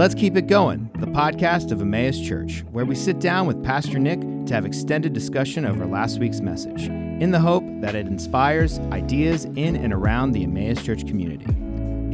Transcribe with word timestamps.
Let's 0.00 0.14
Keep 0.14 0.36
It 0.38 0.46
Going, 0.46 0.88
the 0.94 1.08
podcast 1.08 1.72
of 1.72 1.82
Emmaus 1.82 2.18
Church, 2.18 2.64
where 2.70 2.86
we 2.86 2.94
sit 2.94 3.20
down 3.20 3.46
with 3.46 3.62
Pastor 3.62 3.98
Nick 3.98 4.18
to 4.46 4.54
have 4.54 4.64
extended 4.64 5.12
discussion 5.12 5.66
over 5.66 5.84
last 5.84 6.18
week's 6.18 6.40
message, 6.40 6.84
in 6.84 7.32
the 7.32 7.38
hope 7.38 7.64
that 7.82 7.94
it 7.94 8.06
inspires 8.06 8.78
ideas 8.92 9.44
in 9.44 9.76
and 9.76 9.92
around 9.92 10.32
the 10.32 10.44
Emmaus 10.44 10.82
Church 10.82 11.06
community. 11.06 11.44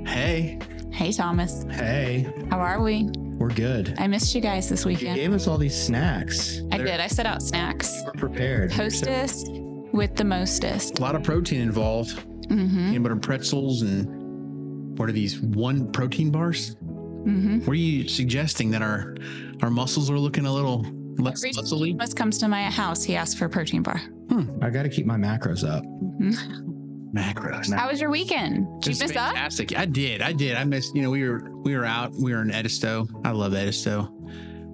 Hey, 0.09 0.59
Hey, 0.91 1.13
Thomas. 1.13 1.65
hey, 1.71 2.27
How 2.51 2.59
are 2.59 2.83
we? 2.83 3.05
we're 3.39 3.49
good. 3.49 3.95
I 3.99 4.07
missed 4.07 4.35
you 4.35 4.41
guys 4.41 4.69
this 4.69 4.85
weekend. 4.85 5.17
You 5.17 5.23
gave 5.25 5.33
us 5.33 5.47
all 5.47 5.57
these 5.57 5.75
snacks. 5.81 6.61
I 6.73 6.77
They're- 6.79 6.87
did. 6.87 7.01
I 7.01 7.07
set 7.07 7.27
out 7.27 7.43
snacks. 7.43 8.03
We're 8.05 8.13
prepared. 8.13 8.73
Hostess 8.73 9.45
with 9.93 10.15
the 10.17 10.25
mostest. 10.25 10.99
a 10.99 11.03
lot 11.03 11.15
of 11.15 11.23
protein 11.23 11.61
involved. 11.61 12.17
Mm-hmm. 12.49 12.89
Peanut 12.91 13.03
butter 13.03 13.17
pretzels 13.17 13.83
and 13.83 14.99
what 14.99 15.09
are 15.09 15.13
these? 15.13 15.41
One 15.41 15.91
protein 15.93 16.31
bars? 16.31 16.75
Mm-hmm. 16.77 17.61
What 17.61 17.71
are 17.71 17.75
you 17.75 18.09
suggesting 18.09 18.71
that 18.73 18.83
our 18.83 19.15
our 19.63 19.71
muscles 19.71 20.11
are 20.11 20.19
looking 20.19 20.47
a 20.47 20.53
little 20.53 20.81
less 21.19 21.43
muscly? 21.45 21.93
Thomas 21.93 22.13
comes 22.15 22.39
to 22.39 22.49
my 22.49 22.65
house. 22.65 23.05
He 23.05 23.17
asks 23.17 23.35
for 23.39 23.45
a 23.47 23.51
protein 23.51 23.83
bar. 23.83 23.99
Hmm. 24.29 24.51
I 24.63 24.71
got 24.71 24.83
to 24.85 24.89
keep 24.89 25.07
my 25.07 25.17
macros 25.17 25.67
up. 25.69 25.85
Mhm. 25.85 26.77
Macros. 27.15 27.73
How 27.75 27.89
was 27.91 28.01
your 28.01 28.11
weekend? 28.11 28.67
Did 28.83 28.87
you 28.87 28.91
It's 28.93 29.01
miss 29.01 29.11
up? 29.17 29.29
fantastic. 29.35 29.77
I 29.77 29.85
did. 29.87 30.23
I 30.23 30.33
did. 30.33 30.57
I 30.57 30.65
missed. 30.65 30.95
You 30.95 31.03
know, 31.03 31.11
we 31.11 31.29
were 31.29 31.51
we 31.63 31.77
were 31.77 31.85
out. 31.85 32.13
We 32.13 32.33
were 32.33 32.43
in 32.43 32.51
Edisto. 32.51 33.09
I 33.25 33.31
love 33.33 33.53
Edisto. 33.55 34.09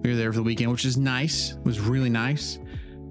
We 0.02 0.10
were 0.10 0.16
there 0.16 0.32
for 0.32 0.36
the 0.38 0.42
weekend, 0.42 0.70
which 0.70 0.84
is 0.84 0.96
nice. 0.96 1.52
It 1.52 1.64
was 1.64 1.80
really 1.80 2.10
nice. 2.10 2.58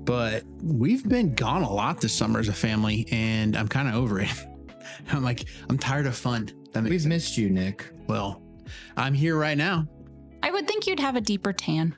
But 0.03 0.43
we've 0.61 1.07
been 1.07 1.33
gone 1.33 1.63
a 1.63 1.71
lot 1.73 1.99
this 1.99 2.13
summer 2.13 2.39
as 2.39 2.47
a 2.47 2.53
family, 2.53 3.07
and 3.11 3.57
I'm 3.57 3.67
kind 3.67 3.87
of 3.89 3.95
over 3.95 4.19
it. 4.19 4.29
I'm 5.11 5.23
like, 5.23 5.45
I'm 5.69 5.77
tired 5.79 6.05
of 6.05 6.15
fun. 6.15 6.49
That 6.73 6.83
makes 6.83 6.91
We've 6.91 7.01
sense. 7.01 7.09
missed 7.09 7.37
you, 7.37 7.49
Nick. 7.49 7.91
Well, 8.07 8.41
I'm 8.95 9.15
here 9.15 9.35
right 9.37 9.57
now. 9.57 9.87
I 10.43 10.51
would 10.51 10.67
think 10.67 10.85
you'd 10.85 10.99
have 10.99 11.15
a 11.15 11.21
deeper 11.21 11.51
tan. 11.53 11.95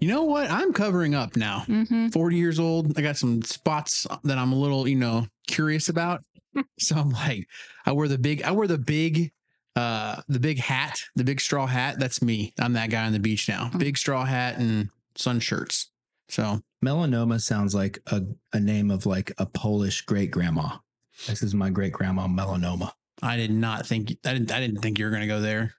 You 0.00 0.08
know 0.08 0.24
what? 0.24 0.50
I'm 0.50 0.72
covering 0.72 1.14
up 1.14 1.36
now. 1.36 1.62
Mm-hmm. 1.68 2.08
40 2.08 2.36
years 2.36 2.58
old. 2.58 2.98
I 2.98 3.02
got 3.02 3.16
some 3.16 3.40
spots 3.42 4.04
that 4.24 4.36
I'm 4.36 4.52
a 4.52 4.56
little, 4.56 4.88
you 4.88 4.96
know, 4.96 5.26
curious 5.46 5.88
about. 5.88 6.22
so 6.78 6.96
I'm 6.96 7.10
like, 7.10 7.48
I 7.86 7.92
wear 7.92 8.08
the 8.08 8.18
big, 8.18 8.42
I 8.42 8.50
wear 8.50 8.66
the 8.66 8.78
big, 8.78 9.32
uh, 9.76 10.22
the 10.28 10.40
big 10.40 10.58
hat, 10.58 11.00
the 11.16 11.24
big 11.24 11.40
straw 11.40 11.66
hat. 11.66 11.98
That's 11.98 12.22
me. 12.22 12.52
I'm 12.58 12.74
that 12.74 12.90
guy 12.90 13.04
on 13.06 13.12
the 13.12 13.18
beach 13.18 13.48
now. 13.48 13.70
Mm. 13.72 13.78
Big 13.78 13.98
straw 13.98 14.24
hat 14.24 14.58
and 14.58 14.90
sun 15.16 15.40
shirts. 15.40 15.90
So 16.28 16.60
Melanoma 16.84 17.40
sounds 17.40 17.74
like 17.74 17.98
a, 18.06 18.22
a 18.52 18.60
name 18.60 18.90
of 18.90 19.06
like 19.06 19.32
a 19.38 19.46
Polish 19.46 20.02
great 20.02 20.30
grandma. 20.30 20.78
This 21.26 21.42
is 21.42 21.54
my 21.54 21.70
great 21.70 21.92
grandma, 21.92 22.26
Melanoma. 22.26 22.92
I 23.22 23.36
did 23.36 23.50
not 23.52 23.86
think, 23.86 24.16
I 24.24 24.32
didn't, 24.32 24.50
I 24.50 24.58
didn't 24.58 24.80
think 24.80 24.98
you 24.98 25.04
were 25.04 25.10
going 25.10 25.22
to 25.22 25.28
go 25.28 25.40
there. 25.40 25.74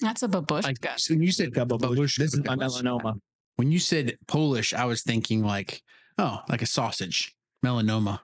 That's 0.00 0.22
a 0.22 0.28
babushka. 0.28 0.64
Like 0.64 0.98
so 0.98 1.14
when 1.14 1.22
you 1.22 1.32
said, 1.32 1.52
babushka, 1.52 2.16
This 2.16 2.34
is 2.34 2.44
my 2.44 2.56
melanoma. 2.56 3.14
when 3.56 3.70
you 3.70 3.78
said 3.78 4.18
Polish, 4.26 4.74
I 4.74 4.84
was 4.84 5.02
thinking 5.02 5.44
like, 5.44 5.82
oh, 6.18 6.40
like 6.48 6.60
a 6.60 6.66
sausage, 6.66 7.34
melanoma. 7.64 8.20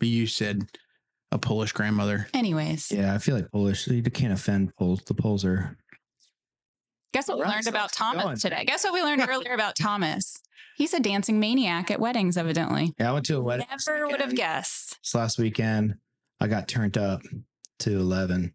But 0.00 0.08
you 0.08 0.26
said 0.26 0.62
a 1.32 1.38
Polish 1.38 1.72
grandmother. 1.72 2.28
Anyways, 2.34 2.92
Yeah, 2.92 3.14
I 3.14 3.18
feel 3.18 3.34
like 3.34 3.50
Polish. 3.50 3.88
You 3.88 4.02
can't 4.02 4.32
offend 4.32 4.74
Poles. 4.76 5.02
The 5.04 5.14
Poles 5.14 5.44
are. 5.44 5.76
guess 7.12 7.26
what 7.26 7.38
we 7.38 7.44
learned 7.44 7.66
about 7.66 7.84
let's 7.84 7.98
going. 7.98 8.18
Thomas 8.18 8.42
today? 8.42 8.64
Guess 8.64 8.84
what 8.84 8.92
we 8.92 9.02
learned 9.02 9.26
earlier 9.28 9.54
about 9.54 9.74
Thomas? 9.74 10.36
He's 10.76 10.94
a 10.94 11.00
dancing 11.00 11.40
maniac 11.40 11.90
at 11.90 12.00
weddings, 12.00 12.36
evidently. 12.36 12.94
Yeah, 12.98 13.10
I 13.10 13.12
went 13.12 13.26
to 13.26 13.36
a 13.36 13.40
wedding. 13.40 13.66
Never 13.70 14.06
would 14.06 14.20
have 14.20 14.34
guessed. 14.34 14.98
This 15.02 15.14
last 15.14 15.38
weekend, 15.38 15.96
I 16.40 16.48
got 16.48 16.68
turned 16.68 16.96
up 16.98 17.22
to 17.80 17.90
11 17.92 18.54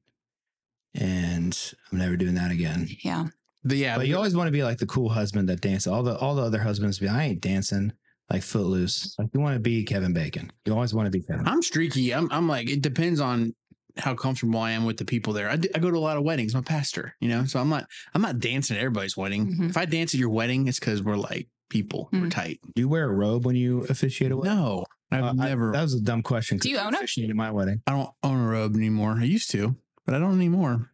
and 0.96 1.74
I'm 1.92 1.98
never 1.98 2.16
doing 2.16 2.36
that 2.36 2.52
again. 2.52 2.88
Yeah. 3.04 3.28
The, 3.64 3.76
yeah, 3.76 3.98
But 3.98 4.08
you 4.08 4.16
always 4.16 4.36
want 4.36 4.48
to 4.48 4.52
be 4.52 4.64
like 4.64 4.78
the 4.78 4.86
cool 4.86 5.10
husband 5.10 5.50
that 5.50 5.62
dances. 5.62 5.88
All 5.92 6.04
the 6.04 6.18
all 6.18 6.36
the 6.36 6.44
other 6.44 6.60
husbands 6.60 7.00
be, 7.00 7.08
I 7.08 7.26
ain't 7.26 7.42
dancing 7.42 7.92
like 8.30 8.44
footloose. 8.44 9.16
Like 9.18 9.30
you 9.34 9.40
want 9.40 9.56
to 9.56 9.60
be 9.60 9.84
Kevin 9.84 10.14
Bacon. 10.14 10.52
You 10.66 10.74
always 10.74 10.94
want 10.94 11.06
to 11.08 11.12
be 11.12 11.22
Kevin. 11.22 11.48
I'm 11.48 11.62
streaky. 11.62 12.14
I'm, 12.14 12.28
I'm 12.32 12.48
like, 12.48 12.70
it 12.70 12.82
depends 12.82 13.20
on 13.20 13.56
how 13.98 14.14
comfortable 14.14 14.60
I 14.60 14.72
am 14.72 14.86
with 14.86 14.98
the 14.98 15.06
people 15.06 15.34
there. 15.34 15.50
I, 15.50 15.56
d- 15.56 15.70
I 15.74 15.80
go 15.80 15.90
to 15.90 15.98
a 15.98 16.00
lot 16.00 16.18
of 16.18 16.24
weddings. 16.24 16.54
I'm 16.54 16.60
a 16.60 16.64
pastor, 16.64 17.16
you 17.20 17.30
know, 17.30 17.46
so 17.46 17.60
I'm 17.60 17.70
not, 17.70 17.86
I'm 18.14 18.22
not 18.22 18.40
dancing 18.40 18.76
at 18.78 18.82
everybody's 18.82 19.18
wedding. 19.18 19.56
Mhm. 19.56 19.70
If 19.70 19.78
I 19.78 19.86
dance 19.86 20.14
at 20.14 20.20
your 20.20 20.30
wedding, 20.30 20.68
it's 20.68 20.80
because 20.80 21.02
we're 21.02 21.16
like 21.16 21.48
people, 21.70 22.10
we're 22.14 22.20
Mm. 22.28 22.32
tight. 22.32 22.60
Do 22.76 22.82
you 22.82 22.90
wear 22.90 23.10
a 23.10 23.14
robe 23.14 23.46
when 23.46 23.56
you 23.56 23.82
officiate 23.86 24.32
a 24.32 24.38
wedding? 24.38 24.56
No, 24.56 24.86
I've 25.12 25.24
Uh, 25.24 25.28
I- 25.40 25.48
never, 25.50 25.72
that 25.72 25.82
was 25.82 25.96
a 25.96 26.02
dumb 26.02 26.22
question. 26.22 26.58
Do 26.60 26.70
you 26.70 26.78
I 26.78 26.86
own 26.86 26.94
it? 26.94 26.98
officiated 26.98 27.36
my 27.36 27.50
wedding. 27.50 27.82
I 27.88 27.92
don't 27.92 28.10
own 28.24 28.40
a 28.40 28.48
robe 28.48 28.76
anymore. 28.76 29.18
I 29.20 29.24
used 29.24 29.50
to, 29.52 29.76
but 30.06 30.14
I 30.14 30.20
don't 30.20 30.36
anymore. 30.36 30.92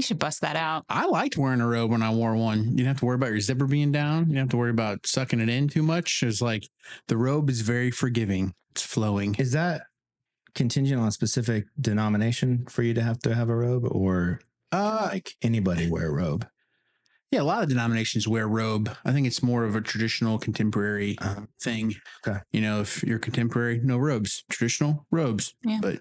You 0.00 0.02
should 0.02 0.18
bust 0.18 0.40
that 0.40 0.56
out. 0.56 0.86
I 0.88 1.04
liked 1.04 1.36
wearing 1.36 1.60
a 1.60 1.66
robe 1.68 1.90
when 1.90 2.02
I 2.02 2.08
wore 2.10 2.34
one. 2.34 2.64
You 2.64 2.70
didn't 2.78 2.86
have 2.86 3.00
to 3.00 3.04
worry 3.04 3.16
about 3.16 3.32
your 3.32 3.40
zipper 3.40 3.66
being 3.66 3.92
down. 3.92 4.20
You 4.20 4.24
didn't 4.28 4.38
have 4.38 4.48
to 4.48 4.56
worry 4.56 4.70
about 4.70 5.06
sucking 5.06 5.40
it 5.40 5.50
in 5.50 5.68
too 5.68 5.82
much. 5.82 6.22
It's 6.22 6.40
like 6.40 6.66
the 7.08 7.18
robe 7.18 7.50
is 7.50 7.60
very 7.60 7.90
forgiving. 7.90 8.54
It's 8.70 8.80
flowing. 8.82 9.34
Is 9.34 9.52
that 9.52 9.82
contingent 10.54 10.98
on 11.02 11.08
a 11.08 11.12
specific 11.12 11.66
denomination 11.78 12.64
for 12.64 12.82
you 12.82 12.94
to 12.94 13.02
have 13.02 13.18
to 13.18 13.34
have 13.34 13.50
a 13.50 13.54
robe, 13.54 13.84
or 13.90 14.40
Uh, 14.72 15.10
like 15.12 15.34
anybody 15.42 15.86
wear 15.90 16.06
a 16.06 16.12
robe? 16.14 16.48
yeah, 17.30 17.42
a 17.42 17.44
lot 17.44 17.62
of 17.62 17.68
denominations 17.68 18.26
wear 18.26 18.48
robe. 18.48 18.96
I 19.04 19.12
think 19.12 19.26
it's 19.26 19.42
more 19.42 19.64
of 19.64 19.76
a 19.76 19.82
traditional 19.82 20.38
contemporary 20.38 21.18
Uh, 21.20 21.42
thing. 21.60 21.94
Okay. 22.26 22.40
You 22.52 22.62
know, 22.62 22.80
if 22.80 23.02
you're 23.04 23.18
contemporary, 23.18 23.80
no 23.84 23.98
robes, 23.98 24.44
traditional 24.48 25.06
robes. 25.10 25.52
But 25.62 25.72
yeah. 25.72 25.78
But 25.82 26.00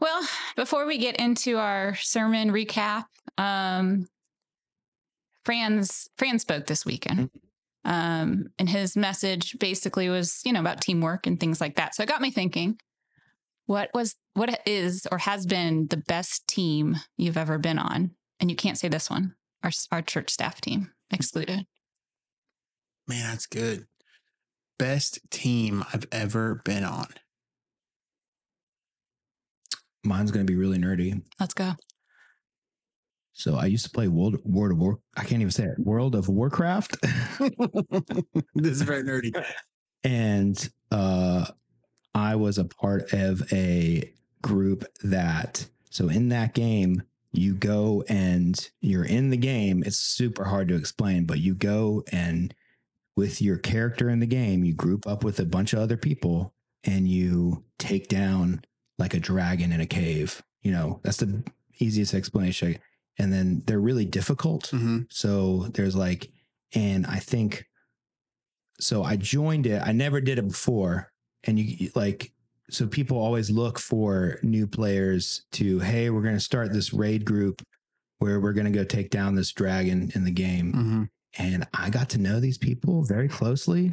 Well, 0.00 0.26
before 0.56 0.86
we 0.86 0.98
get 0.98 1.16
into 1.16 1.58
our 1.58 1.94
sermon 1.96 2.50
recap, 2.50 3.04
um, 3.38 4.06
Franz 5.44 6.08
Fran 6.18 6.38
spoke 6.38 6.66
this 6.66 6.84
weekend. 6.84 7.30
Um, 7.84 8.48
and 8.58 8.68
his 8.68 8.96
message 8.96 9.56
basically 9.60 10.08
was, 10.08 10.40
you 10.44 10.52
know, 10.52 10.58
about 10.60 10.80
teamwork 10.80 11.28
and 11.28 11.38
things 11.38 11.60
like 11.60 11.76
that. 11.76 11.94
So 11.94 12.02
it 12.02 12.08
got 12.08 12.20
me 12.20 12.32
thinking, 12.32 12.80
what 13.66 13.90
was 13.94 14.16
what 14.34 14.60
is 14.66 15.06
or 15.10 15.18
has 15.18 15.46
been 15.46 15.86
the 15.86 15.96
best 15.96 16.48
team 16.48 16.96
you've 17.16 17.36
ever 17.36 17.58
been 17.58 17.78
on? 17.78 18.10
And 18.40 18.50
you 18.50 18.56
can't 18.56 18.76
say 18.76 18.88
this 18.88 19.08
one, 19.08 19.34
our 19.62 19.70
our 19.92 20.02
church 20.02 20.30
staff 20.30 20.60
team 20.60 20.92
excluded. 21.12 21.66
man, 23.06 23.30
that's 23.30 23.46
good. 23.46 23.86
Best 24.78 25.20
team 25.30 25.84
I've 25.94 26.06
ever 26.10 26.60
been 26.64 26.84
on. 26.84 27.06
Mine's 30.06 30.30
going 30.30 30.46
to 30.46 30.50
be 30.50 30.58
really 30.58 30.78
nerdy. 30.78 31.20
Let's 31.38 31.54
go. 31.54 31.72
So 33.32 33.56
I 33.56 33.66
used 33.66 33.84
to 33.84 33.90
play 33.90 34.08
World 34.08 34.38
World 34.44 34.72
of 34.72 34.78
War. 34.78 34.98
I 35.16 35.24
can't 35.24 35.42
even 35.42 35.50
say 35.50 35.64
it. 35.64 35.78
World 35.78 36.14
of 36.14 36.28
Warcraft, 36.28 36.96
this 38.54 38.72
is 38.72 38.82
very 38.82 39.02
nerdy. 39.02 39.44
and 40.04 40.70
uh, 40.90 41.44
I 42.14 42.36
was 42.36 42.56
a 42.56 42.64
part 42.64 43.12
of 43.12 43.42
a 43.52 44.10
group 44.40 44.86
that. 45.04 45.66
So 45.90 46.08
in 46.08 46.30
that 46.30 46.54
game, 46.54 47.02
you 47.32 47.54
go 47.54 48.04
and 48.08 48.58
you're 48.80 49.04
in 49.04 49.28
the 49.28 49.36
game. 49.36 49.82
It's 49.84 49.98
super 49.98 50.44
hard 50.44 50.68
to 50.68 50.76
explain, 50.76 51.26
but 51.26 51.38
you 51.38 51.54
go 51.54 52.04
and 52.12 52.54
with 53.16 53.42
your 53.42 53.58
character 53.58 54.08
in 54.08 54.20
the 54.20 54.26
game, 54.26 54.64
you 54.64 54.72
group 54.74 55.06
up 55.06 55.24
with 55.24 55.40
a 55.40 55.46
bunch 55.46 55.72
of 55.72 55.78
other 55.78 55.96
people 55.96 56.54
and 56.84 57.08
you 57.08 57.64
take 57.78 58.08
down 58.08 58.62
like 58.98 59.14
a 59.14 59.20
dragon 59.20 59.72
in 59.72 59.80
a 59.80 59.86
cave. 59.86 60.42
You 60.62 60.72
know, 60.72 61.00
that's 61.02 61.18
the 61.18 61.42
easiest 61.78 62.14
explanation. 62.14 62.78
And 63.18 63.32
then 63.32 63.62
they're 63.66 63.80
really 63.80 64.04
difficult. 64.04 64.68
hmm 64.68 65.00
So 65.10 65.68
there's 65.74 65.96
like, 65.96 66.30
and 66.74 67.06
I 67.06 67.18
think, 67.18 67.66
so 68.78 69.02
I 69.02 69.16
joined 69.16 69.66
it. 69.66 69.82
I 69.84 69.92
never 69.92 70.20
did 70.20 70.38
it 70.38 70.48
before. 70.48 71.12
And 71.44 71.58
you 71.58 71.90
like, 71.94 72.32
so 72.68 72.86
people 72.86 73.18
always 73.18 73.48
look 73.50 73.78
for 73.78 74.38
new 74.42 74.66
players 74.66 75.44
to, 75.52 75.78
hey, 75.78 76.10
we're 76.10 76.22
going 76.22 76.34
to 76.34 76.40
start 76.40 76.72
this 76.72 76.92
raid 76.92 77.24
group 77.24 77.62
where 78.18 78.40
we're 78.40 78.52
going 78.52 78.66
to 78.66 78.76
go 78.76 78.84
take 78.84 79.10
down 79.10 79.34
this 79.34 79.52
dragon 79.52 80.10
in 80.14 80.24
the 80.24 80.30
game. 80.30 80.72
hmm 80.72 81.02
And 81.38 81.66
I 81.72 81.90
got 81.90 82.10
to 82.10 82.18
know 82.18 82.40
these 82.40 82.58
people 82.58 83.02
very 83.04 83.28
closely. 83.28 83.92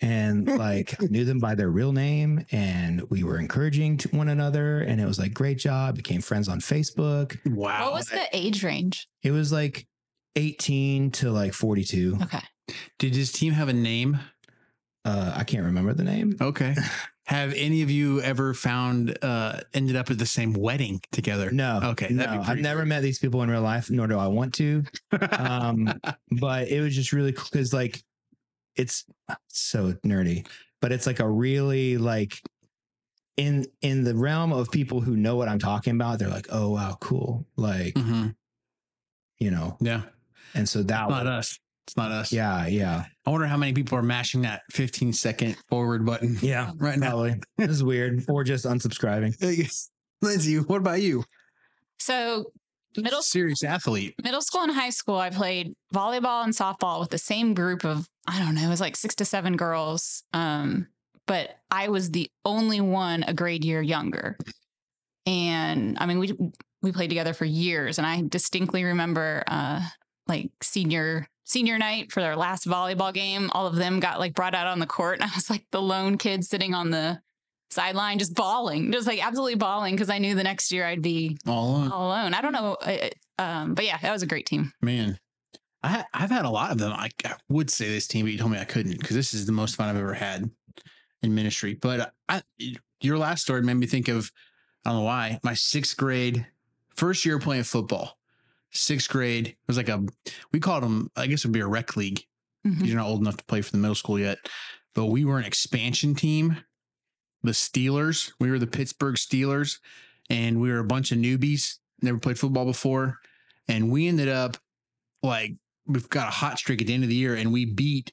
And 0.00 0.46
like 0.58 1.00
I 1.02 1.06
knew 1.06 1.24
them 1.24 1.38
by 1.38 1.54
their 1.54 1.70
real 1.70 1.92
name, 1.92 2.44
and 2.50 3.02
we 3.10 3.22
were 3.24 3.38
encouraging 3.38 3.96
to 3.98 4.08
one 4.08 4.28
another. 4.28 4.80
And 4.80 5.00
it 5.00 5.06
was 5.06 5.18
like, 5.18 5.34
great 5.34 5.58
job. 5.58 5.96
Became 5.96 6.20
friends 6.20 6.48
on 6.48 6.60
Facebook. 6.60 7.38
Wow. 7.46 7.86
what 7.86 7.94
was 7.94 8.06
the 8.06 8.26
age 8.32 8.62
range? 8.64 9.08
It 9.22 9.30
was 9.30 9.52
like 9.52 9.86
18 10.36 11.10
to 11.12 11.30
like 11.30 11.52
42. 11.52 12.18
Okay. 12.22 12.42
Did 12.98 13.14
his 13.14 13.32
team 13.32 13.52
have 13.52 13.68
a 13.68 13.72
name? 13.72 14.18
Uh, 15.04 15.32
I 15.36 15.44
can't 15.44 15.64
remember 15.64 15.94
the 15.94 16.04
name. 16.04 16.36
Okay. 16.40 16.74
Have 17.26 17.52
any 17.54 17.82
of 17.82 17.90
you 17.90 18.20
ever 18.22 18.54
found 18.54 19.18
uh 19.20 19.58
ended 19.74 19.96
up 19.96 20.12
at 20.12 20.18
the 20.18 20.26
same 20.26 20.52
wedding 20.52 21.00
together? 21.10 21.50
No. 21.50 21.80
Okay, 21.82 22.08
No, 22.10 22.24
I've 22.24 22.46
pretty 22.46 22.62
never 22.62 22.86
met 22.86 23.02
these 23.02 23.18
people 23.18 23.42
in 23.42 23.50
real 23.50 23.62
life, 23.62 23.90
nor 23.90 24.06
do 24.06 24.16
I 24.16 24.28
want 24.28 24.54
to. 24.54 24.84
Um, 25.38 25.92
but 26.30 26.68
it 26.68 26.80
was 26.80 26.94
just 26.94 27.12
really 27.12 27.32
cool 27.32 27.48
because 27.50 27.72
like 27.72 28.04
it's 28.76 29.04
so 29.48 29.92
nerdy, 30.04 30.46
but 30.80 30.92
it's 30.92 31.06
like 31.06 31.20
a 31.20 31.28
really 31.28 31.96
like 31.98 32.40
in 33.36 33.66
in 33.82 34.04
the 34.04 34.14
realm 34.14 34.52
of 34.52 34.70
people 34.70 35.00
who 35.00 35.16
know 35.16 35.36
what 35.36 35.48
I'm 35.48 35.58
talking 35.58 35.94
about, 35.94 36.18
they're 36.18 36.28
like, 36.28 36.46
oh 36.50 36.70
wow, 36.70 36.96
cool. 37.00 37.46
Like, 37.56 37.94
Mhm. 37.94 38.34
you 39.38 39.50
know, 39.50 39.76
Yeah, 39.80 40.02
and 40.54 40.68
so 40.68 40.82
that 40.82 41.02
it's 41.04 41.10
not 41.10 41.24
was, 41.24 41.32
us. 41.52 41.58
It's 41.86 41.96
not 41.96 42.10
us. 42.12 42.32
yeah, 42.32 42.66
yeah. 42.66 43.04
I 43.26 43.30
wonder 43.30 43.46
how 43.46 43.56
many 43.56 43.72
people 43.72 43.96
are 43.98 44.02
mashing 44.02 44.42
that 44.42 44.62
15 44.72 45.12
second 45.12 45.56
forward 45.68 46.04
button 46.06 46.36
Yeah. 46.42 46.72
right 46.78 46.98
now. 46.98 47.10
Probably. 47.10 47.40
this 47.58 47.70
is 47.70 47.84
weird. 47.84 48.24
Or 48.28 48.42
just 48.42 48.64
unsubscribing. 48.64 49.36
Lindsay, 50.22 50.56
what 50.56 50.78
about 50.78 51.00
you? 51.02 51.22
So 51.98 52.46
middle 52.96 53.22
serious 53.22 53.62
athlete. 53.62 54.14
middle 54.24 54.40
school 54.40 54.62
and 54.62 54.72
high 54.72 54.90
school, 54.90 55.16
I 55.16 55.28
played 55.30 55.74
volleyball 55.94 56.42
and 56.44 56.52
softball 56.54 57.00
with 57.00 57.10
the 57.10 57.18
same 57.18 57.52
group 57.54 57.84
of, 57.84 58.08
I 58.26 58.38
don't 58.38 58.54
know, 58.54 58.62
it 58.62 58.68
was 58.68 58.80
like 58.80 58.96
six 58.96 59.14
to 59.16 59.24
seven 59.24 59.56
girls. 59.56 60.22
Um, 60.32 60.88
but 61.26 61.58
I 61.70 61.88
was 61.88 62.10
the 62.10 62.30
only 62.44 62.80
one 62.80 63.24
a 63.24 63.34
grade 63.34 63.64
year 63.64 63.82
younger. 63.82 64.36
And 65.26 65.96
I 65.98 66.06
mean, 66.06 66.18
we 66.18 66.36
we 66.82 66.92
played 66.92 67.08
together 67.08 67.34
for 67.34 67.44
years, 67.44 67.98
and 67.98 68.06
I 68.06 68.22
distinctly 68.28 68.84
remember 68.84 69.42
uh, 69.48 69.80
like 70.28 70.50
senior 70.62 71.26
senior 71.44 71.78
night 71.78 72.12
for 72.12 72.20
their 72.20 72.36
last 72.36 72.66
volleyball 72.66 73.12
game. 73.12 73.50
All 73.52 73.66
of 73.66 73.74
them 73.76 73.98
got 74.00 74.18
like 74.20 74.34
brought 74.34 74.54
out 74.54 74.68
on 74.68 74.78
the 74.78 74.86
court, 74.86 75.18
and 75.20 75.28
I 75.30 75.34
was 75.34 75.50
like 75.50 75.66
the 75.72 75.82
lone 75.82 76.16
kid 76.18 76.44
sitting 76.44 76.74
on 76.74 76.90
the 76.90 77.20
sideline, 77.70 78.18
just 78.20 78.34
bawling, 78.36 78.92
just 78.92 79.08
like 79.08 79.24
absolutely 79.24 79.56
bawling 79.56 79.94
because 79.96 80.10
I 80.10 80.18
knew 80.18 80.36
the 80.36 80.44
next 80.44 80.70
year 80.70 80.86
I'd 80.86 81.02
be 81.02 81.36
All 81.46 81.70
alone. 81.70 81.90
all 81.90 82.06
alone. 82.06 82.34
I 82.34 82.40
don't 82.40 82.52
know, 82.52 82.76
um, 83.38 83.74
but 83.74 83.84
yeah, 83.84 83.98
that 83.98 84.12
was 84.12 84.22
a 84.22 84.26
great 84.26 84.46
team. 84.46 84.72
Man, 84.80 85.18
I 85.86 85.88
ha- 85.88 86.06
I've 86.12 86.30
had 86.30 86.44
a 86.44 86.50
lot 86.50 86.72
of 86.72 86.78
them. 86.78 86.92
I, 86.92 87.10
I 87.24 87.34
would 87.48 87.70
say 87.70 87.88
this 87.88 88.06
team, 88.08 88.24
but 88.26 88.32
you 88.32 88.38
told 88.38 88.50
me 88.52 88.58
I 88.58 88.64
couldn't 88.64 88.98
because 88.98 89.14
this 89.16 89.32
is 89.34 89.46
the 89.46 89.52
most 89.52 89.76
fun 89.76 89.88
I've 89.88 89.96
ever 89.96 90.14
had 90.14 90.50
in 91.22 91.34
ministry. 91.34 91.74
But 91.74 92.12
I, 92.28 92.42
your 93.00 93.18
last 93.18 93.42
story 93.42 93.62
made 93.62 93.74
me 93.76 93.86
think 93.86 94.08
of 94.08 94.30
I 94.84 94.90
don't 94.90 94.98
know 95.00 95.04
why 95.04 95.38
my 95.44 95.54
sixth 95.54 95.96
grade 95.96 96.46
first 96.96 97.24
year 97.24 97.38
playing 97.38 97.62
football. 97.64 98.18
Sixth 98.72 99.08
grade 99.08 99.46
it 99.48 99.56
was 99.68 99.76
like 99.76 99.88
a 99.88 100.04
we 100.52 100.60
called 100.60 100.82
them 100.82 101.10
I 101.16 101.26
guess 101.28 101.44
it 101.44 101.48
would 101.48 101.52
be 101.54 101.60
a 101.60 101.66
rec 101.66 101.96
league 101.96 102.24
Mhm. 102.66 102.74
because 102.74 102.88
you're 102.88 102.98
not 102.98 103.06
old 103.06 103.20
enough 103.20 103.36
to 103.36 103.44
play 103.44 103.62
for 103.62 103.70
the 103.70 103.78
middle 103.78 103.94
school 103.94 104.18
yet. 104.18 104.38
But 104.94 105.06
we 105.06 105.24
were 105.24 105.38
an 105.38 105.44
expansion 105.44 106.14
team, 106.14 106.56
the 107.42 107.52
Steelers. 107.52 108.32
We 108.40 108.50
were 108.50 108.58
the 108.58 108.66
Pittsburgh 108.66 109.14
Steelers, 109.16 109.78
and 110.30 110.60
we 110.60 110.70
were 110.70 110.80
a 110.80 110.84
bunch 110.84 111.12
of 111.12 111.18
newbies, 111.18 111.76
never 112.02 112.18
played 112.18 112.38
football 112.38 112.64
before. 112.64 113.18
And 113.68 113.90
we 113.90 114.08
ended 114.08 114.28
up 114.28 114.56
like, 115.22 115.54
we've 115.86 116.08
got 116.08 116.28
a 116.28 116.32
hot 116.32 116.58
streak 116.58 116.80
at 116.80 116.86
the 116.86 116.94
end 116.94 117.02
of 117.02 117.08
the 117.08 117.14
year, 117.16 117.34
and 117.34 117.52
we 117.52 117.64
beat 117.64 118.12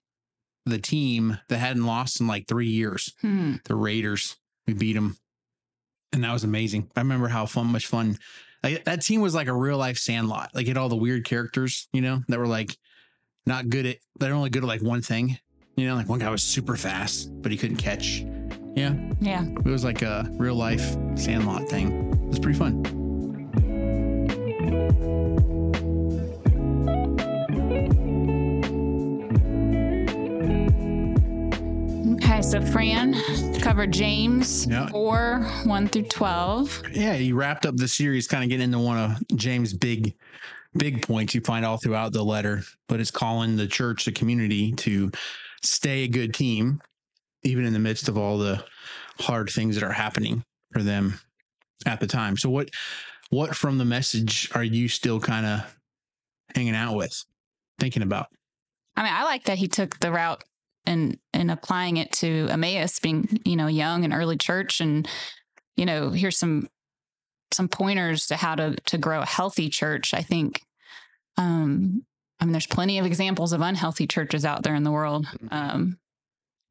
the 0.65 0.77
team 0.79 1.39
that 1.49 1.57
hadn't 1.57 1.85
lost 1.85 2.21
in 2.21 2.27
like 2.27 2.47
three 2.47 2.69
years, 2.69 3.13
Hmm. 3.21 3.55
the 3.65 3.75
Raiders. 3.75 4.37
We 4.67 4.73
beat 4.73 4.93
them. 4.93 5.17
And 6.13 6.23
that 6.23 6.31
was 6.31 6.43
amazing. 6.43 6.89
I 6.95 7.01
remember 7.01 7.27
how 7.27 7.45
fun, 7.45 7.67
much 7.67 7.87
fun. 7.87 8.17
Like, 8.63 8.85
that 8.85 9.01
team 9.01 9.19
was 9.19 9.35
like 9.35 9.47
a 9.47 9.53
real 9.53 9.77
life 9.77 9.97
sandlot. 9.97 10.51
Like, 10.53 10.65
it 10.65 10.69
had 10.69 10.77
all 10.77 10.87
the 10.89 10.95
weird 10.95 11.25
characters, 11.25 11.87
you 11.91 12.01
know, 12.01 12.23
that 12.29 12.39
were 12.39 12.47
like 12.47 12.77
not 13.45 13.67
good 13.69 13.85
at, 13.85 13.97
they're 14.19 14.33
only 14.33 14.49
good 14.49 14.63
at 14.63 14.67
like 14.67 14.81
one 14.81 15.01
thing. 15.01 15.37
You 15.75 15.87
know, 15.87 15.95
like 15.95 16.07
one 16.07 16.19
guy 16.19 16.29
was 16.29 16.43
super 16.43 16.77
fast, 16.77 17.29
but 17.41 17.51
he 17.51 17.57
couldn't 17.57 17.77
catch. 17.77 18.23
Yeah. 18.75 18.95
Yeah. 19.19 19.43
It 19.43 19.65
was 19.65 19.83
like 19.83 20.01
a 20.01 20.29
real 20.33 20.55
life 20.55 20.95
sandlot 21.15 21.67
thing. 21.67 22.09
It 22.23 22.27
was 22.29 22.39
pretty 22.39 22.57
fun. 22.57 22.83
So 32.53 32.61
Fran 32.61 33.15
covered 33.61 33.91
James 33.91 34.67
Yeah. 34.67 34.85
4, 34.89 35.41
1 35.65 35.88
through 35.88 36.03
12. 36.03 36.83
Yeah, 36.91 37.15
he 37.15 37.33
wrapped 37.33 37.65
up 37.65 37.75
the 37.77 37.88
series 37.88 38.27
kind 38.27 38.44
of 38.44 38.50
getting 38.51 38.65
into 38.65 38.77
one 38.77 38.95
of 38.95 39.27
James' 39.35 39.73
big, 39.73 40.13
big 40.77 41.01
points 41.01 41.33
you 41.33 41.41
find 41.41 41.65
all 41.65 41.77
throughout 41.77 42.13
the 42.13 42.21
letter, 42.21 42.61
but 42.88 43.00
it's 43.00 43.09
calling 43.09 43.55
the 43.55 43.65
church, 43.65 44.05
the 44.05 44.11
community 44.11 44.71
to 44.73 45.11
stay 45.63 46.03
a 46.03 46.07
good 46.07 46.31
team, 46.35 46.79
even 47.41 47.65
in 47.65 47.73
the 47.73 47.79
midst 47.79 48.07
of 48.07 48.19
all 48.19 48.38
the 48.38 48.63
hard 49.19 49.49
things 49.49 49.73
that 49.73 49.83
are 49.83 49.91
happening 49.91 50.44
for 50.73 50.83
them 50.83 51.19
at 51.88 51.99
the 52.01 52.07
time. 52.07 52.38
So 52.38 52.51
what 52.51 52.69
what 53.31 53.56
from 53.56 53.79
the 53.79 53.85
message 53.85 54.47
are 54.53 54.63
you 54.63 54.89
still 54.89 55.19
kind 55.19 55.47
of 55.47 55.75
hanging 56.53 56.75
out 56.75 56.95
with, 56.95 57.19
thinking 57.79 58.03
about? 58.03 58.27
I 58.95 59.01
mean, 59.01 59.11
I 59.11 59.23
like 59.23 59.45
that 59.45 59.57
he 59.57 59.67
took 59.67 59.97
the 60.01 60.11
route 60.11 60.44
and 60.85 61.18
and 61.33 61.50
applying 61.51 61.97
it 61.97 62.12
to 62.13 62.47
Emmaus 62.50 63.00
being, 63.00 63.39
you 63.45 63.56
know, 63.56 63.68
young 63.68 64.03
and 64.03 64.13
early 64.13 64.38
church 64.38 64.81
and 64.81 65.07
you 65.75 65.85
know, 65.85 66.09
here's 66.12 66.38
some 66.38 66.68
some 67.51 67.68
pointers 67.68 68.27
to 68.27 68.35
how 68.35 68.56
to 68.56 68.75
to 68.85 68.97
grow 68.97 69.21
a 69.21 69.25
healthy 69.25 69.69
church. 69.69 70.13
I 70.13 70.21
think 70.21 70.62
um 71.38 72.06
I 72.39 72.45
mean 72.45 72.51
there's 72.51 72.68
plenty 72.68 73.00
of 73.00 73.06
examples 73.06 73.53
of 73.53 73.62
unhealthy 73.62 74.07
churches 74.07 74.45
out 74.45 74.63
there 74.63 74.75
in 74.75 74.83
the 74.83 74.91
world. 74.91 75.25
Um 75.51 75.97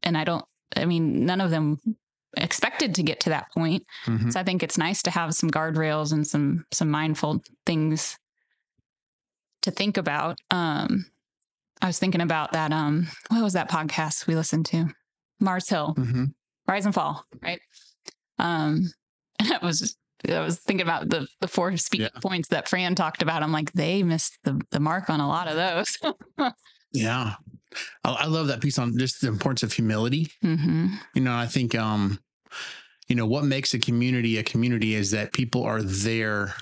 and 0.03 0.17
I 0.17 0.25
don't 0.25 0.45
I 0.77 0.85
mean 0.85 1.25
none 1.27 1.41
of 1.41 1.51
them 1.51 1.79
expected 2.37 2.95
to 2.95 3.03
get 3.03 3.21
to 3.21 3.31
that 3.31 3.53
point. 3.53 3.85
Mhm. 4.07 4.33
So 4.33 4.41
I 4.41 4.45
think 4.45 4.63
it's 4.63 4.79
nice 4.79 5.03
to 5.03 5.11
have 5.11 5.35
some 5.35 5.51
guardrails 5.51 6.13
and 6.13 6.27
some 6.27 6.65
some 6.73 6.91
mindful 6.91 7.43
things 7.67 8.19
to 9.63 9.71
think 9.71 9.97
about. 9.97 10.39
Um, 10.51 11.07
I 11.83 11.87
was 11.89 11.99
thinking 11.99 12.21
about 12.21 12.53
that. 12.53 12.73
Um, 12.73 13.09
what 13.29 13.43
was 13.43 13.53
that 13.55 13.69
podcast 13.71 14.27
we 14.27 14.35
listened 14.37 14.67
to? 14.67 14.87
Mars 15.41 15.69
Hill, 15.69 15.95
Mhm. 15.99 16.33
Rise 16.69 16.87
and 16.87 16.95
Fall, 16.95 17.25
right? 17.43 17.61
Um, 18.39 18.91
and 19.41 19.53
I 19.53 19.65
was 19.67 19.81
just, 19.81 19.99
I 20.29 20.39
was 20.41 20.61
thinking 20.61 20.87
about 20.87 21.09
the 21.09 21.27
the 21.41 21.49
four 21.49 21.77
speak 21.77 22.03
Yeah. 22.03 22.09
points 22.23 22.49
that 22.49 22.69
Fran 22.69 22.95
talked 22.95 23.23
about. 23.23 23.43
I'm 23.43 23.51
like, 23.53 23.73
they 23.73 24.03
missed 24.05 24.39
the 24.45 24.61
the 24.71 24.79
mark 24.81 25.11
on 25.11 25.21
a 25.21 25.29
lot 25.29 25.49
of 25.49 25.57
those. 25.57 25.99
Yeah. 26.95 27.37
I, 28.05 28.11
I 28.13 28.27
love 28.27 28.49
that 28.49 28.61
piece 28.61 28.79
on 28.79 28.99
just 28.99 29.23
the 29.23 29.29
importance 29.29 29.63
of 29.63 29.73
humility. 29.73 30.29
hmm 30.43 30.89
You 31.15 31.23
know, 31.23 31.35
I 31.35 31.47
think 31.47 31.75
um, 31.75 32.21
you 33.09 33.17
know, 33.17 33.25
what 33.27 33.45
makes 33.45 33.73
a 33.75 33.79
community 33.79 34.37
a 34.39 34.43
community 34.43 34.95
is 34.95 35.11
that 35.13 35.33
people 35.33 35.63
are 35.65 35.83
there 35.83 36.55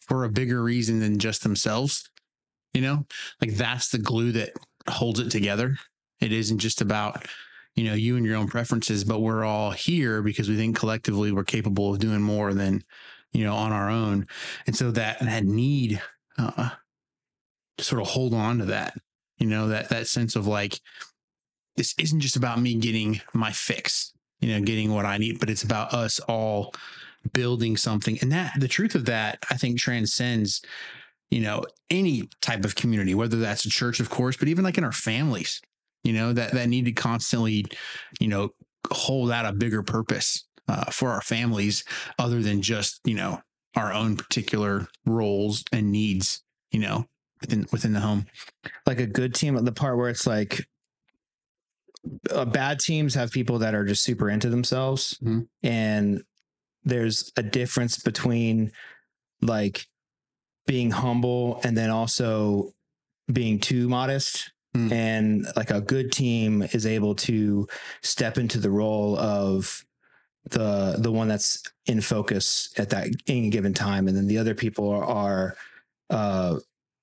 for 0.00 0.24
a 0.24 0.28
bigger 0.28 0.62
reason 0.62 0.98
than 0.98 1.18
just 1.20 1.44
themselves. 1.44 2.10
You 2.72 2.80
know, 2.80 3.06
like 3.40 3.54
that's 3.54 3.90
the 3.90 3.98
glue 3.98 4.32
that 4.32 4.52
holds 4.88 5.20
it 5.20 5.30
together. 5.30 5.78
It 6.20 6.32
isn't 6.32 6.58
just 6.58 6.80
about, 6.80 7.26
you 7.74 7.84
know, 7.84 7.94
you 7.94 8.16
and 8.16 8.24
your 8.24 8.36
own 8.36 8.48
preferences, 8.48 9.04
but 9.04 9.20
we're 9.20 9.44
all 9.44 9.72
here 9.72 10.22
because 10.22 10.48
we 10.48 10.56
think 10.56 10.76
collectively 10.76 11.32
we're 11.32 11.44
capable 11.44 11.92
of 11.92 11.98
doing 11.98 12.22
more 12.22 12.54
than, 12.54 12.82
you 13.32 13.44
know, 13.44 13.54
on 13.54 13.72
our 13.72 13.90
own. 13.90 14.26
And 14.66 14.76
so 14.76 14.90
that 14.92 15.20
that 15.20 15.44
need 15.44 16.00
uh 16.38 16.70
to 17.78 17.84
sort 17.84 18.02
of 18.02 18.08
hold 18.08 18.34
on 18.34 18.58
to 18.58 18.64
that, 18.66 18.94
you 19.38 19.46
know, 19.46 19.68
that 19.68 19.88
that 19.88 20.06
sense 20.06 20.36
of 20.36 20.46
like 20.46 20.80
this 21.76 21.94
isn't 21.98 22.20
just 22.20 22.36
about 22.36 22.60
me 22.60 22.74
getting 22.74 23.20
my 23.32 23.50
fix, 23.50 24.12
you 24.40 24.52
know, 24.52 24.60
getting 24.64 24.92
what 24.92 25.06
I 25.06 25.18
need, 25.18 25.40
but 25.40 25.50
it's 25.50 25.62
about 25.62 25.92
us 25.94 26.20
all 26.20 26.74
building 27.32 27.76
something. 27.76 28.18
And 28.20 28.32
that 28.32 28.52
the 28.58 28.68
truth 28.68 28.94
of 28.94 29.06
that, 29.06 29.38
I 29.50 29.56
think, 29.56 29.78
transcends, 29.78 30.62
you 31.32 31.40
know, 31.40 31.64
any 31.88 32.28
type 32.42 32.64
of 32.64 32.74
community, 32.74 33.14
whether 33.14 33.38
that's 33.38 33.64
a 33.64 33.70
church, 33.70 34.00
of 34.00 34.10
course, 34.10 34.36
but 34.36 34.48
even 34.48 34.64
like 34.64 34.76
in 34.76 34.84
our 34.84 34.92
families, 34.92 35.60
you 36.04 36.12
know, 36.12 36.32
that 36.34 36.52
that 36.52 36.68
need 36.68 36.84
to 36.84 36.92
constantly, 36.92 37.64
you 38.20 38.28
know, 38.28 38.50
hold 38.90 39.30
out 39.30 39.46
a 39.46 39.52
bigger 39.52 39.82
purpose 39.82 40.44
uh, 40.68 40.90
for 40.90 41.10
our 41.10 41.22
families 41.22 41.84
other 42.18 42.42
than 42.42 42.60
just, 42.60 43.00
you 43.04 43.14
know, 43.14 43.40
our 43.76 43.92
own 43.94 44.16
particular 44.16 44.86
roles 45.06 45.64
and 45.72 45.90
needs, 45.90 46.42
you 46.70 46.80
know, 46.80 47.06
within 47.40 47.66
within 47.72 47.92
the 47.94 48.00
home. 48.00 48.26
like 48.86 49.00
a 49.00 49.06
good 49.06 49.34
team 49.34 49.54
the 49.64 49.72
part 49.72 49.96
where 49.96 50.10
it's 50.10 50.26
like 50.26 50.66
uh, 52.30 52.44
bad 52.44 52.78
teams 52.80 53.14
have 53.14 53.30
people 53.30 53.58
that 53.60 53.74
are 53.74 53.84
just 53.84 54.02
super 54.02 54.28
into 54.28 54.50
themselves 54.50 55.18
Mhm. 55.22 55.46
and 55.62 56.22
there's 56.84 57.30
a 57.36 57.42
difference 57.42 57.98
between 58.02 58.72
like 59.40 59.86
being 60.66 60.90
humble 60.90 61.60
and 61.64 61.76
then 61.76 61.90
also 61.90 62.72
being 63.32 63.58
too 63.58 63.88
modest 63.88 64.50
Mm. 64.74 64.90
and 64.90 65.46
like 65.54 65.70
a 65.70 65.82
good 65.82 66.10
team 66.12 66.62
is 66.62 66.86
able 66.86 67.14
to 67.14 67.68
step 68.02 68.38
into 68.38 68.58
the 68.58 68.70
role 68.70 69.18
of 69.18 69.84
the 70.48 70.96
the 70.98 71.12
one 71.12 71.28
that's 71.28 71.62
in 71.84 72.00
focus 72.00 72.72
at 72.78 72.88
that 72.88 73.08
any 73.26 73.50
given 73.50 73.74
time 73.74 74.08
and 74.08 74.16
then 74.16 74.26
the 74.28 74.38
other 74.38 74.54
people 74.54 74.88
are, 74.88 75.04
are 75.04 75.56
uh 76.08 76.56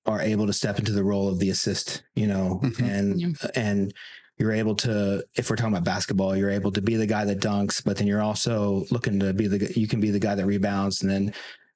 are 0.04 0.20
able 0.20 0.46
to 0.48 0.52
step 0.52 0.80
into 0.80 0.90
the 0.90 1.04
role 1.04 1.28
of 1.28 1.38
the 1.38 1.50
assist 1.50 2.02
you 2.16 2.26
know 2.26 2.58
Mhm. 2.64 2.82
and 2.90 3.20
Yeah. 3.20 3.28
and 3.54 3.94
you're 4.36 4.50
able 4.52 4.74
to 4.76 5.22
if 5.36 5.48
we're 5.48 5.54
talking 5.54 5.72
about 5.72 5.84
basketball 5.84 6.36
you're 6.36 6.50
able 6.50 6.72
to 6.72 6.82
be 6.82 6.96
the 6.96 7.06
guy 7.06 7.24
that 7.24 7.38
dunks 7.40 7.84
but 7.84 7.96
then 7.98 8.08
you're 8.08 8.20
also 8.20 8.84
looking 8.90 9.20
to 9.20 9.32
be 9.32 9.46
the 9.46 9.72
you 9.78 9.86
can 9.86 10.00
be 10.00 10.10
the 10.10 10.18
guy 10.18 10.34
that 10.34 10.44
rebounds 10.44 11.02
and 11.02 11.10
then 11.10 11.32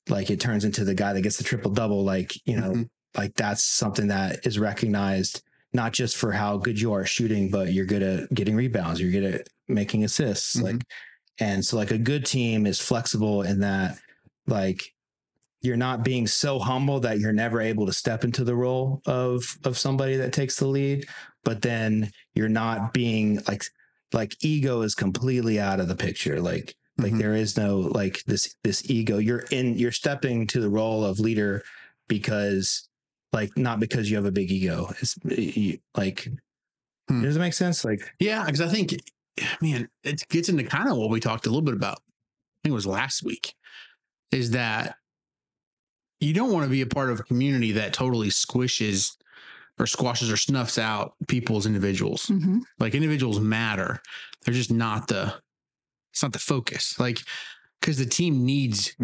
like 0.08 0.30
it 0.30 0.40
turns 0.40 0.64
into 0.64 0.84
the 0.84 0.94
guy 0.94 1.12
that 1.12 1.22
gets 1.22 1.36
the 1.38 1.44
triple 1.44 1.70
double 1.70 2.04
like 2.04 2.32
you 2.46 2.56
know 2.60 2.72
Mhm. 2.72 2.88
like 3.16 3.34
that's 3.34 3.64
something 3.64 4.08
that 4.08 4.46
is 4.46 4.58
recognized 4.58 5.42
not 5.72 5.92
just 5.92 6.16
for 6.16 6.32
how 6.32 6.56
good 6.58 6.80
you 6.80 6.92
are 6.92 7.02
at 7.02 7.08
shooting 7.08 7.50
but 7.50 7.72
you're 7.72 7.86
good 7.86 8.02
at 8.02 8.32
getting 8.34 8.54
rebounds 8.56 9.00
you're 9.00 9.10
good 9.10 9.34
at 9.34 9.48
making 9.68 10.04
assists 10.04 10.56
Mhm. 10.56 10.62
like 10.62 10.84
and 11.40 11.64
so 11.64 11.76
like 11.76 11.90
a 11.90 11.98
good 11.98 12.24
team 12.26 12.66
is 12.66 12.78
flexible 12.80 13.42
in 13.42 13.60
that 13.60 13.98
like 14.46 14.82
you're 15.62 15.76
not 15.78 16.04
being 16.04 16.26
so 16.26 16.58
humble 16.58 17.00
that 17.00 17.18
you're 17.18 17.32
never 17.32 17.60
able 17.60 17.86
to 17.86 17.92
step 17.92 18.22
into 18.24 18.44
the 18.44 18.54
role 18.54 19.00
of 19.06 19.56
of 19.64 19.78
somebody 19.78 20.16
that 20.16 20.32
takes 20.32 20.56
the 20.56 20.66
lead 20.66 21.06
but 21.44 21.62
then 21.62 22.10
you're 22.34 22.48
not 22.50 22.92
being 22.92 23.40
like 23.48 23.64
like 24.12 24.36
ego 24.44 24.82
is 24.82 24.94
completely 24.94 25.58
out 25.58 25.80
of 25.80 25.88
the 25.88 25.96
picture 25.96 26.40
like 26.40 26.74
like 26.98 27.12
Mhm. 27.12 27.18
there 27.18 27.34
is 27.34 27.56
no 27.56 27.78
like 27.78 28.22
this 28.24 28.54
this 28.64 28.88
ego 28.90 29.18
you're 29.18 29.44
in 29.50 29.76
you're 29.76 29.90
stepping 29.92 30.46
to 30.48 30.60
the 30.60 30.68
role 30.70 31.04
of 31.04 31.18
leader 31.20 31.62
because 32.08 32.88
like 33.32 33.56
not 33.58 33.80
because 33.80 34.08
you 34.10 34.16
have 34.16 34.26
a 34.26 34.30
big 34.32 34.50
ego 34.52 34.90
it's 35.00 35.16
you, 35.24 35.78
like 35.96 36.28
Hmm. 37.08 37.22
does 37.22 37.36
it 37.36 37.40
make 37.40 37.52
sense 37.52 37.84
like 37.84 38.14
Yeah, 38.18 38.44
because 38.46 38.60
I 38.62 38.68
think, 38.68 38.94
man, 39.60 39.88
it 40.04 40.26
gets 40.28 40.48
into 40.48 40.64
kind 40.64 40.88
of 40.88 40.96
what 40.96 41.10
we 41.10 41.20
talked 41.20 41.44
a 41.46 41.50
little 41.50 41.60
bit 41.62 41.74
about. 41.74 41.98
I 41.98 42.56
think 42.62 42.70
it 42.72 42.74
was 42.74 42.86
last 42.86 43.22
week. 43.22 43.54
Is 44.32 44.52
that 44.52 44.96
you 46.20 46.32
don't 46.32 46.50
want 46.52 46.64
to 46.64 46.70
be 46.70 46.80
a 46.80 46.86
part 46.86 47.10
of 47.10 47.20
a 47.20 47.24
community 47.24 47.72
that 47.72 47.92
totally 47.92 48.28
squishes 48.28 49.16
or 49.78 49.86
squashes 49.86 50.30
or 50.32 50.36
snuffs 50.38 50.78
out 50.78 51.14
people 51.28 51.56
as 51.58 51.66
individuals. 51.66 52.26
Mhm. 52.26 52.60
Like 52.78 52.94
individuals 52.94 53.38
matter. 53.40 54.00
They're 54.44 54.54
just 54.54 54.72
not 54.72 55.08
the. 55.08 55.34
It's 56.14 56.22
not 56.22 56.32
the 56.32 56.38
focus. 56.38 56.98
Like 56.98 57.18
because 57.80 57.98
the 57.98 58.06
team 58.06 58.46
needs 58.46 58.94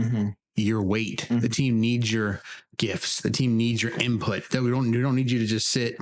your 0.55 0.81
weight. 0.83 1.27
The 1.29 1.49
Mhm. 1.49 1.53
team 1.53 1.81
needs 1.81 2.11
your 2.13 2.41
gifts. 2.79 3.21
The 3.21 3.31
team 3.31 3.57
needs 3.57 3.83
your 3.83 3.93
input. 3.99 4.49
That 4.51 4.63
we 4.63 4.71
don't 4.71 4.91
we 4.93 5.01
don't 5.03 5.17
need 5.17 5.29
you 5.31 5.41
to 5.41 5.47
just 5.47 5.69
sit, 5.69 5.97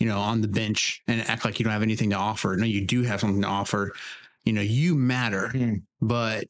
you 0.00 0.06
know, 0.08 0.18
on 0.18 0.40
the 0.40 0.48
bench 0.48 1.02
and 1.06 1.20
act 1.28 1.44
like 1.44 1.58
you 1.58 1.64
don't 1.64 1.74
have 1.74 1.82
anything 1.82 2.08
to 2.10 2.16
offer. 2.16 2.56
No, 2.56 2.64
you 2.64 2.86
do 2.86 3.02
have 3.02 3.20
something 3.20 3.42
to 3.42 3.48
offer. 3.48 3.92
You 4.44 4.54
know, 4.54 4.62
you 4.62 4.94
matter, 4.94 5.50
Mhm. 5.54 5.82
but 6.00 6.46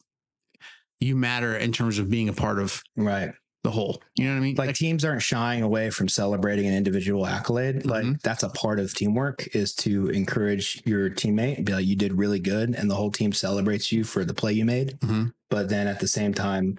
you 1.01 1.17
matter 1.17 1.57
in 1.57 1.73
terms 1.73 1.99
of 1.99 2.09
being 2.09 2.29
a 2.29 2.33
part 2.33 2.59
of 2.61 2.83
right 2.95 3.33
the 3.67 3.71
whole. 3.73 4.01
You 4.17 4.25
know 4.27 4.31
what 4.31 4.37
I 4.37 4.41
mean? 4.41 4.55
like 4.57 4.75
teams 4.77 5.05
aren't 5.05 5.23
shying 5.23 5.63
away 5.63 5.91
from 5.91 6.09
celebrating 6.09 6.67
an 6.67 6.75
individual 6.75 7.27
accolade 7.27 7.85
like 7.85 8.05
Mhm. 8.05 8.21
that's 8.23 8.43
a 8.45 8.49
part 8.49 8.79
of 8.79 8.95
teamwork 8.95 9.49
is 9.55 9.75
to 9.85 10.09
encourage 10.11 10.81
your 10.87 11.11
teammate 11.11 11.65
be 11.65 11.73
like 11.75 11.85
you 11.85 11.97
did 11.97 12.13
really 12.15 12.39
good 12.39 12.75
and 12.75 12.89
the 12.91 12.95
whole 12.95 13.11
team 13.11 13.33
celebrates 13.33 13.91
you 13.93 14.05
for 14.05 14.25
the 14.25 14.33
play 14.35 14.53
you 14.53 14.65
made 14.65 14.99
Mhm. 15.01 15.33
but 15.51 15.69
then 15.69 15.87
at 15.89 15.99
the 16.01 16.07
same 16.09 16.33
time 16.33 16.79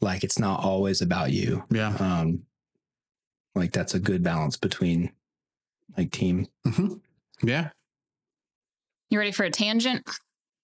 like 0.00 0.24
it's 0.24 0.38
not 0.38 0.64
always 0.64 1.02
about 1.02 1.32
you 1.32 1.64
yeah. 1.70 1.94
um 2.00 2.42
like 3.54 3.72
that's 3.72 3.94
a 3.94 3.98
good 4.00 4.22
balance 4.22 4.56
between 4.56 5.12
like 5.98 6.10
team 6.10 6.46
Mm-hmm. 6.66 6.94
Yeah. 7.46 7.70
You 9.10 9.18
ready 9.18 9.32
for 9.32 9.44
a 9.44 9.50
tangent 9.50 10.08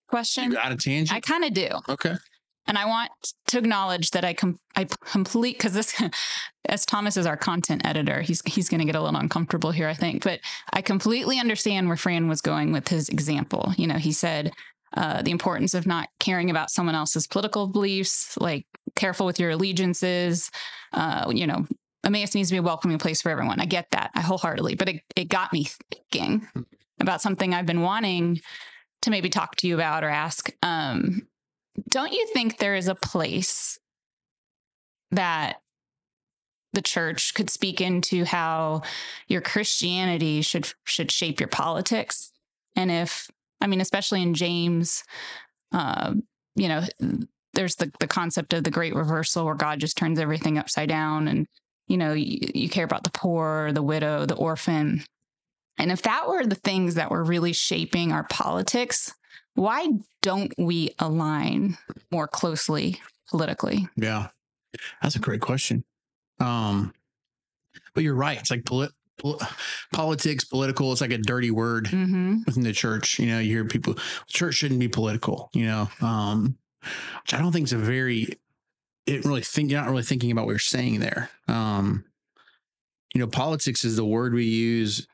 question? 0.09 0.45
You 0.45 0.53
got 0.57 0.73
a 0.73 0.77
tangent? 0.77 1.13
I 1.17 1.21
kind 1.21 1.45
of 1.45 1.53
do. 1.55 1.69
okay. 1.89 2.15
And 2.67 2.79
I 2.79 2.87
want 2.87 3.11
to 3.49 3.59
acknowledge 3.59 4.11
that 4.13 4.25
I 4.25 4.35
com- 4.35 4.61
I 4.77 4.87
complete 5.05 5.59
because 5.59 5.73
this, 5.73 6.01
as 6.69 6.87
Thomas 6.87 7.17
is 7.17 7.27
our 7.27 7.37
content 7.37 7.83
editor, 7.85 8.21
he's 8.21 8.43
he's 8.47 8.69
going 8.69 8.81
to 8.81 8.87
get 8.87 8.95
a 8.95 9.03
little 9.03 9.19
uncomfortable 9.19 9.73
here, 9.73 9.89
I 9.89 9.95
think. 9.95 10.23
But 10.23 10.41
I 10.73 10.83
completely 10.83 11.39
understand 11.39 11.89
where 11.89 11.97
Fran 11.97 12.29
was 12.29 12.41
going 12.41 12.73
with 12.73 12.89
his 12.89 13.09
example. 13.09 13.73
You 13.77 13.87
know, 13.87 13.99
he 13.99 14.13
said 14.13 14.53
uh, 14.97 15.23
the 15.23 15.31
importance 15.31 15.75
of 15.75 15.87
not 15.87 16.09
caring 16.21 16.51
about 16.51 16.71
someone 16.71 16.95
else's 16.95 17.27
political 17.27 17.67
beliefs, 17.67 18.37
like 18.39 18.67
careful 18.95 19.27
with 19.27 19.41
your 19.41 19.51
allegiances. 19.51 20.51
Uh, 20.93 21.31
you 21.35 21.47
know, 21.47 21.67
Emmaus 22.05 22.35
needs 22.35 22.49
to 22.51 22.55
be 22.55 22.59
a 22.59 22.63
welcoming 22.63 22.99
place 22.99 23.23
for 23.23 23.31
everyone. 23.31 23.61
I 23.61 23.67
get 23.67 23.87
that, 23.91 24.11
I 24.15 24.21
wholeheartedly. 24.21 24.77
But 24.77 24.89
it 24.89 25.03
it 25.17 25.29
got 25.29 25.53
me 25.53 25.69
thinking 25.91 26.47
about 27.01 27.23
something 27.23 27.53
I've 27.53 27.67
been 27.67 27.83
wanting 27.83 28.41
to 29.03 29.11
maybe 29.11 29.29
talk 29.29 29.57
to 29.57 29.67
you 29.67 29.75
about 29.75 30.05
or 30.05 30.09
ask. 30.09 30.51
Um, 30.63 31.27
don't 31.89 32.13
you 32.13 32.27
think 32.33 32.59
there 32.59 32.75
is 32.75 32.89
a 32.89 32.95
place 32.95 33.79
that 35.11 35.61
the 36.73 36.83
church 36.83 37.35
could 37.35 37.51
speak 37.51 37.81
into 37.81 38.25
how 38.25 38.83
your 39.29 39.41
Christianity 39.41 40.43
should 40.43 40.73
should 40.85 41.11
shape 41.11 41.41
your 41.41 41.49
politics? 41.49 42.33
And 42.77 42.91
if 42.91 43.31
I 43.61 43.67
mean, 43.67 43.81
especially 43.81 44.23
in 44.23 44.35
James, 44.35 45.05
uh, 45.73 46.15
you 46.57 46.69
know, 46.69 46.83
there's 47.55 47.77
the 47.77 47.93
the 48.01 48.07
concept 48.07 48.53
of 48.53 48.65
the 48.65 48.71
great 48.71 48.95
reversal 48.95 49.45
where 49.45 49.55
God 49.55 49.81
just 49.81 49.97
turns 49.97 50.19
everything 50.19 50.59
upside 50.59 50.89
down, 50.89 51.29
and 51.29 51.47
you 51.89 51.97
know, 51.97 52.13
you, 52.13 52.39
you 52.55 52.69
care 52.69 52.85
about 52.85 53.05
the 53.05 53.11
poor, 53.11 53.73
the 53.73 53.83
widow, 53.83 54.27
the 54.27 54.35
orphan. 54.35 55.05
And 55.79 55.91
if 55.91 56.03
that 56.03 56.29
were 56.29 56.45
the 56.45 56.55
things 56.55 56.95
that 56.95 57.11
were 57.11 57.25
really 57.25 57.53
shaping 57.53 58.13
our 58.13 58.25
politics, 58.25 59.13
why 59.55 59.87
don't 60.23 60.53
we 60.59 60.91
align 60.99 61.77
more 62.11 62.27
closely 62.29 63.01
politically? 63.29 63.89
Yeah. 63.97 64.29
That's 65.03 65.17
a 65.17 65.21
great 65.21 65.41
question. 65.41 65.85
Um, 66.41 66.95
but 67.95 68.03
you're 68.05 68.15
right. 68.15 68.39
It's 68.39 68.51
like 68.51 68.65
polit- 68.65 68.93
pol- 69.19 69.41
politics, 69.93 70.45
political. 70.45 70.91
It's 70.93 71.01
like 71.01 71.11
a 71.13 71.19
dirty 71.19 71.51
word 71.51 71.87
Mm-hmm. 71.87 72.39
within 72.47 72.63
the 72.63 72.73
church. 72.73 73.19
You 73.19 73.27
know, 73.27 73.39
you 73.39 73.51
hear 73.51 73.65
people, 73.65 73.97
church 74.27 74.55
shouldn't 74.55 74.81
be 74.81 74.89
political, 74.89 75.51
you 75.53 75.67
know, 75.67 75.89
um, 76.01 76.57
which 77.23 77.35
I 77.35 77.39
don't 77.39 77.53
think 77.53 77.67
is 77.67 77.73
a 77.73 77.79
very, 77.79 78.39
it 79.07 79.25
really 79.25 79.43
think, 79.43 79.71
you're 79.71 79.81
not 79.81 79.91
really 79.91 80.03
thinking 80.03 80.31
about 80.33 80.47
what 80.47 80.53
you're 80.53 80.59
saying 80.59 81.01
there. 81.01 81.29
Um, 81.49 82.05
you 83.15 83.21
know, 83.21 83.27
politics 83.27 83.85
is 83.85 83.97
the 83.97 84.05
word 84.07 84.33
we 84.33 84.45
use 84.47 85.07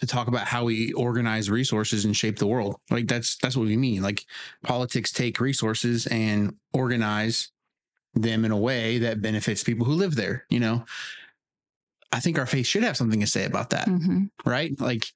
to 0.00 0.06
talk 0.06 0.26
about 0.26 0.46
how 0.46 0.64
we 0.64 0.92
organize 0.94 1.48
resources 1.50 2.04
and 2.04 2.16
shape 2.16 2.38
the 2.38 2.46
world. 2.46 2.76
Like 2.90 3.06
that's, 3.06 3.36
that's 3.36 3.56
what 3.56 3.66
we 3.66 3.76
mean. 3.76 4.02
Like 4.02 4.26
politics 4.62 5.12
take 5.12 5.38
resources 5.38 6.06
and 6.06 6.56
organize 6.72 7.50
them 8.14 8.44
in 8.44 8.50
a 8.50 8.56
way 8.58 8.98
that 8.98 9.22
benefits 9.22 9.62
people 9.62 9.86
who 9.86 9.94
live 9.94 10.16
there, 10.16 10.44
you 10.50 10.60
know. 10.60 10.84
I 12.10 12.20
think 12.20 12.38
our 12.38 12.46
faith 12.46 12.66
should 12.66 12.82
have 12.82 12.96
something 12.96 13.20
to 13.20 13.26
say 13.26 13.44
about 13.44 13.70
that 13.70 13.88
Mm-hmm. 13.88 14.24
right? 14.44 14.78
Like, 14.78 15.06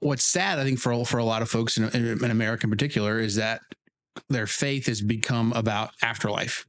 what's 0.00 0.24
sad, 0.24 0.58
I 0.58 0.64
think, 0.64 0.78
for 0.78 1.04
for 1.04 1.18
a 1.18 1.24
lot 1.24 1.42
of 1.42 1.50
folks 1.50 1.76
in, 1.76 1.84
in 1.84 2.30
America 2.30 2.64
in 2.64 2.70
particular, 2.70 3.18
is 3.18 3.34
that 3.34 3.60
their 4.30 4.46
faith 4.46 4.86
has 4.86 5.02
become 5.02 5.52
about 5.52 5.90
afterlife. 6.00 6.66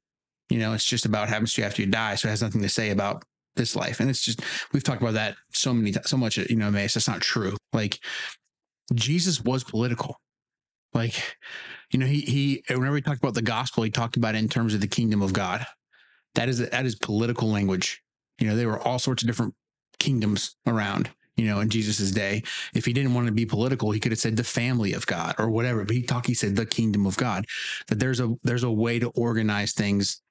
You 0.49 0.59
know, 0.59 0.73
it's 0.73 0.85
just 0.85 1.05
about 1.05 1.29
happens 1.29 1.53
to 1.53 1.61
you 1.61 1.67
after 1.67 1.81
you 1.81 1.87
die, 1.87 2.15
so 2.15 2.27
it 2.27 2.31
has 2.31 2.41
nothing 2.41 2.61
to 2.61 2.69
say 2.69 2.89
about 2.89 3.23
this 3.55 3.75
life. 3.75 3.99
And 3.99 4.09
it's 4.09 4.21
just 4.21 4.41
we've 4.71 4.83
talked 4.83 5.01
about 5.01 5.13
that 5.13 5.35
so 5.51 5.73
many 5.73 5.91
times, 5.91 6.09
so 6.09 6.17
much. 6.17 6.37
You 6.37 6.55
know, 6.55 6.71
Mace, 6.71 6.93
that's 6.93 7.07
not 7.07 7.21
true. 7.21 7.55
Like, 7.73 7.99
Jesus 8.93 9.41
was 9.41 9.63
political. 9.63 10.19
Like, 10.93 11.37
you 11.91 11.99
know, 11.99 12.05
he 12.05 12.21
he 12.21 12.63
whenever 12.69 12.95
he 12.95 13.01
talked 13.01 13.21
about 13.21 13.33
the 13.33 13.41
gospel, 13.41 13.83
he 13.83 13.89
talked 13.89 14.17
about 14.17 14.35
it 14.35 14.39
in 14.39 14.49
terms 14.49 14.73
of 14.73 14.81
the 14.81 14.87
kingdom 14.87 15.21
of 15.21 15.33
God. 15.33 15.65
That 16.35 16.49
is 16.49 16.57
that 16.69 16.85
is 16.85 16.95
political 16.95 17.49
language. 17.49 18.01
You 18.39 18.47
know, 18.47 18.55
there 18.55 18.67
were 18.67 18.79
all 18.79 18.99
sorts 18.99 19.23
of 19.23 19.27
different 19.27 19.55
kingdoms 19.99 20.55
around, 20.67 21.09
you 21.35 21.45
know, 21.45 21.59
in 21.59 21.69
Jesus's 21.69 22.11
day. 22.11 22.43
If 22.73 22.85
he 22.85 22.93
didn't 22.93 23.13
want 23.13 23.27
to 23.27 23.33
be 23.33 23.45
political, 23.45 23.91
he 23.91 23.99
could 23.99 24.11
have 24.11 24.19
said 24.19 24.35
the 24.37 24.43
family 24.43 24.93
of 24.93 25.05
God 25.05 25.35
or 25.37 25.49
whatever. 25.49 25.83
But 25.83 25.95
he 25.95 26.03
talked, 26.03 26.27
he 26.27 26.33
said 26.33 26.55
the 26.55 26.65
kingdom 26.65 27.05
of 27.05 27.17
God. 27.17 27.45
That 27.87 27.99
there's 27.99 28.19
a 28.19 28.35
there's 28.43 28.63
a 28.63 28.71
way 28.71 28.99
to 28.99 29.09
organize 29.09 29.73
things 29.73 30.21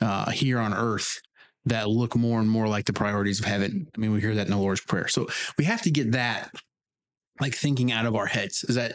uh, 0.00 0.30
here 0.30 0.58
on 0.58 0.72
earth 0.72 1.20
that 1.68 1.88
look 1.88 2.16
more 2.16 2.40
and 2.40 2.50
more 2.50 2.68
like 2.68 2.86
the 2.86 2.92
priorities 2.92 3.40
of 3.40 3.46
heaven. 3.46 3.88
I 3.96 4.00
mean, 4.00 4.12
we 4.12 4.20
hear 4.20 4.34
that 4.34 4.46
in 4.46 4.52
the 4.52 4.58
Lord's 4.58 4.80
Prayer. 4.80 5.08
So 5.08 5.28
we 5.56 5.64
have 5.64 5.82
to 5.82 5.90
get 5.90 6.12
that 6.12 6.50
like 7.40 7.54
thinking 7.54 7.92
out 7.92 8.06
of 8.06 8.16
our 8.16 8.26
heads 8.26 8.64
is 8.64 8.74
that 8.74 8.94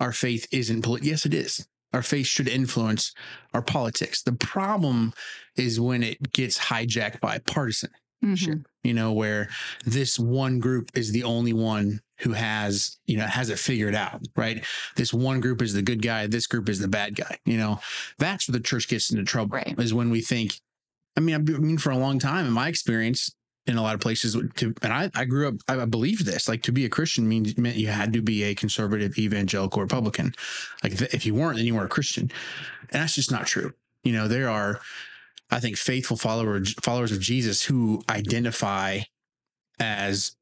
our 0.00 0.12
faith 0.12 0.46
isn't 0.50 0.82
political. 0.82 1.08
Yes, 1.08 1.26
it 1.26 1.34
is. 1.34 1.66
Our 1.92 2.02
faith 2.02 2.26
should 2.26 2.48
influence 2.48 3.12
our 3.52 3.62
politics. 3.62 4.22
The 4.22 4.32
problem 4.32 5.12
is 5.56 5.78
when 5.78 6.02
it 6.02 6.32
gets 6.32 6.58
hijacked 6.58 7.20
by 7.20 7.38
partisan 7.38 7.90
Mm-hmm. 8.24 8.60
you 8.84 8.94
know, 8.94 9.12
where 9.12 9.48
this 9.84 10.16
one 10.16 10.60
group 10.60 10.90
is 10.94 11.10
the 11.10 11.24
only 11.24 11.52
one 11.52 12.00
who 12.20 12.34
has, 12.34 12.96
you 13.04 13.16
know, 13.16 13.26
has 13.26 13.50
it 13.50 13.58
figured 13.58 13.96
out, 13.96 14.20
right? 14.36 14.64
This 14.94 15.12
one 15.12 15.40
group 15.40 15.60
is 15.60 15.74
the 15.74 15.82
good 15.82 16.02
guy, 16.02 16.28
this 16.28 16.46
group 16.46 16.68
is 16.68 16.78
the 16.78 16.86
bad 16.86 17.16
guy. 17.16 17.38
You 17.44 17.56
know, 17.56 17.80
that's 18.18 18.46
where 18.46 18.52
the 18.52 18.62
church 18.62 18.86
gets 18.86 19.10
into 19.10 19.24
trouble. 19.24 19.56
Right. 19.56 19.74
Is 19.76 19.92
when 19.92 20.10
we 20.10 20.20
think. 20.20 20.60
I 21.16 21.20
mean, 21.20 21.34
I 21.34 21.38
mean, 21.38 21.78
for 21.78 21.90
a 21.90 21.96
long 21.96 22.18
time, 22.18 22.46
in 22.46 22.52
my 22.52 22.68
experience, 22.68 23.34
in 23.66 23.76
a 23.76 23.82
lot 23.82 23.94
of 23.94 24.00
places, 24.00 24.36
to 24.56 24.74
and 24.82 24.92
I, 24.92 25.10
I 25.14 25.24
grew 25.24 25.48
up, 25.48 25.54
I 25.68 25.84
believed 25.84 26.26
this. 26.26 26.48
Like 26.48 26.62
to 26.62 26.72
be 26.72 26.84
a 26.84 26.88
Christian 26.88 27.28
means 27.28 27.56
meant 27.56 27.76
you 27.76 27.88
had 27.88 28.12
to 28.14 28.22
be 28.22 28.42
a 28.44 28.54
conservative, 28.54 29.16
evangelical, 29.18 29.82
Republican. 29.82 30.34
Like 30.82 31.00
if 31.00 31.24
you 31.24 31.34
weren't, 31.34 31.56
then 31.56 31.66
you 31.66 31.74
weren't 31.74 31.86
a 31.86 31.88
Christian, 31.88 32.30
and 32.90 33.02
that's 33.02 33.14
just 33.14 33.30
not 33.30 33.46
true. 33.46 33.72
You 34.02 34.12
know, 34.12 34.26
there 34.26 34.48
are 34.48 34.80
I 35.50 35.60
think 35.60 35.76
faithful 35.76 36.16
followers 36.16 36.74
followers 36.82 37.12
of 37.12 37.20
Jesus 37.20 37.62
who 37.62 38.02
identify 38.08 39.00
as 39.78 40.34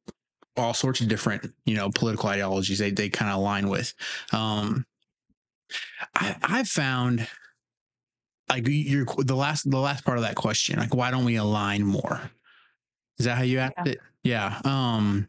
all 0.57 0.75
sorts 0.75 1.01
of 1.01 1.09
different, 1.09 1.53
you 1.65 1.75
know, 1.75 1.91
political 1.91 2.29
ideologies 2.29 2.79
they 2.79 2.91
they 2.91 3.09
kind 3.09 3.31
of 3.31 3.39
align 3.39 3.69
with. 3.69 3.93
Um, 4.33 4.87
I 6.15 6.37
I've 6.43 6.69
found 6.69 7.29
like 8.51 8.67
you're 8.69 9.07
the 9.19 9.37
last 9.37 9.71
the 9.71 9.79
last 9.79 10.05
part 10.05 10.19
of 10.19 10.25
that 10.25 10.35
question, 10.37 10.79
like 10.79 10.95
why 10.95 11.11
don't 11.11 11.25
we 11.25 11.37
align 11.37 11.83
more? 11.85 12.21
Is 13.19 13.27
that 13.27 13.37
how 13.37 13.43
you 13.43 13.59
asked 13.59 13.75
Yeah. 13.85 13.93
it? 13.93 14.01
Yeah. 14.23 14.61
Um, 14.65 15.29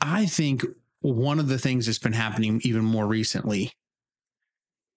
I 0.00 0.26
think 0.26 0.64
one 1.00 1.38
of 1.38 1.48
the 1.48 1.58
things 1.58 1.86
that's 1.86 1.98
been 1.98 2.12
happening 2.12 2.60
even 2.64 2.84
more 2.84 3.06
recently 3.06 3.72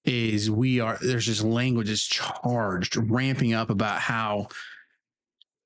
is 0.05 0.50
we 0.51 0.79
are 0.79 0.97
there's 1.01 1.25
this 1.27 1.43
language 1.43 1.89
that's 1.89 2.05
charged, 2.05 2.95
ramping 2.95 3.53
up 3.53 3.69
about 3.69 4.00
how 4.00 4.47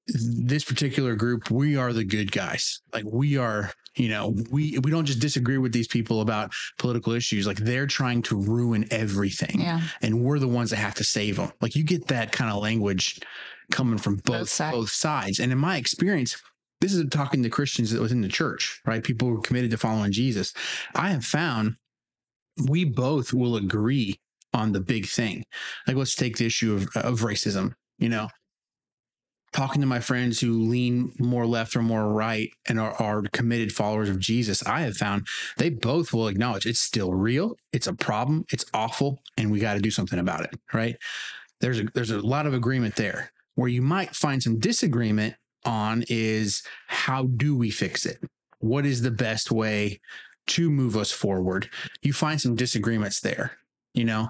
this 0.08 0.64
particular 0.64 1.16
group, 1.16 1.52
we 1.52 1.76
are 1.78 1.94
the 1.94 2.04
good 2.04 2.32
guys. 2.32 2.82
Like 2.94 3.06
we 3.06 3.38
are, 3.38 3.72
you 3.96 4.10
know, 4.10 4.36
we 4.52 4.78
we 4.84 4.92
don't 4.92 5.06
just 5.06 5.20
disagree 5.20 5.58
with 5.58 5.72
these 5.74 5.88
people 5.88 6.22
about 6.22 6.52
political 6.78 7.14
issues. 7.14 7.48
Like 7.48 7.58
they're 7.58 7.88
trying 7.88 8.22
to 8.24 8.36
ruin 8.40 8.86
everything 8.92 9.60
Yeah. 9.62 9.82
and 10.02 10.22
we're 10.24 10.40
the 10.40 10.48
ones 10.48 10.70
that 10.70 10.78
have 10.78 10.96
to 10.96 11.04
save 11.04 11.38
them. 11.38 11.52
Like 11.62 11.76
you 11.76 11.84
get 11.84 12.08
that 12.08 12.32
kind 12.32 12.52
of 12.52 12.62
language 12.62 13.20
coming 13.72 13.98
from 14.00 14.18
both 14.18 14.50
sides. 14.50 14.76
both 14.76 14.90
sides. 14.92 15.40
And 15.40 15.52
in 15.52 15.58
my 15.58 15.78
experience, 15.78 16.42
this 16.82 16.94
is 16.94 17.06
talking 17.10 17.44
to 17.44 17.50
Christians 17.50 17.92
that 17.92 18.02
within 18.02 18.22
the 18.22 18.28
church, 18.30 18.82
right? 18.86 19.04
People 19.04 19.28
who 19.28 19.38
are 19.38 19.42
committed 19.42 19.72
to 19.72 19.78
following 19.78 20.12
Jesus. 20.12 20.54
I 20.96 21.10
have 21.10 21.26
found 21.26 21.76
we 22.68 22.84
both 22.86 23.34
will 23.34 23.56
agree 23.58 24.20
on 24.54 24.72
the 24.72 24.80
big 24.82 25.06
thing. 25.08 25.44
Like 25.88 25.98
let's 25.98 26.16
take 26.16 26.38
the 26.38 26.46
issue 26.46 26.74
of, 26.76 26.88
of 26.96 27.20
racism, 27.22 27.74
you 28.00 28.10
know. 28.10 28.30
Talking 29.52 29.82
to 29.82 29.88
my 29.88 30.00
friends 30.00 30.40
who 30.40 30.68
lean 30.68 31.14
more 31.18 31.48
left 31.48 31.76
or 31.76 31.82
more 31.82 32.12
right 32.12 32.52
and 32.68 32.80
are, 32.80 32.94
are 33.02 33.24
committed 33.34 33.72
followers 33.72 34.10
of 34.10 34.20
Jesus, 34.20 34.66
I 34.66 34.82
have 34.82 34.96
found 34.96 35.28
they 35.58 35.70
both 35.70 36.14
will 36.14 36.28
acknowledge 36.28 36.66
it's 36.66 36.80
still 36.80 37.14
real, 37.14 37.58
it's 37.74 37.88
a 37.88 37.94
problem, 37.94 38.46
it's 38.52 38.66
awful, 38.74 39.20
and 39.38 39.52
we 39.52 39.60
got 39.60 39.74
to 39.74 39.80
do 39.80 39.92
something 39.92 40.20
about 40.20 40.42
it, 40.42 40.60
right? 40.74 40.98
There's 41.62 41.80
a 41.80 41.84
there's 41.94 42.12
a 42.12 42.20
lot 42.20 42.46
of 42.46 42.54
agreement 42.54 42.96
there. 42.96 43.32
Where 43.56 43.68
you 43.68 43.82
might 43.82 44.16
find 44.16 44.42
some 44.42 44.60
disagreement 44.60 45.36
on 45.66 46.04
is 46.08 46.64
how 46.88 47.24
do 47.24 47.58
we 47.58 47.70
fix 47.72 48.06
it? 48.06 48.24
What 48.60 48.86
is 48.86 49.02
the 49.02 49.12
best 49.12 49.52
way 49.52 50.00
to 50.48 50.70
move 50.70 50.96
us 50.96 51.12
forward? 51.12 51.70
You 52.02 52.14
find 52.14 52.40
some 52.40 52.56
disagreements 52.56 53.20
there, 53.20 53.58
you 53.94 54.06
know? 54.06 54.30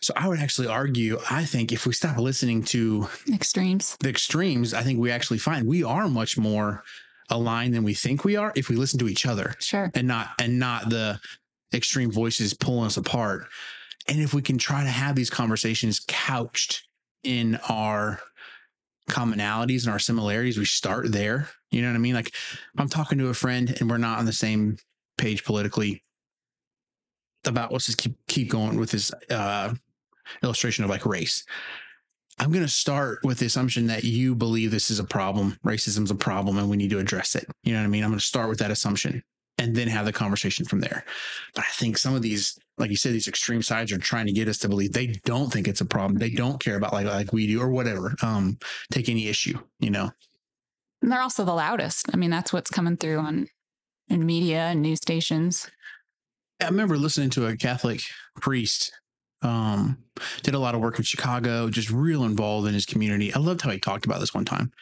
So 0.00 0.12
I 0.16 0.28
would 0.28 0.38
actually 0.38 0.68
argue, 0.68 1.18
I 1.30 1.44
think 1.44 1.72
if 1.72 1.86
we 1.86 1.92
stop 1.92 2.18
listening 2.18 2.62
to 2.64 3.08
Extremes. 3.32 3.96
the 4.00 4.08
extremes, 4.08 4.72
I 4.74 4.82
think 4.82 5.00
we 5.00 5.10
actually 5.10 5.38
find 5.38 5.66
we 5.66 5.82
are 5.82 6.08
much 6.08 6.38
more 6.38 6.84
aligned 7.30 7.74
than 7.74 7.82
we 7.84 7.94
think 7.94 8.24
we 8.24 8.36
are 8.36 8.52
if 8.56 8.68
we 8.68 8.76
listen 8.76 8.98
to 9.00 9.08
each 9.08 9.26
other 9.26 9.54
Sure. 9.58 9.90
and 9.94 10.08
not 10.08 10.28
and 10.38 10.58
not 10.58 10.88
the 10.88 11.20
extreme 11.74 12.10
voices 12.10 12.54
pulling 12.54 12.86
us 12.86 12.96
apart. 12.96 13.46
And 14.06 14.20
if 14.20 14.32
we 14.32 14.40
can 14.40 14.56
try 14.56 14.82
to 14.84 14.88
have 14.88 15.14
these 15.16 15.28
conversations 15.28 16.00
couched 16.08 16.84
in 17.24 17.56
our 17.68 18.20
commonalities 19.10 19.82
and 19.84 19.92
our 19.92 19.98
similarities, 19.98 20.56
we 20.58 20.64
start 20.64 21.12
there. 21.12 21.48
You 21.70 21.82
know 21.82 21.88
what 21.88 21.96
I 21.96 21.98
mean? 21.98 22.14
Like 22.14 22.32
I'm 22.78 22.88
talking 22.88 23.18
to 23.18 23.28
a 23.28 23.34
friend 23.34 23.76
and 23.80 23.90
we're 23.90 23.98
not 23.98 24.18
on 24.18 24.24
the 24.26 24.32
same 24.32 24.78
page 25.18 25.44
politically 25.44 26.04
about 27.44 27.72
let's 27.72 27.86
just 27.86 27.98
keep 27.98 28.14
keep 28.26 28.48
going 28.50 28.78
with 28.78 28.90
this 28.90 29.12
uh 29.30 29.74
illustration 30.42 30.84
of 30.84 30.90
like 30.90 31.06
race. 31.06 31.44
I'm 32.38 32.52
going 32.52 32.64
to 32.64 32.70
start 32.70 33.18
with 33.24 33.38
the 33.38 33.46
assumption 33.46 33.88
that 33.88 34.04
you 34.04 34.34
believe 34.34 34.70
this 34.70 34.90
is 34.90 35.00
a 35.00 35.04
problem, 35.04 35.58
racism's 35.64 36.10
a 36.10 36.14
problem, 36.14 36.56
and 36.58 36.70
we 36.70 36.76
need 36.76 36.90
to 36.90 37.00
address 37.00 37.34
it. 37.34 37.46
You 37.64 37.72
know 37.72 37.80
what 37.80 37.86
I 37.86 37.88
mean? 37.88 38.04
I'm 38.04 38.10
going 38.10 38.20
to 38.20 38.24
start 38.24 38.48
with 38.48 38.60
that 38.60 38.70
assumption 38.70 39.22
and 39.58 39.74
then 39.74 39.88
have 39.88 40.06
the 40.06 40.12
conversation 40.12 40.64
from 40.64 40.80
there. 40.80 41.04
But 41.54 41.64
I 41.64 41.68
think 41.72 41.98
some 41.98 42.14
of 42.14 42.22
these, 42.22 42.56
like 42.78 42.90
you 42.90 42.96
said, 42.96 43.12
these 43.12 43.26
extreme 43.26 43.62
sides 43.62 43.90
are 43.90 43.98
trying 43.98 44.26
to 44.26 44.32
get 44.32 44.46
us 44.46 44.58
to 44.58 44.68
believe 44.68 44.92
they 44.92 45.08
don't 45.24 45.52
think 45.52 45.66
it's 45.66 45.80
a 45.80 45.84
problem. 45.84 46.18
They 46.18 46.30
don't 46.30 46.60
care 46.62 46.76
about 46.76 46.92
like 46.92 47.06
like 47.06 47.32
we 47.32 47.48
do 47.48 47.60
or 47.60 47.68
whatever. 47.68 48.14
Um, 48.22 48.58
take 48.92 49.08
any 49.08 49.26
issue, 49.26 49.58
you 49.80 49.90
know. 49.90 50.10
And 51.02 51.12
they're 51.12 51.20
also 51.20 51.44
the 51.44 51.54
loudest. 51.54 52.06
I 52.12 52.16
mean, 52.16 52.30
that's 52.30 52.52
what's 52.52 52.70
coming 52.70 52.96
through 52.96 53.18
on 53.18 53.48
in 54.08 54.24
media 54.24 54.66
and 54.66 54.82
news 54.82 54.98
stations. 54.98 55.68
I 56.60 56.66
remember 56.66 56.96
listening 56.96 57.30
to 57.30 57.46
a 57.46 57.56
Catholic 57.56 58.00
priest. 58.40 58.92
Um, 59.42 59.98
did 60.42 60.54
a 60.54 60.58
lot 60.58 60.74
of 60.74 60.80
work 60.80 60.98
in 60.98 61.04
Chicago, 61.04 61.70
just 61.70 61.90
real 61.90 62.24
involved 62.24 62.66
in 62.66 62.74
his 62.74 62.86
community. 62.86 63.32
I 63.32 63.38
loved 63.38 63.62
how 63.62 63.70
he 63.70 63.78
talked 63.78 64.04
about 64.04 64.20
this 64.20 64.34
one 64.34 64.44
time. 64.44 64.72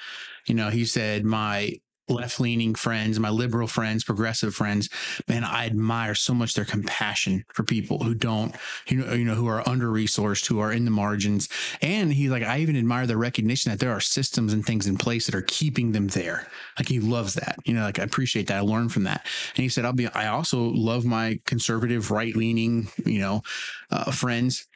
You 0.47 0.55
know, 0.55 0.71
he 0.71 0.85
said, 0.85 1.25
My 1.25 1.79
left 2.09 2.41
leaning 2.41 2.75
friends, 2.75 3.19
my 3.19 3.31
liberal 3.31 3.67
friends, 3.67 4.05
progressive 4.05 4.55
friends, 4.55 4.89
man, 5.29 5.45
I 5.45 5.67
admire 5.67 6.15
so 6.15 6.35
much 6.35 6.55
their 6.55 6.65
compassion 6.65 7.45
for 7.53 7.65
people 7.65 8.05
who 8.05 8.15
don't, 8.15 8.55
you 8.87 8.99
know, 8.99 9.13
you 9.13 9.25
know, 9.25 9.35
who 9.35 9.49
are 9.49 9.69
under 9.69 9.91
resourced, 9.91 10.47
who 10.47 10.61
are 10.61 10.73
in 10.73 10.85
the 10.85 10.91
margins. 10.91 11.49
And 11.83 12.13
he's 12.13 12.31
like, 12.31 12.43
I 12.43 12.59
even 12.59 12.77
admire 12.77 13.07
the 13.07 13.17
recognition 13.17 13.71
that 13.71 13.81
there 13.81 13.93
are 13.93 14.01
systems 14.01 14.53
and 14.53 14.65
things 14.65 14.87
in 14.87 14.97
place 14.97 15.27
that 15.27 15.35
are 15.35 15.43
keeping 15.43 15.93
them 15.93 16.09
there. 16.09 16.47
Like 16.79 16.89
he 16.89 17.01
loves 17.01 17.35
that. 17.35 17.57
You 17.65 17.75
know, 17.75 17.83
like 17.83 17.99
I 17.99 18.05
appreciate 18.05 18.47
that. 18.49 18.59
I 18.59 18.61
learned 18.61 18.93
from 18.93 19.05
that. 19.05 19.27
And 19.57 19.63
he 19.63 19.69
said, 19.69 19.85
I'll 19.85 19.93
be, 19.93 20.07
I 20.09 20.29
also 20.29 20.61
love 20.61 21.05
my 21.05 21.41
conservative, 21.45 22.11
right 22.11 22.37
leaning, 22.37 22.89
you 23.05 23.19
know, 23.19 23.43
uh, 23.91 24.11
friends 24.13 24.67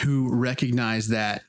who 0.00 0.32
recognize 0.34 1.08
that 1.08 1.42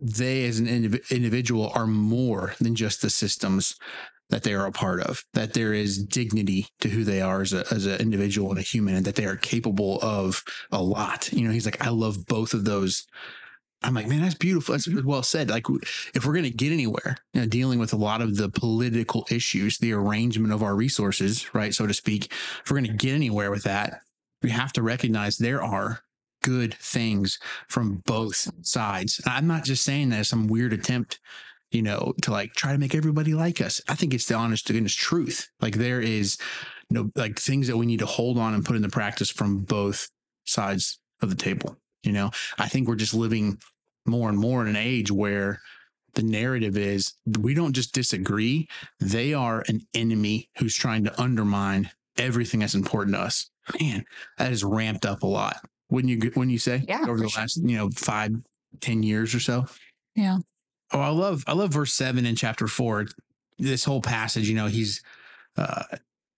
they 0.00 0.44
as 0.44 0.58
an 0.58 0.66
indiv- 0.66 1.10
individual 1.10 1.72
are 1.74 1.86
more 1.86 2.54
than 2.60 2.74
just 2.74 3.02
the 3.02 3.10
systems 3.10 3.76
that 4.30 4.42
they 4.42 4.54
are 4.54 4.66
a 4.66 4.72
part 4.72 5.00
of 5.00 5.24
that 5.34 5.54
there 5.54 5.72
is 5.72 6.02
dignity 6.02 6.68
to 6.80 6.88
who 6.88 7.04
they 7.04 7.20
are 7.20 7.42
as 7.42 7.52
a 7.52 7.64
as 7.72 7.86
an 7.86 8.00
individual 8.00 8.50
and 8.50 8.58
a 8.58 8.62
human 8.62 8.94
and 8.94 9.04
that 9.04 9.14
they 9.14 9.24
are 9.24 9.36
capable 9.36 9.98
of 10.02 10.42
a 10.70 10.82
lot. 10.82 11.32
You 11.32 11.46
know 11.46 11.52
he's 11.52 11.64
like 11.64 11.84
i 11.84 11.90
love 11.90 12.26
both 12.26 12.54
of 12.54 12.64
those. 12.64 13.06
I'm 13.82 13.94
like 13.94 14.08
man 14.08 14.22
that's 14.22 14.34
beautiful. 14.34 14.72
That's 14.72 14.88
well 15.04 15.22
said. 15.22 15.50
Like 15.50 15.66
if 16.14 16.26
we're 16.26 16.32
going 16.32 16.44
to 16.44 16.50
get 16.50 16.72
anywhere 16.72 17.16
you 17.32 17.40
know, 17.40 17.46
dealing 17.46 17.78
with 17.78 17.92
a 17.92 17.96
lot 17.96 18.20
of 18.20 18.36
the 18.36 18.48
political 18.48 19.26
issues 19.30 19.78
the 19.78 19.92
arrangement 19.92 20.52
of 20.52 20.62
our 20.62 20.74
resources 20.74 21.54
right 21.54 21.72
so 21.72 21.86
to 21.86 21.94
speak 21.94 22.32
if 22.32 22.70
we're 22.70 22.80
going 22.80 22.90
to 22.90 23.06
get 23.06 23.14
anywhere 23.14 23.50
with 23.50 23.62
that 23.62 24.00
we 24.42 24.50
have 24.50 24.72
to 24.72 24.82
recognize 24.82 25.36
there 25.36 25.62
are 25.62 26.02
good 26.42 26.74
things 26.74 27.38
from 27.68 28.02
both 28.06 28.48
sides. 28.66 29.20
I'm 29.26 29.46
not 29.46 29.64
just 29.64 29.82
saying 29.82 30.10
that 30.10 30.20
as 30.20 30.28
some 30.28 30.46
weird 30.46 30.72
attempt 30.72 31.20
you 31.70 31.82
know, 31.82 32.14
to 32.22 32.30
like 32.30 32.52
try 32.54 32.72
to 32.72 32.78
make 32.78 32.94
everybody 32.94 33.34
like 33.34 33.60
us. 33.60 33.80
I 33.88 33.94
think 33.94 34.14
it's 34.14 34.26
the 34.26 34.34
honest 34.34 34.66
to 34.66 34.72
goodness 34.72 34.94
truth. 34.94 35.48
Like 35.60 35.76
there 35.76 36.00
is 36.00 36.38
you 36.90 36.94
no 36.94 37.10
like 37.14 37.38
things 37.38 37.66
that 37.66 37.76
we 37.76 37.86
need 37.86 37.98
to 38.00 38.06
hold 38.06 38.38
on 38.38 38.54
and 38.54 38.64
put 38.64 38.76
into 38.76 38.88
practice 38.88 39.30
from 39.30 39.58
both 39.58 40.08
sides 40.44 40.98
of 41.20 41.30
the 41.30 41.36
table. 41.36 41.76
You 42.02 42.12
know, 42.12 42.30
I 42.58 42.68
think 42.68 42.88
we're 42.88 42.94
just 42.94 43.14
living 43.14 43.58
more 44.06 44.28
and 44.28 44.38
more 44.38 44.62
in 44.62 44.68
an 44.68 44.76
age 44.76 45.10
where 45.10 45.60
the 46.14 46.22
narrative 46.22 46.76
is 46.76 47.12
we 47.38 47.54
don't 47.54 47.74
just 47.74 47.92
disagree, 47.92 48.66
they 48.98 49.34
are 49.34 49.62
an 49.68 49.82
enemy 49.94 50.48
who's 50.58 50.74
trying 50.74 51.04
to 51.04 51.20
undermine 51.20 51.90
everything 52.16 52.60
that's 52.60 52.74
important 52.74 53.14
to 53.14 53.20
us. 53.22 53.50
Man, 53.80 54.04
that 54.38 54.48
has 54.48 54.64
ramped 54.64 55.04
up 55.04 55.22
a 55.22 55.26
lot. 55.26 55.56
Wouldn't 55.90 56.10
you 56.10 56.32
wouldn't 56.34 56.50
you 56.52 56.58
say? 56.58 56.84
Yeah, 56.88 57.02
Over 57.02 57.18
the 57.18 57.28
sure. 57.28 57.42
last, 57.42 57.58
you 57.62 57.76
know, 57.76 57.90
five, 57.90 58.32
ten 58.80 59.02
years 59.02 59.34
or 59.34 59.40
so. 59.40 59.66
Yeah. 60.14 60.38
Oh, 60.92 61.00
I 61.00 61.08
love 61.10 61.44
I 61.46 61.52
love 61.52 61.72
verse 61.72 61.92
seven 61.92 62.24
in 62.26 62.36
chapter 62.36 62.66
four. 62.68 63.06
This 63.58 63.84
whole 63.84 64.00
passage, 64.00 64.48
you 64.48 64.54
know, 64.54 64.66
he's 64.66 65.02
uh 65.56 65.82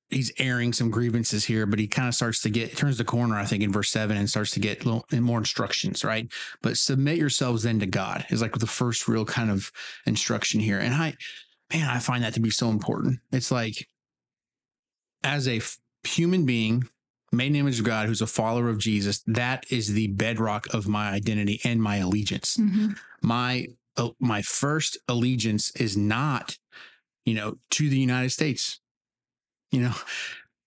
he's 0.09 0.33
airing 0.39 0.73
some 0.73 0.91
grievances 0.91 1.45
here, 1.45 1.67
but 1.67 1.79
he 1.79 1.87
kind 1.87 2.09
of 2.09 2.15
starts 2.15 2.43
to 2.43 2.51
get 2.51 2.77
turns 2.77 2.99
the 2.99 3.05
corner, 3.05 3.37
I 3.37 3.45
think, 3.45 3.63
in 3.63 3.71
verse 3.73 3.91
seven 3.91 4.17
and 4.17 4.29
starts 4.29 4.51
to 4.53 4.61
get 4.61 4.85
little 4.85 5.05
more 5.13 5.39
instructions, 5.39 6.03
right? 6.05 6.27
But 6.63 6.79
submit 6.79 7.17
yourselves 7.19 7.63
then 7.63 7.79
to 7.81 7.87
God 7.87 8.27
is 8.31 8.43
like 8.43 8.59
the 8.59 8.67
first 8.67 9.07
real 9.07 9.25
kind 9.25 9.51
of 9.51 9.71
instruction 10.07 10.59
here. 10.61 10.79
And 10.79 10.95
I 10.95 11.15
man, 11.73 11.89
I 11.89 11.99
find 12.01 12.25
that 12.25 12.35
to 12.35 12.41
be 12.41 12.51
so 12.51 12.71
important. 12.71 13.21
It's 13.31 13.51
like 13.53 13.87
as 15.23 15.47
a 15.47 15.59
f- 15.59 15.79
human 16.03 16.47
being 16.47 16.85
made 17.33 17.49
in 17.49 17.53
the 17.53 17.59
image 17.61 17.79
of 17.79 17.85
God 17.85 18.09
who's 18.09 18.23
a 18.23 18.27
follower 18.27 18.69
of 18.69 18.79
Jesus, 18.79 19.23
that 19.27 19.65
is 19.71 19.93
the 19.93 20.09
bedrock 20.09 20.67
of 20.75 20.89
my 20.89 21.11
identity 21.11 21.61
and 21.65 21.81
my 21.81 21.97
allegiance 21.99 22.57
Mhm. 22.57 22.97
my 23.23 23.67
my 24.19 24.43
first 24.43 24.99
allegiance 25.09 25.71
is 25.77 25.97
not 25.97 26.59
you 27.25 27.35
know 27.35 27.57
to 27.71 27.89
the 27.89 27.99
united 27.99 28.31
states. 28.31 28.81
You 29.71 29.83
know 29.83 29.95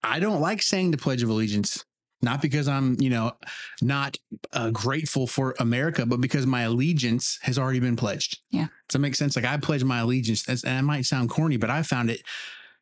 i 0.04 0.19
don't 0.19 0.41
like 0.41 0.62
saying 0.62 0.91
the 0.91 0.98
pledge 0.98 1.24
of 1.24 1.30
allegiance 1.30 1.86
not 2.22 2.41
because 2.41 2.67
i'm 2.69 3.00
you 3.02 3.10
know 3.10 3.34
not 3.82 4.17
uh, 4.54 4.69
grateful 4.69 5.28
for 5.28 5.56
america 5.60 6.06
but 6.06 6.22
because 6.22 6.46
my 6.46 6.62
allegiance 6.62 7.38
has 7.41 7.60
already 7.60 7.80
been 7.80 7.98
pledged. 7.98 8.39
Yeah. 8.50 8.67
does 8.88 8.93
that 8.93 9.00
make 9.00 9.15
sense? 9.15 9.36
Like 9.36 9.46
i 9.46 9.58
pledge 9.58 9.84
my 9.84 10.00
allegiance 10.00 10.48
and 10.48 10.80
it 10.80 10.84
might 10.84 11.06
sound 11.06 11.30
corny 11.30 11.58
but 11.58 11.69
i 11.69 11.84
found 11.84 12.10
it 12.10 12.22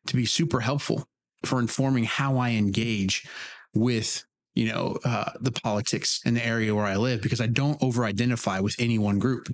to 0.06 0.16
be 0.16 0.26
super 0.26 0.60
helpful 0.60 1.08
for 1.44 1.58
informing 1.58 2.04
how 2.04 2.38
i 2.38 2.50
engage 2.50 3.26
with 3.74 4.24
you 4.54 4.66
know 4.66 4.98
uh, 5.04 5.32
the 5.40 5.52
politics 5.52 6.20
in 6.24 6.34
the 6.34 6.44
area 6.44 6.74
where 6.74 6.86
I 6.86 6.96
live 6.96 7.22
because 7.22 7.40
I 7.40 7.46
don't 7.46 7.82
over 7.82 8.04
identify 8.04 8.60
with 8.60 8.76
any 8.78 8.98
one 8.98 9.18
group. 9.18 9.48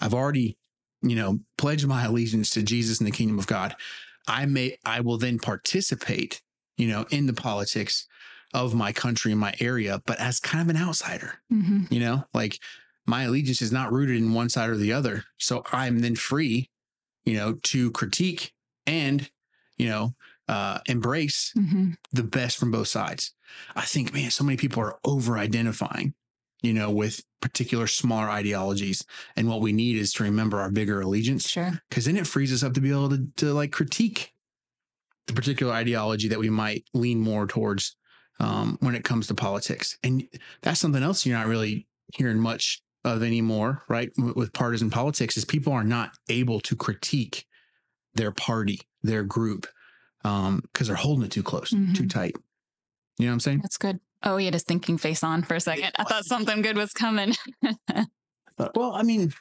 I've 0.00 0.14
already 0.14 0.56
you 1.02 1.16
know 1.16 1.40
pledged 1.58 1.86
my 1.86 2.04
allegiance 2.04 2.50
to 2.50 2.62
Jesus 2.62 2.98
and 2.98 3.06
the 3.06 3.12
kingdom 3.12 3.38
of 3.38 3.46
God. 3.46 3.74
I 4.26 4.46
may 4.46 4.78
I 4.84 5.00
will 5.00 5.18
then 5.18 5.38
participate, 5.38 6.42
you 6.76 6.88
know, 6.88 7.06
in 7.10 7.26
the 7.26 7.32
politics 7.32 8.06
of 8.52 8.74
my 8.74 8.92
country 8.92 9.30
and 9.30 9.40
my 9.40 9.54
area, 9.60 10.02
but 10.06 10.18
as 10.18 10.40
kind 10.40 10.62
of 10.62 10.74
an 10.74 10.82
outsider, 10.82 11.40
hmm 11.48 11.84
you 11.88 12.00
know, 12.00 12.24
like 12.34 12.58
my 13.06 13.24
allegiance 13.24 13.60
is 13.62 13.72
not 13.72 13.92
rooted 13.92 14.16
in 14.16 14.32
one 14.32 14.48
side 14.48 14.70
or 14.70 14.76
the 14.76 14.92
other. 14.92 15.24
So 15.38 15.64
I'm 15.72 15.98
then 16.00 16.14
free, 16.16 16.70
you 17.24 17.34
know, 17.34 17.54
to 17.64 17.90
critique 17.90 18.52
and, 18.86 19.28
you 19.76 19.88
know, 19.88 20.14
uh, 20.50 20.80
embrace 20.86 21.52
hmm 21.54 21.92
the 22.12 22.24
best 22.24 22.58
from 22.58 22.70
both 22.72 22.88
sides. 22.88 23.34
I 23.76 23.82
think, 23.82 24.12
man, 24.12 24.30
so 24.30 24.42
many 24.42 24.56
people 24.56 24.82
are 24.82 24.98
over 25.04 25.38
identifying, 25.38 26.14
you 26.60 26.72
know, 26.72 26.90
with 26.90 27.22
particular 27.40 27.86
smaller 27.86 28.28
ideologies. 28.28 29.04
And 29.36 29.48
what 29.48 29.60
we 29.60 29.72
need 29.72 29.96
is 29.96 30.12
to 30.14 30.24
remember 30.24 30.60
our 30.60 30.70
bigger 30.70 31.00
allegiance 31.00 31.48
Sure. 31.48 31.80
because 31.88 32.04
then 32.06 32.16
it 32.16 32.26
frees 32.26 32.52
us 32.52 32.64
up 32.64 32.74
to 32.74 32.80
be 32.80 32.90
able 32.90 33.10
to, 33.10 33.28
to 33.36 33.52
like 33.52 33.70
critique 33.70 34.32
the 35.26 35.32
particular 35.32 35.72
ideology 35.72 36.26
that 36.28 36.38
we 36.40 36.50
might 36.50 36.84
lean 36.94 37.20
more 37.20 37.46
towards 37.46 37.96
um, 38.40 38.76
when 38.80 38.94
it 38.96 39.04
comes 39.04 39.28
to 39.28 39.34
politics. 39.34 39.96
And 40.02 40.26
that's 40.62 40.80
something 40.80 41.02
else 41.02 41.24
you're 41.24 41.38
not 41.38 41.46
really 41.46 41.86
hearing 42.14 42.40
much 42.40 42.82
of 43.04 43.22
anymore, 43.22 43.84
right? 43.88 44.10
With 44.18 44.52
partisan 44.52 44.90
politics, 44.90 45.36
is 45.36 45.44
people 45.44 45.72
are 45.72 45.84
not 45.84 46.10
able 46.28 46.58
to 46.60 46.74
critique 46.74 47.46
their 48.14 48.32
party, 48.32 48.80
their 49.02 49.22
group, 49.22 49.66
because 50.22 50.86
they're 50.86 50.96
holding 50.96 51.24
it 51.24 51.30
too 51.32 51.42
close, 51.42 51.70
too 51.70 51.76
Mhm. 51.76 52.10
tight. 52.10 52.34
You 53.18 53.26
know 53.26 53.32
what 53.32 53.34
I'm 53.34 53.40
saying? 53.40 53.60
That's 53.62 53.76
good. 53.78 54.00
Oh, 54.22 54.36
he 54.36 54.44
had 54.44 54.54
his 54.54 54.62
thinking 54.64 54.98
face 54.98 55.22
on 55.24 55.42
for 55.42 55.54
a 55.54 55.60
second. 55.60 55.92
I 55.96 56.04
thought 56.04 56.24
something 56.26 56.62
good 56.62 56.76
was 56.76 56.92
coming. 56.92 57.34
Well, 58.74 58.92
I 58.94 59.02
mean, 59.02 59.32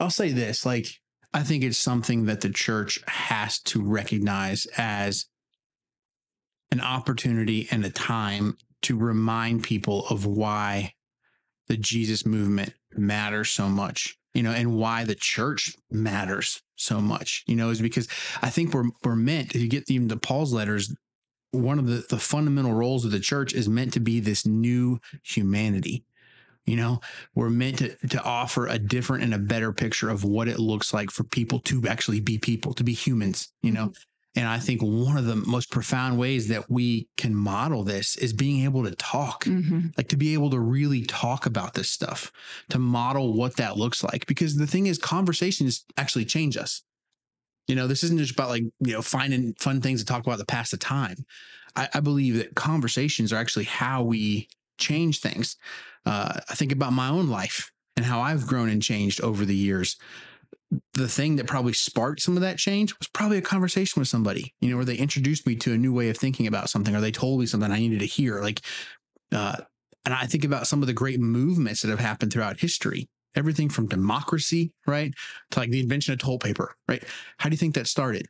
I'll 0.00 0.08
say 0.10 0.32
this 0.32 0.64
like, 0.64 0.86
I 1.34 1.42
think 1.42 1.62
it's 1.64 1.78
something 1.78 2.24
that 2.26 2.40
the 2.40 2.50
church 2.50 3.00
has 3.06 3.58
to 3.60 3.82
recognize 3.82 4.66
as 4.78 5.26
an 6.70 6.80
opportunity 6.80 7.68
and 7.70 7.84
a 7.84 7.90
time 7.90 8.56
to 8.82 8.96
remind 8.96 9.62
people 9.62 10.06
of 10.08 10.24
why 10.24 10.94
the 11.68 11.76
Jesus 11.76 12.24
movement 12.24 12.72
matters 12.96 13.50
so 13.50 13.68
much, 13.68 14.16
you 14.34 14.42
know, 14.42 14.52
and 14.52 14.76
why 14.76 15.04
the 15.04 15.14
church 15.14 15.74
matters 15.90 16.62
so 16.82 17.00
much, 17.00 17.44
you 17.46 17.56
know, 17.56 17.70
is 17.70 17.80
because 17.80 18.08
I 18.42 18.50
think 18.50 18.74
we're, 18.74 18.90
we're 19.04 19.16
meant, 19.16 19.50
to 19.50 19.68
get 19.68 19.90
even 19.90 20.08
to 20.08 20.16
Paul's 20.16 20.52
letters, 20.52 20.94
one 21.52 21.78
of 21.78 21.86
the, 21.86 22.04
the 22.08 22.18
fundamental 22.18 22.72
roles 22.72 23.04
of 23.04 23.10
the 23.10 23.20
church 23.20 23.54
is 23.54 23.68
meant 23.68 23.92
to 23.92 24.00
be 24.00 24.20
this 24.20 24.46
new 24.46 24.98
humanity. 25.22 26.04
You 26.64 26.76
know, 26.76 27.00
we're 27.34 27.50
meant 27.50 27.78
to, 27.78 27.96
to 28.08 28.22
offer 28.22 28.68
a 28.68 28.78
different 28.78 29.24
and 29.24 29.34
a 29.34 29.38
better 29.38 29.72
picture 29.72 30.08
of 30.08 30.22
what 30.22 30.46
it 30.48 30.60
looks 30.60 30.94
like 30.94 31.10
for 31.10 31.24
people 31.24 31.58
to 31.60 31.82
actually 31.88 32.20
be 32.20 32.38
people, 32.38 32.72
to 32.74 32.84
be 32.84 32.92
humans, 32.92 33.52
you 33.62 33.72
know. 33.72 33.86
Mm-hmm. 33.88 34.11
And 34.34 34.48
I 34.48 34.58
think 34.58 34.80
one 34.80 35.18
of 35.18 35.26
the 35.26 35.36
most 35.36 35.70
profound 35.70 36.18
ways 36.18 36.48
that 36.48 36.70
we 36.70 37.08
can 37.18 37.34
model 37.34 37.84
this 37.84 38.16
is 38.16 38.32
being 38.32 38.64
able 38.64 38.84
to 38.84 38.92
talk, 38.92 39.44
hmm 39.44 39.88
like 39.98 40.08
to 40.08 40.16
be 40.16 40.32
able 40.32 40.48
to 40.50 40.58
really 40.58 41.02
talk 41.02 41.44
about 41.44 41.74
this 41.74 41.90
stuff, 41.90 42.32
to 42.70 42.78
model 42.78 43.34
what 43.34 43.56
that 43.56 43.76
looks 43.76 44.02
like. 44.02 44.26
Because 44.26 44.56
the 44.56 44.66
thing 44.66 44.86
is, 44.86 44.96
conversations 44.96 45.84
actually 45.98 46.24
change 46.24 46.56
us. 46.56 46.82
You 47.68 47.76
know, 47.76 47.86
this 47.86 48.02
isn't 48.04 48.18
just 48.18 48.32
about 48.32 48.48
like, 48.48 48.64
you 48.80 48.92
know, 48.92 49.02
finding 49.02 49.54
fun 49.58 49.80
things 49.80 50.00
to 50.00 50.06
talk 50.06 50.26
about 50.26 50.38
to 50.38 50.46
pass 50.46 50.70
the 50.70 50.76
time. 50.78 51.26
I, 51.76 51.88
I 51.94 52.00
believe 52.00 52.36
that 52.36 52.54
conversations 52.54 53.32
are 53.32 53.36
actually 53.36 53.64
how 53.64 54.02
we 54.02 54.48
change 54.78 55.20
things. 55.20 55.56
Uh, 56.06 56.40
I 56.48 56.54
think 56.54 56.72
about 56.72 56.92
my 56.92 57.08
own 57.08 57.28
life 57.28 57.70
and 57.96 58.06
how 58.06 58.20
I've 58.20 58.46
grown 58.46 58.68
and 58.68 58.82
changed 58.82 59.20
over 59.20 59.44
the 59.44 59.54
years. 59.54 59.96
The 60.94 61.08
thing 61.08 61.36
that 61.36 61.46
probably 61.46 61.72
sparked 61.74 62.22
some 62.22 62.36
of 62.36 62.42
that 62.42 62.58
change 62.58 62.98
was 62.98 63.08
probably 63.08 63.38
a 63.38 63.42
conversation 63.42 64.00
with 64.00 64.08
somebody, 64.08 64.54
you 64.60 64.70
know, 64.70 64.76
where 64.76 64.84
they 64.84 64.96
introduced 64.96 65.46
me 65.46 65.54
to 65.56 65.72
a 65.72 65.78
new 65.78 65.92
way 65.92 66.08
of 66.08 66.16
thinking 66.16 66.46
about 66.46 66.70
something 66.70 66.94
or 66.94 67.00
they 67.00 67.10
told 67.12 67.40
me 67.40 67.46
something 67.46 67.70
I 67.70 67.78
needed 67.78 68.00
to 68.00 68.06
hear. 68.06 68.40
Like, 68.40 68.60
uh, 69.32 69.56
and 70.04 70.14
I 70.14 70.26
think 70.26 70.44
about 70.44 70.66
some 70.66 70.82
of 70.82 70.86
the 70.86 70.92
great 70.92 71.20
movements 71.20 71.82
that 71.82 71.88
have 71.88 72.00
happened 72.00 72.32
throughout 72.32 72.60
history. 72.60 73.08
Everything 73.34 73.68
from 73.68 73.86
democracy, 73.86 74.72
right, 74.86 75.14
to 75.50 75.60
like 75.60 75.70
the 75.70 75.80
invention 75.80 76.12
of 76.12 76.18
toilet 76.18 76.42
paper, 76.42 76.74
right? 76.86 77.02
How 77.38 77.48
do 77.48 77.54
you 77.54 77.58
think 77.58 77.74
that 77.74 77.86
started? 77.86 78.26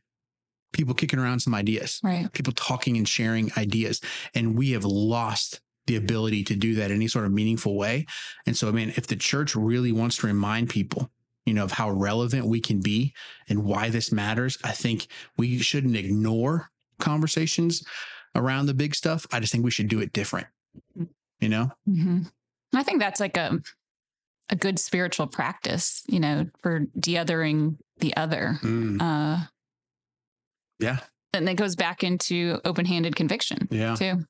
People 0.72 0.94
kicking 0.94 1.18
around 1.18 1.40
some 1.40 1.54
ideas 1.54 2.00
Right. 2.02 2.32
people 2.32 2.52
talking 2.52 2.96
and 2.96 3.08
sharing 3.08 3.50
ideas. 3.56 4.00
And 4.34 4.56
we 4.56 4.70
have 4.70 4.84
lost 4.84 5.60
the 5.86 5.96
ability 5.96 6.44
to 6.44 6.54
do 6.54 6.74
that 6.76 6.90
in 6.90 6.96
any 6.96 7.08
sort 7.08 7.24
of 7.24 7.32
meaningful 7.32 7.76
way. 7.76 8.06
And 8.46 8.56
so, 8.56 8.68
I 8.68 8.70
mean, 8.70 8.92
if 8.96 9.06
the 9.06 9.16
church 9.16 9.56
really 9.56 9.92
wants 9.92 10.16
to 10.18 10.26
remind 10.28 10.70
people, 10.70 11.10
you 11.46 11.54
know, 11.54 11.64
of 11.64 11.72
how 11.72 11.90
relevant 11.90 12.46
we 12.46 12.60
can 12.60 12.80
be 12.80 13.12
and 13.48 13.64
why 13.64 13.88
this 13.90 14.12
matters, 14.12 14.58
I 14.62 14.72
think 14.72 15.06
we 15.36 15.58
shouldn't 15.58 15.96
ignore 15.96 16.70
conversations 17.00 17.82
around 18.34 18.66
the 18.66 18.74
big 18.74 18.94
stuff. 18.94 19.26
I 19.32 19.40
just 19.40 19.52
think 19.52 19.64
we 19.64 19.70
should 19.70 19.88
do 19.88 20.00
it 20.00 20.12
different, 20.12 20.46
you 21.40 21.48
know? 21.48 21.70
hmm 21.86 22.22
I 22.74 22.82
think 22.82 23.00
that's 23.00 23.20
like 23.20 23.36
a 23.36 23.58
a 24.48 24.56
good 24.56 24.78
spiritual 24.78 25.26
practice, 25.26 26.02
you 26.08 26.20
know, 26.20 26.46
for 26.62 26.80
de-othering 26.98 27.76
the 27.98 28.14
other. 28.16 28.58
Uh, 29.00 29.44
Yeah. 30.78 30.98
and 31.32 31.46
that 31.48 31.56
goes 31.56 31.74
back 31.76 32.02
into 32.04 32.60
open-handed 32.64 33.16
conviction 33.16 33.68
Yeah. 33.70 33.94
too. 33.94 34.26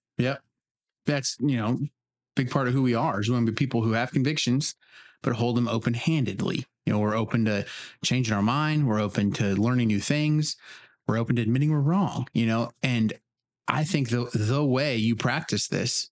That's, 1.06 1.36
you 1.40 1.56
know, 1.56 1.78
big 2.36 2.50
part 2.50 2.68
of 2.68 2.74
who 2.74 2.82
we 2.82 2.94
are 2.94 3.20
is 3.20 3.28
we 3.28 3.34
want 3.34 3.46
to 3.46 3.52
be 3.52 3.56
people 3.56 3.82
who 3.82 3.92
have 3.92 4.12
convictions, 4.12 4.76
but 5.22 5.32
hold 5.34 5.56
them 5.56 5.66
open 5.66 5.94
handedly. 5.94 6.64
You 6.86 6.92
know, 6.92 6.98
we're 6.98 7.16
open 7.16 7.44
to 7.46 7.64
changing 8.04 8.34
our 8.34 8.42
mind. 8.42 8.86
We're 8.86 9.00
open 9.00 9.32
to 9.34 9.54
learning 9.54 9.88
new 9.88 10.00
things. 10.00 10.56
We're 11.06 11.18
open 11.18 11.36
to 11.36 11.42
admitting 11.42 11.70
we're 11.70 11.80
wrong, 11.80 12.28
you 12.32 12.46
know, 12.46 12.70
and 12.82 13.12
I 13.68 13.84
think 13.84 14.10
the, 14.10 14.28
the 14.34 14.64
way 14.64 14.96
you 14.96 15.16
practice 15.16 15.68
this 15.68 16.10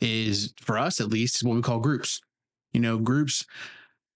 is 0.00 0.54
for 0.60 0.78
us, 0.78 1.00
at 1.00 1.08
least, 1.08 1.36
is 1.36 1.44
what 1.44 1.56
we 1.56 1.62
call 1.62 1.78
groups. 1.78 2.20
You 2.72 2.80
know, 2.80 2.98
groups 2.98 3.44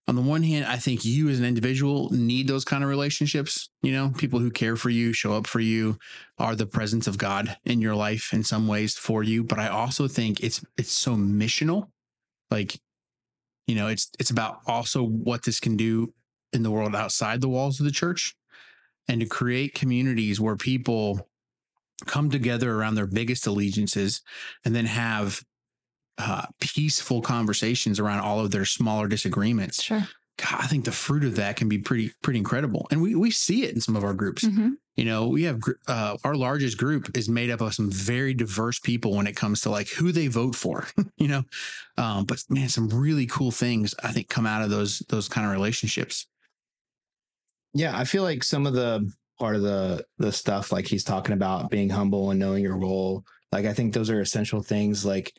on 0.07 0.17
the 0.17 0.23
one 0.23 0.43
hand, 0.43 0.67
I 0.67 0.77
think 0.77 1.05
you 1.05 1.29
as 1.29 1.39
an 1.39 1.45
individual 1.45 2.13
need 2.13 2.47
those 2.47 2.65
kind 2.65 2.85
of 2.85 2.91
relationships. 2.91 3.71
You 3.83 3.93
know, 3.93 4.13
people 4.17 4.39
who 4.39 4.51
care 4.51 4.77
for 4.77 4.91
you, 4.91 5.13
show 5.13 5.33
up 5.33 5.47
for 5.47 5.61
you, 5.61 5.99
are 6.39 6.55
the 6.55 6.67
presence 6.67 7.07
of 7.07 7.19
God 7.19 7.57
in 7.65 7.81
your 7.81 7.95
life 7.95 8.33
in 8.33 8.45
some 8.45 8.69
ways 8.69 8.97
for 8.97 9.23
you. 9.23 9.43
But 9.45 9.59
I 9.59 9.69
also 9.69 10.07
think 10.09 10.41
it's 10.41 10.65
it's 10.77 10.93
so 10.93 11.17
missional. 11.17 11.89
Like, 12.51 12.79
you 13.67 13.75
know, 13.75 13.89
it's 13.89 14.11
it's 14.19 14.31
about 14.31 14.59
also 14.67 15.03
what 15.05 15.45
this 15.45 15.61
can 15.61 15.77
do 15.77 16.13
in 16.53 16.63
the 16.63 16.71
world 16.71 16.95
outside 16.95 17.41
the 17.41 17.49
walls 17.49 17.81
of 17.81 17.87
the 17.87 17.93
church 17.93 18.35
and 19.09 19.21
to 19.21 19.27
create 19.27 19.75
communities 19.75 20.41
where 20.41 20.57
people 20.57 21.29
come 22.07 22.31
together 22.31 22.75
around 22.75 22.95
their 22.95 23.07
biggest 23.07 23.47
allegiances 23.47 24.23
and 24.65 24.75
then 24.75 24.87
have 24.87 25.43
uh, 26.19 26.47
peaceful 26.61 27.21
conversations 27.21 27.99
around 27.99 28.21
all 28.21 28.41
of 28.41 28.51
their 28.51 28.65
smaller 28.65 29.09
disagreements. 29.09 29.83
Sure. 29.83 30.07
God, 30.37 30.61
I 30.63 30.67
think 30.67 30.85
the 30.85 30.93
fruit 30.93 31.25
of 31.25 31.37
that 31.37 31.57
can 31.57 31.69
be 31.69 31.79
pretty 31.79 32.13
pretty 32.23 32.39
incredible, 32.39 32.87
and 32.91 33.01
we 33.01 33.15
we 33.15 33.31
see 33.31 33.65
it 33.65 33.75
in 33.75 33.81
some 33.81 33.95
of 33.95 34.03
our 34.03 34.15
groups. 34.15 34.45
hmm 34.45 34.71
You 34.97 35.05
know, 35.05 35.29
we 35.29 35.45
have 35.45 35.61
uh, 35.87 36.17
our 36.25 36.35
largest 36.35 36.77
group 36.77 37.17
is 37.17 37.29
made 37.29 37.51
up 37.51 37.61
of 37.61 37.75
some 37.75 37.91
very 37.91 38.35
diverse 38.35 38.81
people 38.81 39.15
when 39.15 39.27
it 39.27 39.37
comes 39.37 39.61
to 39.63 39.71
like 39.71 39.89
who 39.91 40.13
they 40.13 40.27
vote 40.27 40.57
for. 40.57 40.87
you 41.17 41.29
know, 41.29 41.45
um, 41.97 42.25
but 42.25 42.43
man, 42.49 42.69
some 42.69 42.89
really 42.89 43.27
cool 43.27 43.53
things 43.53 43.95
I 44.03 44.13
think 44.13 44.29
come 44.29 44.47
out 44.47 44.63
of 44.63 44.71
those 44.71 45.01
those 45.09 45.29
kind 45.29 45.47
of 45.47 45.53
relationships. 45.53 46.27
Yeah, 47.73 47.97
I 47.97 48.05
feel 48.05 48.23
like 48.23 48.43
some 48.45 48.67
of 48.67 48.75
the 48.75 49.11
part 49.39 49.57
of 49.57 49.63
the 49.63 50.05
the 50.19 50.33
stuff 50.33 50.73
like 50.73 50.87
he's 50.87 51.05
talking 51.05 51.35
about 51.35 51.71
being 51.71 51.91
humble 51.91 52.31
and 52.31 52.41
knowing 52.41 52.63
your 52.63 52.77
role, 52.77 53.25
like 53.53 53.67
I 53.67 53.73
think 53.73 53.95
those 53.95 54.11
are 54.11 54.21
essential 54.21 54.63
things 54.63 55.05
like 55.05 55.33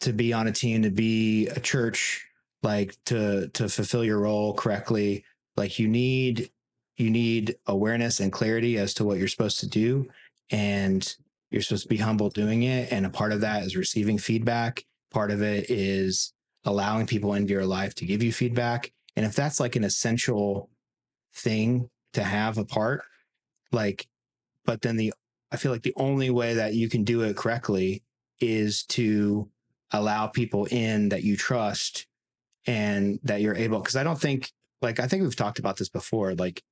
to 0.00 0.12
be 0.12 0.32
on 0.32 0.46
a 0.46 0.52
team, 0.52 0.82
to 0.82 0.90
be 0.90 1.48
a 1.48 1.60
church, 1.60 2.27
like 2.62 2.96
to 3.06 3.48
to 3.48 3.68
fulfill 3.68 4.04
your 4.04 4.20
role 4.20 4.54
correctly, 4.54 5.24
like 5.56 5.78
you 5.78 5.88
need 5.88 6.50
you 6.96 7.10
need 7.10 7.56
awareness 7.66 8.20
and 8.20 8.32
clarity 8.32 8.76
as 8.78 8.94
to 8.94 9.04
what 9.04 9.18
you're 9.18 9.28
supposed 9.28 9.60
to 9.60 9.68
do 9.68 10.08
and 10.50 11.16
you're 11.50 11.62
supposed 11.62 11.84
to 11.84 11.88
be 11.88 11.96
humble 11.96 12.28
doing 12.28 12.64
it 12.64 12.92
and 12.92 13.06
a 13.06 13.10
part 13.10 13.32
of 13.32 13.40
that 13.40 13.62
is 13.62 13.76
receiving 13.76 14.18
feedback. 14.18 14.84
Part 15.10 15.30
of 15.30 15.40
it 15.40 15.70
is 15.70 16.32
allowing 16.64 17.06
people 17.06 17.34
into 17.34 17.52
your 17.52 17.64
life 17.64 17.94
to 17.96 18.04
give 18.04 18.22
you 18.22 18.32
feedback. 18.32 18.92
And 19.16 19.24
if 19.24 19.34
that's 19.34 19.60
like 19.60 19.76
an 19.76 19.84
essential 19.84 20.68
thing 21.34 21.88
to 22.14 22.24
have 22.24 22.58
a 22.58 22.64
part 22.64 23.02
like 23.72 24.06
but 24.64 24.80
then 24.82 24.96
the 24.96 25.12
i 25.52 25.56
feel 25.56 25.72
like 25.72 25.82
the 25.82 25.94
only 25.96 26.30
way 26.30 26.54
that 26.54 26.74
you 26.74 26.88
can 26.88 27.04
do 27.04 27.22
it 27.22 27.36
correctly 27.36 28.02
is 28.40 28.82
to 28.84 29.48
allow 29.92 30.26
people 30.26 30.66
in 30.66 31.08
that 31.08 31.22
you 31.22 31.36
trust 31.36 32.06
and 32.68 33.18
that 33.22 33.40
you're 33.40 33.56
able 33.56 33.78
because 33.80 33.96
i 33.96 34.04
don't 34.04 34.20
think 34.20 34.50
like 34.82 35.00
i 35.00 35.06
think 35.06 35.22
we've 35.22 35.36
talked 35.36 35.58
about 35.58 35.76
this 35.76 35.88
before 35.88 36.34
like 36.34 36.62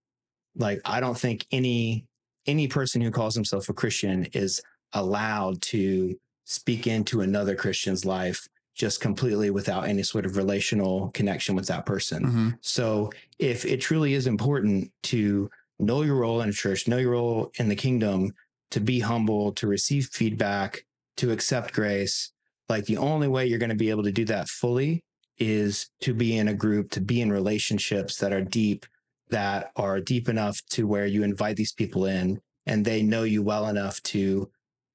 like 0.57 0.81
i 0.85 1.01
don't 1.01 1.19
think 1.19 1.47
any 1.51 2.07
any 2.47 2.69
person 2.69 3.01
who 3.01 3.11
calls 3.11 3.35
himself 3.35 3.69
a 3.69 3.73
christian 3.73 4.25
is 4.33 4.61
allowed 4.93 5.61
to 5.61 6.17
speak 6.45 6.87
into 6.87 7.21
another 7.23 7.55
christian's 7.57 8.05
life 8.05 8.47
just 8.75 9.01
completely 9.01 9.51
without 9.51 9.89
any 9.89 10.03
sort 10.03 10.27
of 10.27 10.37
relational 10.37 11.11
connection 11.13 11.57
with 11.57 11.67
that 11.67 11.87
person 11.87 12.25
Mm-hmm. 12.25 12.49
so 12.61 13.11
if 13.39 13.65
it 13.65 13.81
truly 13.81 14.15
is 14.15 14.27
important 14.27 14.93
to 15.05 15.51
know 15.79 16.03
your 16.03 16.17
role 16.17 16.41
in 16.41 16.49
a 16.49 16.53
church, 16.53 16.89
know 16.89 16.97
your 16.97 17.13
role 17.13 17.53
in 17.59 17.69
the 17.69 17.77
kingdom, 17.77 18.33
to 18.71 18.81
be 18.81 19.01
humble, 19.01 19.53
to 19.53 19.67
receive 19.67 20.07
feedback, 20.07 20.85
to 21.19 21.31
accept 21.31 21.73
grace. 21.73 22.33
Like 22.69 22.87
the 22.87 22.97
only 22.97 23.29
way 23.29 23.47
you're 23.47 23.59
going 23.59 23.71
to 23.71 23.77
be 23.77 23.91
able 23.91 24.03
to 24.05 24.13
do 24.13 24.25
that 24.27 24.49
fully 24.49 25.05
is 25.39 25.91
to 26.01 26.15
be 26.15 26.37
in 26.37 26.49
a 26.49 26.55
group, 26.55 26.91
to 26.93 27.01
be 27.01 27.21
in 27.21 27.31
relationships 27.33 28.19
that 28.19 28.33
are 28.33 28.43
deep, 28.43 28.87
that 29.29 29.71
are 29.77 30.01
deep 30.01 30.29
enough 30.29 30.61
to 30.71 30.87
where 30.87 31.07
you 31.07 31.23
invite 31.23 31.57
these 31.57 31.73
people 31.73 32.07
in 32.07 32.41
and 32.67 32.85
they 32.85 33.03
know 33.03 33.23
you 33.23 33.43
well 33.43 33.69
enough 33.69 34.03
to 34.03 34.51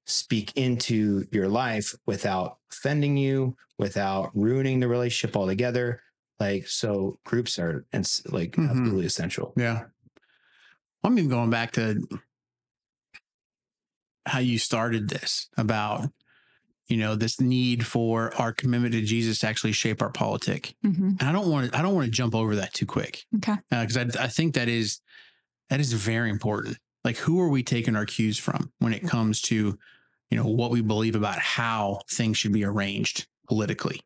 speak 0.06 0.52
into 0.56 1.24
your 1.30 1.48
life 1.48 1.94
without 2.06 2.58
offending 2.70 3.16
you, 3.16 3.56
without 3.78 4.30
ruining 4.34 4.80
the 4.80 4.88
relationship 4.88 5.36
altogether. 5.36 6.02
Like, 6.40 6.66
so 6.66 7.18
groups 7.24 7.58
are 7.58 7.86
and 7.92 8.04
like 8.30 8.52
Mhm. 8.52 8.68
absolutely 8.70 9.06
essential. 9.06 9.52
Yeah. 9.56 9.84
I'm 11.04 11.18
even 11.18 11.30
going 11.30 11.50
back 11.50 11.72
to 11.72 12.06
how 14.26 14.38
you 14.38 14.58
started 14.58 15.08
this 15.08 15.48
about, 15.56 16.10
you 16.92 16.98
know, 16.98 17.14
this 17.14 17.40
need 17.40 17.86
for 17.86 18.34
our 18.34 18.52
commitment 18.52 18.92
to 18.92 19.00
Jesus 19.00 19.38
to 19.38 19.46
actually 19.46 19.72
shape 19.72 20.02
our 20.02 20.10
politic. 20.10 20.74
hmm 20.82 21.12
And 21.18 21.22
I 21.22 21.32
don't 21.32 21.50
want 21.50 21.72
to, 21.72 21.78
I 21.78 21.80
don't 21.80 21.94
want 21.94 22.04
to 22.04 22.10
jump 22.10 22.34
over 22.34 22.54
that 22.56 22.74
too 22.74 22.84
quick 22.84 23.24
Okay. 23.36 23.56
because 23.70 23.96
I, 23.96 24.24
I 24.24 24.28
think 24.28 24.54
that 24.54 24.68
is, 24.68 25.00
that 25.70 25.80
is 25.80 25.94
very 25.94 26.28
important. 26.28 26.76
Like, 27.02 27.16
who 27.16 27.40
are 27.40 27.48
we 27.48 27.62
taking 27.62 27.96
our 27.96 28.04
cues 28.04 28.36
from 28.36 28.72
when 28.78 28.92
it 28.92 29.08
comes 29.08 29.40
to, 29.42 29.78
you 30.30 30.36
know, 30.36 30.44
what 30.44 30.70
we 30.70 30.82
believe 30.82 31.16
about 31.16 31.38
how 31.38 32.00
things 32.10 32.36
should 32.36 32.52
be 32.52 32.62
arranged 32.64 33.26
politically? 33.48 34.02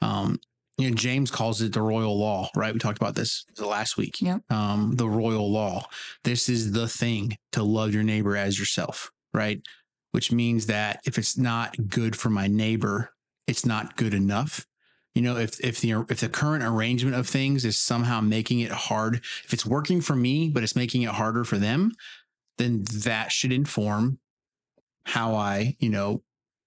Um, 0.00 0.40
you 0.78 0.88
know, 0.88 0.96
James 0.96 1.30
calls 1.30 1.60
it 1.60 1.74
the 1.74 1.82
royal 1.82 2.18
law, 2.18 2.48
right? 2.56 2.72
We 2.72 2.80
talked 2.80 2.96
about 2.98 3.14
this 3.14 3.44
last 3.60 3.98
week. 3.98 4.22
Yep. 4.22 4.50
Um, 4.50 4.96
the 4.96 5.06
royal 5.06 5.52
law. 5.52 5.84
This 6.24 6.48
is 6.48 6.72
the 6.72 6.88
thing 6.88 7.36
to 7.52 7.62
love 7.62 7.92
your 7.92 8.02
neighbor 8.02 8.38
as 8.38 8.58
yourself, 8.58 9.12
right? 9.34 9.60
Which 10.12 10.30
means 10.30 10.66
that 10.66 11.00
if 11.04 11.18
it's 11.18 11.36
not 11.36 11.88
good 11.88 12.14
for 12.16 12.30
my 12.30 12.46
neighbor, 12.46 13.10
it's 13.46 13.66
not 13.66 13.96
good 13.96 14.14
enough. 14.14 14.66
You 15.14 15.22
know, 15.22 15.36
if 15.36 15.58
if 15.60 15.80
the 15.80 16.04
if 16.08 16.20
the 16.20 16.28
current 16.28 16.62
arrangement 16.64 17.16
of 17.16 17.26
things 17.28 17.64
is 17.64 17.78
somehow 17.78 18.20
making 18.20 18.60
it 18.60 18.70
hard, 18.72 19.16
if 19.44 19.52
it's 19.52 19.66
working 19.66 20.00
for 20.00 20.14
me 20.16 20.48
but 20.50 20.62
it's 20.62 20.76
making 20.76 21.02
it 21.02 21.10
harder 21.10 21.44
for 21.44 21.58
them, 21.58 21.92
then 22.58 22.84
that 23.04 23.32
should 23.32 23.52
inform 23.52 24.18
how 25.04 25.34
I, 25.34 25.76
you 25.80 25.88
know, 25.90 26.22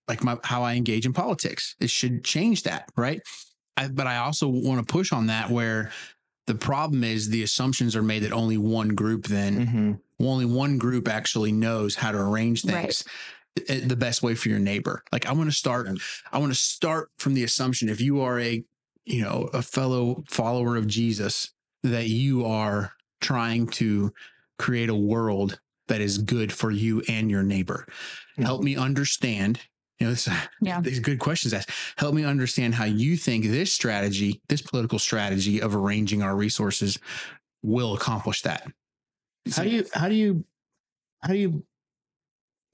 like 0.07 0.23
my 0.23 0.37
how 0.43 0.63
I 0.63 0.73
engage 0.75 1.05
in 1.05 1.13
politics. 1.13 1.75
It 1.79 1.89
should 1.89 2.23
change 2.23 2.63
that, 2.63 2.89
right? 2.97 3.21
I, 3.77 3.87
but 3.89 4.07
I 4.07 4.17
also 4.17 4.47
want 4.47 4.85
to 4.85 4.91
push 4.91 5.11
on 5.11 5.27
that 5.27 5.49
where 5.49 5.91
the 6.47 6.55
problem 6.55 7.03
is 7.03 7.29
the 7.29 7.43
assumptions 7.43 7.95
are 7.95 8.03
made 8.03 8.23
that 8.23 8.31
only 8.31 8.57
one 8.57 8.89
group 8.89 9.25
then 9.27 9.67
Mhm. 9.67 9.99
only 10.19 10.45
one 10.45 10.77
group 10.77 11.07
actually 11.07 11.51
knows 11.51 11.95
how 11.95 12.11
to 12.11 12.17
arrange 12.19 12.61
things 12.61 13.03
i- 13.07 13.11
Eh, 13.69 13.81
the 13.85 13.95
best 13.95 14.21
way 14.21 14.35
for 14.35 14.49
your 14.49 14.59
neighbor. 14.59 15.03
Like 15.11 15.25
I 15.25 15.33
want 15.33 15.49
to 15.49 15.55
start 15.55 15.87
I 16.31 16.37
want 16.39 16.51
to 16.51 16.59
start 16.59 17.09
from 17.17 17.33
the 17.33 17.43
assumption 17.43 17.89
if 17.89 18.01
you 18.01 18.21
are 18.21 18.39
a 18.39 18.63
you 19.05 19.21
know 19.21 19.49
a 19.53 19.61
fellow 19.61 20.23
follower 20.29 20.75
of 20.75 20.87
Jesus 20.87 21.53
that 21.83 22.09
you 22.09 22.45
are 22.45 22.93
trying 23.21 23.67
to 23.67 24.11
create 24.59 24.89
a 24.89 24.95
world 24.95 25.59
that 25.87 26.01
is 26.01 26.17
good 26.17 26.51
for 26.51 26.71
you 26.71 27.01
and 27.07 27.29
your 27.29 27.43
neighbor. 27.43 27.85
Help 28.37 28.63
me 28.63 28.75
understand 28.75 29.59
you 29.99 30.07
know, 30.07 30.11
this, 30.11 30.27
Yeah. 30.61 30.81
these 30.81 30.99
good 30.99 31.19
questions 31.19 31.53
asked. 31.53 31.69
Help 31.97 32.13
me 32.15 32.25
understand 32.25 32.75
how 32.75 32.85
you 32.85 33.15
think 33.15 33.45
this 33.45 33.71
strategy, 33.71 34.41
this 34.49 34.61
political 34.61 34.99
strategy 34.99 35.61
of 35.61 35.75
arranging 35.75 36.21
our 36.23 36.35
resources 36.35 36.99
will 37.61 37.93
accomplish 37.93 38.41
that. 38.41 38.67
How 39.55 39.63
do 39.63 39.69
you 39.69 39.85
how 39.93 40.09
do 40.09 40.15
you 40.15 40.43
how 41.21 41.29
do 41.33 41.37
you 41.39 41.63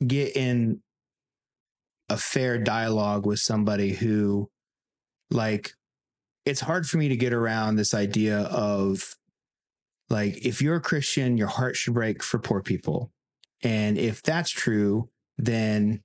get 0.06 0.36
in 0.36 0.82
a 2.10 2.18
fair 2.18 2.58
dialogue 2.58 3.26
with 3.26 3.40
somebody 3.40 3.94
who 3.94 4.50
like 5.30 5.74
it's 6.46 6.60
hard 6.62 6.88
for 6.88 6.98
me 6.98 7.08
to 7.10 7.16
get 7.16 7.34
around 7.34 7.76
this 7.76 7.94
idea 7.94 8.40
of 8.40 9.16
like 10.10 10.46
if 10.46 10.62
you're 10.62 10.76
a 10.76 10.82
Christian, 10.82 11.38
your 11.38 11.48
heart 11.48 11.76
should 11.76 11.94
break 11.94 12.22
for 12.24 12.40
poor 12.40 12.62
people. 12.62 13.12
And 13.64 13.98
if 13.98 14.22
that's 14.24 14.50
true, 14.50 15.10
then 15.38 16.02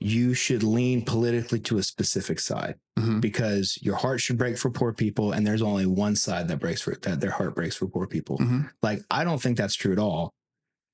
you 0.00 0.34
should 0.34 0.64
lean 0.64 1.04
politically 1.04 1.60
to 1.60 1.78
a 1.78 1.82
specific 1.84 2.40
side 2.40 2.74
Mhm. 2.98 3.20
because 3.20 3.78
your 3.82 3.94
heart 3.94 4.20
should 4.20 4.36
break 4.36 4.58
for 4.58 4.68
poor 4.70 4.92
people 4.92 5.30
and 5.30 5.46
there's 5.46 5.62
only 5.62 5.86
one 5.86 6.16
side 6.16 6.48
that 6.48 6.58
breaks 6.58 6.80
for 6.80 6.96
that 7.02 7.20
their 7.20 7.30
heart 7.30 7.54
breaks 7.54 7.76
for 7.76 7.86
poor 7.86 8.08
people 8.08 8.36
Mhm. 8.38 8.68
like 8.82 9.04
i 9.12 9.22
don't 9.22 9.40
think 9.40 9.56
that's 9.56 9.76
true 9.76 9.92
at 9.92 10.00
all 10.00 10.34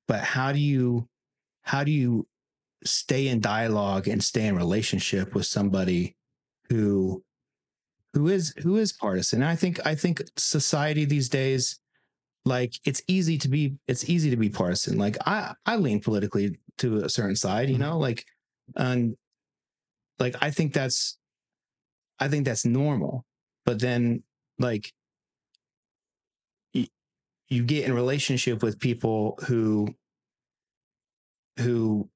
but 0.09 0.21
how 0.23 0.53
do 0.53 0.59
you 0.61 1.09
how 1.69 1.85
do 1.85 1.91
you 1.93 2.27
stay 2.85 3.29
in 3.29 3.41
dialogue 3.41 4.09
and 4.09 4.23
stay 4.23 4.47
in 4.47 4.57
relationship 4.57 5.35
with 5.35 5.47
somebody 5.47 6.17
who 6.71 7.23
who 8.15 8.29
is 8.29 8.55
who 8.63 8.77
is 8.77 8.93
partisan? 8.93 9.43
And 9.43 9.51
i 9.51 9.57
think 9.57 9.85
i 9.87 9.95
think 9.95 10.23
society 10.37 11.05
these 11.05 11.29
days 11.29 11.79
like 12.45 12.73
it's 12.87 13.03
easy 13.07 13.37
to 13.39 13.49
be 13.49 13.77
it's 13.87 14.09
easy 14.09 14.31
to 14.31 14.37
be 14.37 14.49
partisan. 14.49 14.97
Like 14.99 15.17
i 15.27 15.53
i 15.67 15.77
lean 15.77 16.01
politically 16.01 16.59
to 16.79 16.99
a 17.05 17.09
certain 17.11 17.37
side 17.37 17.69
you 17.69 17.77
Mhm. 17.77 17.81
know 17.81 17.99
like 17.99 18.25
and 18.77 19.17
like 20.19 20.35
i 20.41 20.51
think 20.51 20.73
that's 20.73 21.19
i 22.19 22.29
think 22.29 22.45
that's 22.47 22.65
normal. 22.65 23.25
But 23.67 23.81
then 23.81 24.23
like 24.59 24.93
you, 26.73 26.87
you 27.49 27.65
get 27.65 27.85
in 27.85 27.93
relationship 27.93 28.63
with 28.63 28.79
people 28.79 29.39
who 29.47 29.95
who 31.59 32.09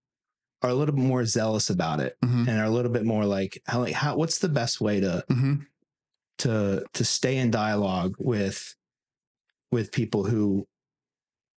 are 0.62 0.70
a 0.70 0.74
little 0.74 0.94
bit 0.94 1.04
more 1.04 1.24
zealous 1.26 1.70
about 1.70 2.00
it 2.00 2.16
Mhm. 2.24 2.46
and 2.48 2.60
are 2.60 2.64
a 2.64 2.70
little 2.70 2.90
bit 2.92 3.04
more 3.04 3.24
like 3.24 3.60
how 3.66 3.80
like 3.80 3.94
how 3.94 4.16
what's 4.16 4.38
the 4.38 4.48
best 4.48 4.80
way 4.80 5.00
to 5.00 5.24
Mhm. 5.30 5.66
to 6.38 6.84
to 6.92 7.04
stay 7.04 7.36
in 7.38 7.50
dialogue 7.50 8.14
with 8.18 8.76
with 9.72 9.90
people 9.92 10.24
who 10.24 10.66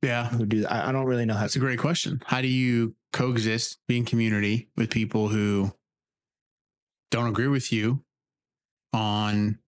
Yeah. 0.02 0.28
who 0.30 0.46
do 0.46 0.66
I, 0.66 0.88
I 0.88 0.92
don't 0.92 1.06
really 1.06 1.24
know 1.26 1.34
how 1.34 1.40
That's 1.42 1.56
a 1.56 1.60
great 1.60 1.78
question. 1.78 2.22
How 2.26 2.40
do 2.40 2.48
you 2.48 2.94
coexist, 3.12 3.78
be 3.86 3.96
in 3.98 4.04
community 4.04 4.68
with 4.76 4.90
people 4.90 5.28
who 5.28 5.72
don't 7.10 7.28
agree 7.28 7.48
with 7.48 7.72
you 7.72 8.04
on 8.92 9.58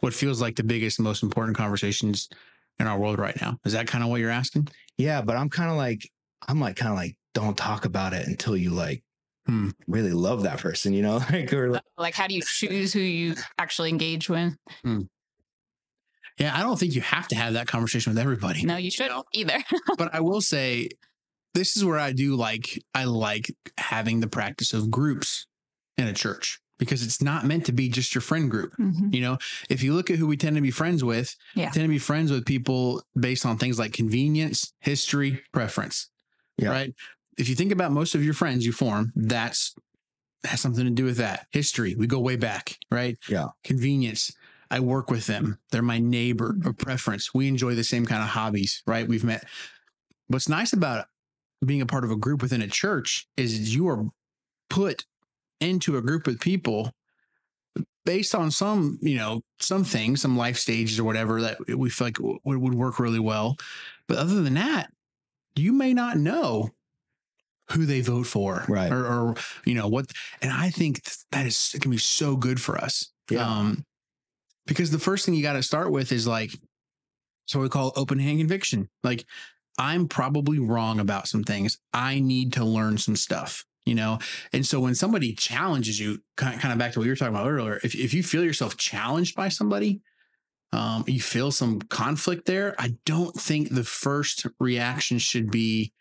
what 0.00 0.14
feels 0.14 0.40
like 0.40 0.56
the 0.56 0.62
biggest, 0.62 1.00
most 1.00 1.22
important 1.22 1.56
conversations 1.56 2.28
in 2.78 2.86
our 2.86 2.98
world 2.98 3.18
right 3.18 3.38
now? 3.40 3.58
Is 3.64 3.72
that 3.72 3.86
kind 3.86 4.02
of 4.04 4.10
what 4.10 4.20
you're 4.20 4.30
asking? 4.30 4.68
yeah 4.98 5.22
but 5.22 5.36
i'm 5.38 5.48
kind 5.48 5.70
of 5.70 5.76
like 5.78 6.06
i'm 6.48 6.60
like 6.60 6.76
kind 6.76 6.92
of 6.92 6.98
like 6.98 7.16
don't 7.34 7.56
talk 7.56 7.84
about 7.84 8.12
it 8.12 8.26
until 8.26 8.56
you 8.56 8.70
like 8.70 9.02
Hmm. 9.46 9.70
really 9.88 10.12
love 10.12 10.44
that 10.44 10.58
person 10.60 10.92
you 10.92 11.02
know 11.02 11.16
like 11.30 11.52
or 11.52 11.70
like, 11.70 11.82
Like, 11.98 12.14
how 12.14 12.28
do 12.28 12.34
you 12.36 12.42
choose 12.46 12.92
who 12.92 13.00
you 13.00 13.34
actually 13.58 13.88
engage 13.88 14.28
with? 14.28 14.54
Yeah, 16.38 16.56
I 16.56 16.62
don't 16.62 16.78
think 16.78 16.94
you 16.94 17.00
have 17.02 17.28
to 17.28 17.34
have 17.36 17.54
that 17.54 17.66
conversation 17.66 18.12
with 18.12 18.18
everybody. 18.18 18.64
No, 18.64 18.76
you 18.76 18.90
shouldn't 18.90 19.14
know? 19.16 19.24
either. 19.34 19.58
but 19.98 20.14
I 20.14 20.20
will 20.20 20.40
say 20.40 20.88
this 21.54 21.76
is 21.76 21.84
where 21.84 21.98
I 21.98 22.12
do 22.12 22.36
like 22.36 22.82
I 22.94 23.04
like 23.04 23.54
having 23.78 24.20
the 24.20 24.28
practice 24.28 24.72
of 24.72 24.90
groups 24.90 25.46
in 25.98 26.06
a 26.06 26.12
church 26.12 26.60
because 26.78 27.04
it's 27.04 27.20
not 27.20 27.44
meant 27.44 27.66
to 27.66 27.72
be 27.72 27.88
just 27.88 28.14
your 28.14 28.22
friend 28.22 28.50
group. 28.50 28.72
Mhm. 28.80 29.12
You 29.14 29.20
know, 29.20 29.38
if 29.68 29.82
you 29.82 29.92
look 29.94 30.10
at 30.10 30.18
who 30.18 30.26
we 30.26 30.36
tend 30.36 30.56
to 30.56 30.62
be 30.62 30.70
friends 30.70 31.04
with, 31.04 31.36
Yeah. 31.54 31.66
we 31.66 31.72
tend 31.72 31.84
to 31.84 31.88
be 31.88 31.98
friends 31.98 32.30
with 32.32 32.46
people 32.46 33.02
based 33.18 33.44
on 33.44 33.58
things 33.58 33.78
like 33.78 33.92
convenience, 33.92 34.72
history, 34.80 35.42
preference. 35.52 36.08
Yeah. 36.56 36.70
Right. 36.70 36.94
If 37.38 37.48
you 37.48 37.54
think 37.54 37.72
about 37.72 37.92
most 37.92 38.14
of 38.14 38.24
your 38.24 38.34
friends 38.34 38.66
you 38.66 38.72
form, 38.72 39.12
that's 39.16 39.74
has 40.44 40.60
something 40.60 40.84
to 40.84 40.90
do 40.90 41.04
with 41.04 41.18
that. 41.18 41.46
History. 41.50 41.94
We 41.94 42.06
go 42.06 42.18
way 42.18 42.36
back, 42.36 42.78
right? 42.90 43.16
Yeah. 43.28 43.48
Convenience. 43.64 44.32
I 44.70 44.80
work 44.80 45.10
with 45.10 45.26
them. 45.26 45.58
They're 45.70 45.82
my 45.82 45.98
neighbor 45.98 46.56
or 46.64 46.72
preference. 46.72 47.34
We 47.34 47.46
enjoy 47.46 47.74
the 47.74 47.84
same 47.84 48.06
kind 48.06 48.22
of 48.22 48.30
hobbies, 48.30 48.82
right? 48.86 49.06
We've 49.06 49.24
met. 49.24 49.44
What's 50.28 50.48
nice 50.48 50.72
about 50.72 51.06
being 51.64 51.82
a 51.82 51.86
part 51.86 52.04
of 52.04 52.10
a 52.10 52.16
group 52.16 52.42
within 52.42 52.62
a 52.62 52.68
church 52.68 53.28
is 53.36 53.74
you 53.74 53.86
are 53.88 54.06
put 54.68 55.04
into 55.60 55.96
a 55.96 56.02
group 56.02 56.26
of 56.26 56.40
people 56.40 56.92
based 58.04 58.34
on 58.34 58.50
some, 58.50 58.98
you 59.00 59.16
know, 59.16 59.42
some 59.60 59.84
things, 59.84 60.20
some 60.22 60.36
life 60.36 60.58
stages 60.58 60.98
or 60.98 61.04
whatever 61.04 61.40
that 61.40 61.58
we 61.76 61.88
feel 61.88 62.08
like 62.08 62.18
would, 62.18 62.58
would 62.58 62.74
work 62.74 62.98
really 62.98 63.20
well. 63.20 63.56
But 64.08 64.18
other 64.18 64.42
than 64.42 64.54
that, 64.54 64.90
you 65.54 65.72
may 65.72 65.94
not 65.94 66.16
know 66.16 66.70
who 67.70 67.86
they 67.86 68.00
vote 68.00 68.26
for, 68.26 68.64
Right. 68.68 68.92
Or, 68.92 69.06
or 69.06 69.34
you 69.64 69.74
know 69.74 69.88
what? 69.88 70.06
And 70.42 70.50
I 70.52 70.70
think 70.70 71.02
that 71.30 71.46
is 71.46 71.72
it 71.74 71.80
can 71.80 71.90
be 71.90 71.98
so 71.98 72.36
good 72.36 72.60
for 72.60 72.76
us, 72.76 73.10
Yeah. 73.30 73.46
um, 73.48 73.84
because 74.66 74.90
the 74.90 74.98
first 74.98 75.24
thing 75.24 75.34
you 75.34 75.42
got 75.42 75.54
to 75.54 75.62
start 75.62 75.90
with 75.90 76.12
is 76.12 76.26
like, 76.26 76.52
so 77.46 77.60
we 77.60 77.68
call 77.68 77.92
open 77.96 78.18
hand 78.18 78.38
conviction. 78.38 78.88
Like, 79.02 79.24
I'm 79.78 80.06
probably 80.06 80.58
wrong 80.58 81.00
about 81.00 81.28
some 81.28 81.44
things. 81.44 81.78
I 81.92 82.20
need 82.20 82.52
to 82.54 82.64
learn 82.64 82.98
some 82.98 83.16
stuff, 83.16 83.64
you 83.86 83.94
know? 83.94 84.18
And 84.52 84.66
so 84.66 84.78
when 84.80 84.94
somebody 84.94 85.34
challenges 85.34 85.98
you, 85.98 86.18
kind 86.36 86.54
of, 86.54 86.60
kind 86.60 86.72
of 86.72 86.78
back 86.78 86.92
to 86.92 86.98
what 86.98 87.04
you 87.06 87.10
were 87.12 87.16
talking 87.16 87.34
about 87.34 87.48
earlier, 87.48 87.80
if, 87.82 87.94
if 87.94 88.12
you 88.12 88.22
feel 88.22 88.44
yourself 88.44 88.76
challenged 88.76 89.34
by 89.34 89.48
somebody, 89.48 90.00
um, 90.72 91.04
you 91.06 91.20
feel 91.20 91.50
some 91.50 91.80
conflict 91.80 92.46
there, 92.46 92.74
I 92.78 92.94
don't 93.06 93.34
think 93.34 93.70
the 93.70 93.84
first 93.84 94.46
reaction 94.60 95.18
should 95.18 95.50
be 95.50 95.92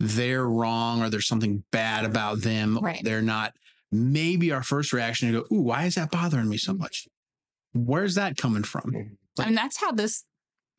they're 0.00 0.46
wrong 0.46 1.02
or 1.02 1.08
there's 1.10 1.26
something 1.26 1.64
bad 1.70 2.04
about 2.04 2.40
them. 2.42 2.78
Right. 2.78 3.00
They're 3.02 3.22
not. 3.22 3.54
Maybe 3.92 4.52
our 4.52 4.62
first 4.62 4.92
reaction 4.92 5.32
to 5.32 5.40
go, 5.42 5.54
ooh, 5.54 5.60
why 5.62 5.84
is 5.84 5.94
that 5.94 6.10
bothering 6.10 6.48
me 6.48 6.56
so 6.58 6.74
much? 6.74 7.06
Where's 7.72 8.14
that 8.16 8.36
coming 8.36 8.62
from? 8.64 8.92
I 9.38 9.44
mean, 9.46 9.54
that's 9.54 9.78
how 9.80 9.92
this 9.92 10.24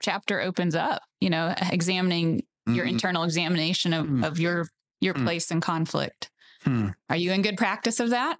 chapter 0.01 0.41
opens 0.41 0.75
up, 0.75 1.01
you 1.21 1.30
know, 1.30 1.53
examining 1.71 2.43
your 2.67 2.86
Mhm. 2.86 2.89
internal 2.89 3.23
examination 3.23 3.93
of, 3.93 4.06
Mm. 4.08 4.25
of 4.25 4.39
your 4.39 4.67
your 4.99 5.13
Mm. 5.13 5.23
place 5.25 5.51
in 5.51 5.62
conflict. 5.62 6.32
Hmm. 6.63 6.88
Are 7.08 7.15
you 7.15 7.32
in 7.32 7.43
good 7.43 7.56
practice 7.56 7.99
of 7.99 8.10
that? 8.10 8.38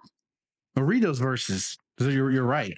Well, 0.74 0.84
read 0.84 1.02
those 1.04 1.20
verses. 1.20 1.78
So 2.00 2.08
You're, 2.08 2.32
you're 2.32 2.42
right. 2.44 2.76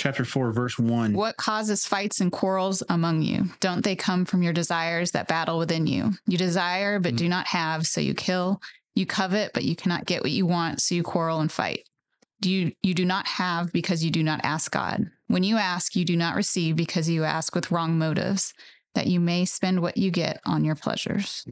Chapter 0.00 0.24
4, 0.24 0.52
verse 0.52 0.78
1. 0.78 1.12
What 1.12 1.36
causes 1.36 1.84
fights 1.84 2.22
and 2.22 2.32
quarrels 2.32 2.82
among 2.88 3.20
you? 3.20 3.50
Don't 3.60 3.84
they 3.84 3.94
come 3.94 4.24
from 4.24 4.42
your 4.42 4.54
desires 4.54 5.10
that 5.10 5.28
battle 5.28 5.58
within 5.58 5.86
you? 5.86 6.12
You 6.26 6.38
desire, 6.38 6.98
but 6.98 7.12
Mm. 7.12 7.16
do 7.18 7.28
not 7.28 7.46
have, 7.48 7.86
so 7.86 8.00
you 8.00 8.14
kill. 8.14 8.62
You 8.94 9.04
covet, 9.04 9.52
but 9.52 9.62
you 9.64 9.76
cannot 9.76 10.06
get 10.06 10.22
what 10.22 10.30
you 10.30 10.46
want, 10.46 10.80
so 10.80 10.94
you 10.94 11.02
quarrel 11.02 11.40
and 11.40 11.52
fight. 11.52 11.86
Do 12.40 12.50
you, 12.50 12.72
you 12.82 12.94
do 12.94 13.04
not 13.04 13.26
have 13.26 13.74
because 13.74 14.02
you 14.02 14.10
do 14.10 14.22
not 14.22 14.40
ask 14.42 14.70
God. 14.70 15.10
When 15.26 15.44
you 15.44 15.58
ask, 15.58 15.94
you 15.94 16.06
do 16.06 16.16
not 16.16 16.34
receive 16.34 16.76
because 16.76 17.10
you 17.10 17.24
ask 17.24 17.54
with 17.54 17.70
wrong 17.70 17.98
motives, 17.98 18.54
that 18.94 19.06
you 19.06 19.20
may 19.20 19.44
spend 19.44 19.80
what 19.80 19.98
you 19.98 20.10
get 20.10 20.40
on 20.46 20.64
your 20.64 20.76
pleasures. 20.76 21.44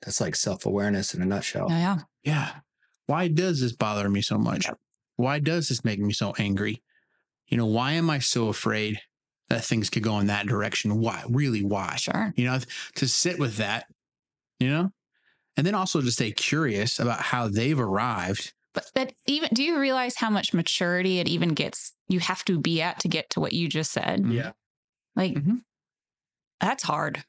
That's 0.00 0.20
like 0.20 0.36
self 0.36 0.64
awareness 0.64 1.12
in 1.12 1.22
a 1.22 1.26
nutshell. 1.26 1.66
Yeah. 1.70 2.02
Yeah. 2.22 2.50
Why 3.06 3.26
does 3.26 3.60
this 3.60 3.72
bother 3.72 4.08
me 4.08 4.22
so 4.22 4.38
much? 4.38 4.70
Why 5.16 5.38
does 5.38 5.68
this 5.68 5.84
make 5.84 5.98
me 6.00 6.12
so 6.12 6.34
angry? 6.38 6.82
You 7.48 7.56
know, 7.56 7.66
why 7.66 7.92
am 7.92 8.10
I 8.10 8.18
so 8.18 8.48
afraid 8.48 9.00
that 9.48 9.64
things 9.64 9.90
could 9.90 10.02
go 10.02 10.18
in 10.18 10.26
that 10.26 10.46
direction? 10.46 10.98
Why? 11.00 11.22
Really, 11.28 11.62
why? 11.64 11.96
Sure. 11.96 12.32
You 12.36 12.46
know, 12.46 12.58
to 12.96 13.08
sit 13.08 13.38
with 13.38 13.56
that, 13.56 13.86
you 14.58 14.68
know, 14.68 14.90
and 15.56 15.66
then 15.66 15.74
also 15.74 16.00
to 16.00 16.10
stay 16.10 16.32
curious 16.32 16.98
about 16.98 17.20
how 17.20 17.48
they've 17.48 17.78
arrived. 17.78 18.54
But 18.72 18.90
that 18.94 19.12
even 19.26 19.50
do 19.52 19.62
you 19.62 19.78
realize 19.78 20.16
how 20.16 20.30
much 20.30 20.52
maturity 20.52 21.20
it 21.20 21.28
even 21.28 21.50
gets 21.50 21.92
you 22.08 22.18
have 22.20 22.44
to 22.46 22.58
be 22.58 22.82
at 22.82 22.98
to 23.00 23.08
get 23.08 23.30
to 23.30 23.40
what 23.40 23.52
you 23.52 23.68
just 23.68 23.92
said? 23.92 24.24
Yeah. 24.26 24.52
Like 25.14 25.34
Mhm. 25.34 25.62
that's 26.60 26.82
hard. 26.82 27.24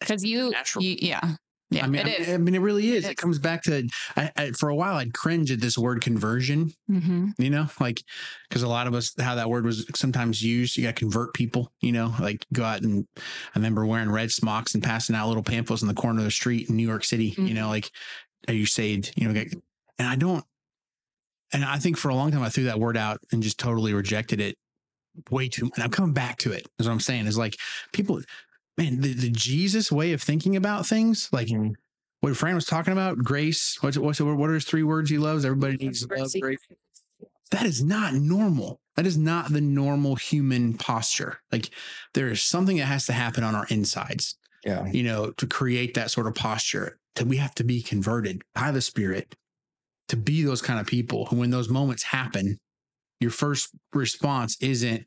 Because 0.00 0.24
you, 0.24 0.50
Natural. 0.50 0.84
you 0.84 0.96
yeah. 1.00 1.36
Yeah. 1.72 1.84
I 1.84 1.88
mean, 1.88 2.06
it 2.06 2.20
I, 2.20 2.22
is. 2.22 2.28
I 2.28 2.36
mean, 2.36 2.54
it 2.54 2.60
really 2.60 2.90
is. 2.90 3.06
It 3.06 3.16
comes 3.16 3.38
back 3.38 3.62
to, 3.62 3.88
I, 4.16 4.30
I, 4.36 4.50
for 4.50 4.68
a 4.68 4.74
while, 4.74 4.96
I'd 4.96 5.14
cringe 5.14 5.50
at 5.50 5.60
this 5.60 5.78
word 5.78 6.00
conversion, 6.00 6.72
hmm 6.86 7.30
you 7.38 7.50
know, 7.50 7.66
like, 7.80 8.02
because 8.48 8.62
a 8.62 8.68
lot 8.68 8.86
of 8.86 8.94
us, 8.94 9.14
how 9.18 9.34
that 9.36 9.48
word 9.48 9.64
was 9.64 9.86
sometimes 9.94 10.42
used, 10.42 10.76
you 10.76 10.84
got 10.84 10.94
to 10.96 11.00
convert 11.00 11.34
people, 11.34 11.72
you 11.80 11.92
know, 11.92 12.14
like 12.20 12.46
go 12.52 12.62
out 12.62 12.82
and 12.82 13.06
I 13.16 13.22
remember 13.58 13.86
wearing 13.86 14.10
red 14.10 14.30
smocks 14.30 14.74
and 14.74 14.82
passing 14.82 15.16
out 15.16 15.28
little 15.28 15.42
pamphlets 15.42 15.82
in 15.82 15.88
the 15.88 15.94
corner 15.94 16.18
of 16.18 16.24
the 16.24 16.30
street 16.30 16.68
in 16.68 16.76
New 16.76 16.86
York 16.86 17.04
City, 17.04 17.34
you 17.38 17.54
know, 17.54 17.68
like, 17.68 17.90
are 18.48 18.54
you 18.54 18.66
saved? 18.66 19.12
You 19.16 19.28
know, 19.28 19.34
get- 19.34 19.54
and 19.98 20.08
I 20.08 20.16
don't, 20.16 20.44
and 21.52 21.64
I 21.64 21.78
think 21.78 21.96
for 21.96 22.08
a 22.08 22.14
long 22.14 22.30
time 22.30 22.42
I 22.42 22.48
threw 22.48 22.64
that 22.64 22.80
word 22.80 22.96
out 22.96 23.20
and 23.32 23.42
just 23.42 23.58
totally 23.58 23.94
rejected 23.94 24.40
it 24.40 24.56
way 25.30 25.48
too. 25.48 25.70
And 25.74 25.84
I'm 25.84 25.90
coming 25.90 26.12
back 26.14 26.38
to 26.38 26.52
it. 26.52 26.66
Is 26.78 26.86
what 26.86 26.92
I'm 26.92 27.00
saying 27.00 27.26
is 27.26 27.36
like 27.36 27.56
people, 27.92 28.20
man, 28.82 29.00
the, 29.00 29.12
the 29.14 29.30
Jesus 29.30 29.90
way 29.92 30.12
of 30.12 30.22
thinking 30.22 30.56
about 30.56 30.86
things, 30.86 31.28
like 31.32 31.48
Mhm. 31.48 31.74
what 32.20 32.36
Fran 32.36 32.54
was 32.54 32.64
talking 32.66 32.92
about, 32.92 33.18
grace. 33.18 33.76
What's 33.82 33.98
what's 33.98 34.20
what 34.20 34.50
are 34.50 34.54
his 34.54 34.64
three 34.64 34.82
words 34.82 35.10
he 35.10 35.18
loves? 35.18 35.44
Everybody 35.44 35.76
needs 35.76 36.06
love, 36.08 36.32
grace. 36.40 36.58
That 37.50 37.66
is 37.66 37.82
not 37.82 38.14
normal. 38.14 38.80
That 38.96 39.06
is 39.06 39.16
not 39.18 39.52
the 39.52 39.60
normal 39.60 40.16
human 40.16 40.74
posture. 40.78 41.38
Like 41.50 41.70
there 42.14 42.28
is 42.28 42.42
something 42.42 42.76
that 42.78 42.86
has 42.86 43.06
to 43.06 43.12
happen 43.12 43.44
on 43.44 43.54
our 43.54 43.66
insides, 43.68 44.36
Yeah. 44.64 44.86
you 44.90 45.02
know, 45.02 45.32
to 45.32 45.46
create 45.46 45.94
that 45.94 46.10
sort 46.10 46.26
of 46.26 46.34
posture. 46.34 46.98
That 47.16 47.26
we 47.26 47.36
have 47.36 47.54
to 47.56 47.64
be 47.64 47.82
converted 47.82 48.42
by 48.54 48.70
the 48.70 48.80
Spirit 48.80 49.36
to 50.08 50.16
be 50.16 50.42
those 50.42 50.62
kind 50.62 50.80
of 50.80 50.86
people 50.86 51.26
who, 51.26 51.36
when 51.36 51.50
those 51.50 51.68
moments 51.68 52.04
happen, 52.04 52.58
your 53.20 53.30
first 53.30 53.68
response 53.92 54.56
isn't, 54.62 55.04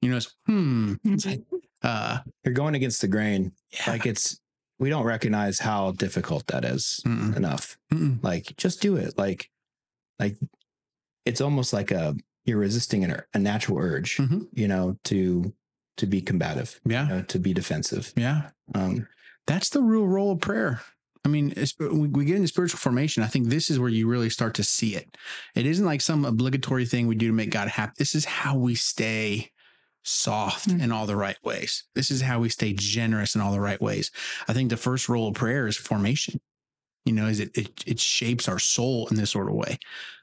you 0.00 0.10
know, 0.10 0.16
it's, 0.16 0.34
hmm. 0.46 0.94
It's 1.04 1.26
like, 1.26 1.42
uh, 1.82 2.18
You're 2.44 2.54
going 2.54 2.74
against 2.74 3.00
the 3.00 3.08
grain. 3.08 3.52
yeah. 3.70 3.90
Like 3.92 4.06
it's, 4.06 4.38
we 4.78 4.88
don't 4.90 5.04
recognize 5.04 5.58
how 5.58 5.92
difficult 5.92 6.46
that 6.48 6.64
is 6.64 7.00
Mm-mm. 7.06 7.36
enough. 7.36 7.78
Mm-mm. 7.92 8.22
Like 8.22 8.54
just 8.56 8.80
do 8.82 8.96
it. 8.96 9.16
Like, 9.16 9.48
like 10.18 10.36
it's 11.24 11.40
almost 11.40 11.72
like 11.72 11.90
a, 11.90 12.16
you're 12.44 12.58
resisting 12.58 13.04
an, 13.04 13.20
a 13.34 13.38
natural 13.38 13.78
urge, 13.78 14.16
Mhm. 14.16 14.48
you 14.52 14.66
know, 14.66 14.98
to, 15.04 15.52
to 15.98 16.06
be 16.06 16.20
combative, 16.20 16.80
Yeah. 16.84 17.02
you 17.04 17.08
know, 17.16 17.22
to 17.22 17.38
be 17.38 17.52
defensive. 17.54 18.12
Yeah. 18.16 18.50
Um, 18.74 19.06
That's 19.46 19.68
the 19.68 19.82
real 19.82 20.06
role 20.06 20.32
of 20.32 20.40
prayer. 20.40 20.80
I 21.24 21.28
mean, 21.28 21.54
we 21.78 22.24
get 22.24 22.34
into 22.34 22.48
spiritual 22.48 22.78
formation. 22.78 23.22
I 23.22 23.28
think 23.28 23.46
this 23.48 23.70
is 23.70 23.78
where 23.78 23.88
you 23.88 24.08
really 24.08 24.28
start 24.30 24.54
to 24.54 24.64
see 24.64 24.96
it. 24.96 25.16
It 25.54 25.66
isn't 25.66 25.86
like 25.86 26.00
some 26.00 26.24
obligatory 26.24 26.84
thing 26.84 27.06
we 27.06 27.14
do 27.14 27.28
to 27.28 27.32
make 27.32 27.50
God 27.50 27.68
happy. 27.68 27.92
This 27.96 28.16
is 28.16 28.24
how 28.24 28.56
we 28.56 28.74
stay 28.74 29.52
soft 30.04 30.68
Mm. 30.68 30.82
in 30.82 30.92
all 30.92 31.06
the 31.06 31.16
right 31.16 31.36
ways. 31.44 31.84
This 31.94 32.10
is 32.10 32.22
how 32.22 32.40
we 32.40 32.48
stay 32.48 32.72
generous 32.72 33.34
in 33.34 33.40
all 33.40 33.52
the 33.52 33.60
right 33.60 33.80
ways. 33.80 34.10
I 34.48 34.52
think 34.52 34.70
the 34.70 34.76
first 34.76 35.08
role 35.08 35.28
of 35.28 35.34
prayer 35.34 35.66
is 35.66 35.76
formation. 35.76 36.40
You 37.04 37.12
know, 37.12 37.26
is 37.26 37.40
it 37.40 37.56
it, 37.56 37.82
it 37.86 38.00
shapes 38.00 38.48
our 38.48 38.58
soul 38.58 39.06
in 39.08 39.16
this 39.16 39.30
sort 39.30 39.48
of 39.48 39.54
way, 39.54 39.78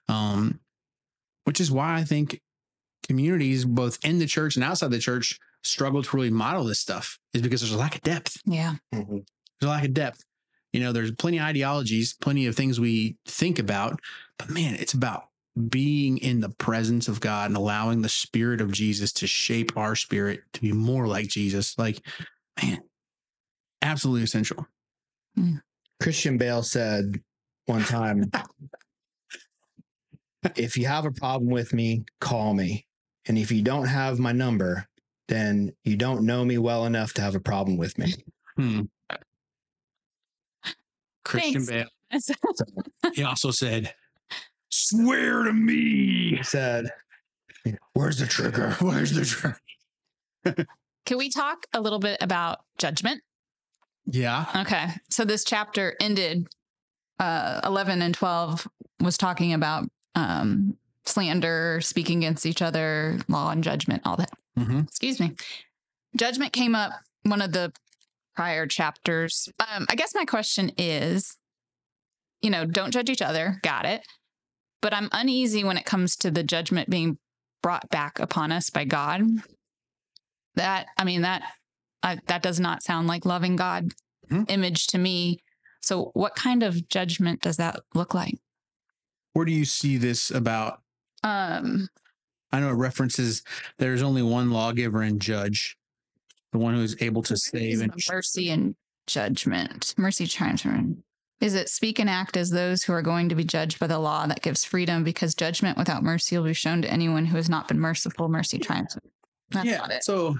um, 0.07 0.59
which 1.45 1.59
is 1.59 1.71
why 1.71 1.95
I 1.95 2.03
think 2.03 2.41
communities, 3.07 3.65
both 3.65 3.97
in 4.03 4.19
the 4.19 4.25
church 4.25 4.55
and 4.55 4.63
outside 4.63 4.91
the 4.91 4.99
church, 4.99 5.39
struggle 5.63 6.03
to 6.03 6.15
really 6.15 6.29
model 6.29 6.63
this 6.63 6.79
stuff. 6.79 7.17
Is 7.33 7.41
because 7.41 7.61
there's 7.61 7.73
a 7.73 7.77
lack 7.77 7.95
of 7.95 8.01
depth 8.01 8.41
Yeah. 8.45 8.75
mhm. 8.93 9.25
there's 9.59 9.63
a 9.63 9.73
lack 9.73 9.85
of 9.85 9.93
depth. 9.93 10.23
You 10.73 10.79
know, 10.81 10.91
there's 10.93 11.11
plenty 11.11 11.37
of 11.39 11.45
ideologies, 11.45 12.13
plenty 12.13 12.45
of 12.45 12.55
things 12.55 12.79
we 12.79 13.17
think 13.25 13.57
about, 13.59 13.99
but 14.37 14.49
man, 14.49 14.75
it's 14.75 14.93
about 14.93 15.28
being 15.69 16.17
in 16.17 16.41
the 16.41 16.49
presence 16.49 17.07
of 17.07 17.19
God 17.19 17.49
and 17.49 17.57
allowing 17.57 18.01
the 18.01 18.09
spirit 18.09 18.61
of 18.61 18.71
Jesus 18.71 19.11
to 19.13 19.27
shape 19.27 19.75
our 19.77 19.95
spirit 19.95 20.41
to 20.53 20.61
be 20.61 20.71
more 20.71 21.07
like 21.07 21.27
Jesus. 21.27 21.77
Like, 21.77 22.01
man, 22.61 22.81
absolutely 23.81 24.23
essential. 24.23 24.67
Christian 26.01 26.37
Bale 26.37 26.63
said 26.63 27.21
one 27.65 27.83
time, 27.83 28.31
if 30.55 30.77
you 30.77 30.85
have 30.87 31.05
a 31.05 31.11
problem 31.11 31.49
with 31.49 31.73
me, 31.73 32.05
call 32.19 32.53
me. 32.53 32.85
And 33.27 33.37
if 33.37 33.51
you 33.51 33.61
don't 33.61 33.85
have 33.85 34.19
my 34.19 34.31
number, 34.31 34.87
then 35.27 35.73
you 35.83 35.95
don't 35.95 36.25
know 36.25 36.43
me 36.43 36.57
well 36.57 36.85
enough 36.85 37.13
to 37.13 37.21
have 37.21 37.35
a 37.35 37.39
problem 37.39 37.77
with 37.77 37.97
me. 37.97 38.13
Hmm. 38.55 38.81
Christian 41.23 41.61
Thanks. 41.61 41.67
Bale. 41.69 41.85
He 43.13 43.23
also 43.23 43.51
said, 43.51 43.93
"Swear 44.87 45.43
to 45.43 45.53
me." 45.53 46.37
He 46.37 46.43
said, 46.43 46.89
Where's 47.93 48.17
the 48.17 48.25
trigger? 48.25 48.71
Where's 48.79 49.11
the 49.11 49.25
truth? 49.25 49.59
Can 51.05 51.17
we 51.17 51.29
talk 51.29 51.65
a 51.73 51.81
little 51.81 51.99
bit 51.99 52.17
about 52.21 52.59
judgment? 52.77 53.21
Yeah. 54.05 54.45
Okay. 54.55 54.87
So 55.09 55.25
this 55.25 55.43
chapter 55.43 55.95
ended 55.99 56.47
uh 57.19 57.59
11 57.65 58.01
and 58.01 58.13
12 58.15 58.67
was 59.01 59.17
talking 59.17 59.53
about 59.53 59.89
um 60.15 60.77
slander, 61.05 61.79
speaking 61.81 62.19
against 62.19 62.45
each 62.45 62.61
other, 62.61 63.19
law 63.27 63.49
and 63.49 63.63
judgment, 63.63 64.01
all 64.05 64.15
that. 64.17 64.31
hmm 64.57 64.81
Excuse 64.81 65.19
me. 65.19 65.35
Judgment 66.15 66.53
came 66.53 66.75
up 66.75 66.91
one 67.23 67.41
of 67.41 67.51
the 67.51 67.73
prior 68.35 68.65
chapters. 68.67 69.49
Um 69.59 69.85
I 69.89 69.95
guess 69.95 70.15
my 70.15 70.25
question 70.25 70.71
is 70.77 71.35
you 72.41 72.49
know, 72.49 72.65
don't 72.65 72.91
judge 72.91 73.09
each 73.09 73.21
other. 73.21 73.59
Got 73.63 73.85
it. 73.85 74.01
But 74.81 74.93
I'm 74.93 75.09
uneasy 75.11 75.63
when 75.63 75.77
it 75.77 75.85
comes 75.85 76.15
to 76.17 76.31
the 76.31 76.43
judgment 76.43 76.89
being 76.89 77.17
brought 77.61 77.89
back 77.89 78.19
upon 78.19 78.51
us 78.51 78.69
by 78.69 78.85
God. 78.85 79.21
That 80.55 80.87
I 80.97 81.03
mean 81.03 81.21
that 81.23 81.43
I, 82.03 82.17
that 82.27 82.41
does 82.41 82.59
not 82.59 82.83
sound 82.83 83.07
like 83.07 83.25
loving 83.25 83.55
God 83.55 83.93
Mhm. 84.31 84.49
image 84.49 84.87
to 84.87 84.97
me. 84.97 85.39
So, 85.81 86.11
what 86.13 86.35
kind 86.35 86.61
of 86.63 86.87
judgment 86.87 87.41
does 87.41 87.57
that 87.57 87.79
look 87.93 88.13
like? 88.13 88.35
Where 89.33 89.45
do 89.45 89.51
you 89.51 89.65
see 89.65 89.97
this 89.97 90.29
about 90.31 90.81
Um, 91.23 91.89
I 92.51 92.59
know 92.61 92.69
it 92.69 92.73
references 92.73 93.43
there's 93.77 94.01
only 94.01 94.21
one 94.23 94.51
lawgiver 94.51 95.01
and 95.01 95.21
judge, 95.21 95.77
the 96.51 96.57
one 96.57 96.73
who 96.75 96.81
is 96.81 96.95
able 97.01 97.21
to 97.23 97.35
save 97.35 97.81
and 97.81 97.93
mercy 98.09 98.49
and 98.49 98.75
judgment. 99.07 99.93
Mercy 99.97 100.25
triumphs. 100.27 100.61
from- 100.61 101.03
Is 101.41 101.55
it 101.55 101.69
speak 101.69 101.99
and 101.99 102.09
act 102.09 102.35
as 102.35 102.49
those 102.49 102.83
who 102.83 102.91
are 102.91 103.01
going 103.01 103.29
to 103.29 103.35
be 103.35 103.45
judged 103.45 103.79
by 103.79 103.87
the 103.87 103.99
law 103.99 104.27
that 104.27 104.41
gives 104.41 104.65
freedom? 104.65 105.03
Because 105.03 105.33
judgment 105.33 105.77
without 105.77 106.03
mercy 106.03 106.37
will 106.37 106.43
be 106.43 106.53
shown 106.53 106.81
to 106.81 106.91
anyone 106.91 107.25
who 107.25 107.37
has 107.37 107.49
not 107.49 107.67
been 107.67 107.79
merciful. 107.79 108.27
Mercy 108.27 108.59
triumphs. 108.59 108.97
That's 109.51 109.65
yeah. 109.65 109.87
it. 109.89 110.03
So 110.03 110.37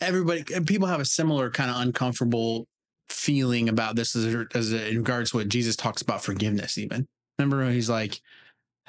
everybody, 0.00 0.42
people 0.66 0.88
have 0.88 1.00
a 1.00 1.04
similar 1.04 1.50
kind 1.50 1.70
of 1.70 1.76
uncomfortable 1.76 2.66
feeling 3.08 3.68
about 3.68 3.96
this 3.96 4.16
as, 4.16 4.46
as 4.54 4.72
in 4.72 4.98
regards 4.98 5.30
to 5.30 5.38
what 5.38 5.48
Jesus 5.48 5.76
talks 5.76 6.02
about 6.02 6.24
forgiveness. 6.24 6.76
Even 6.76 7.06
remember, 7.38 7.70
he's 7.70 7.90
like, 7.90 8.20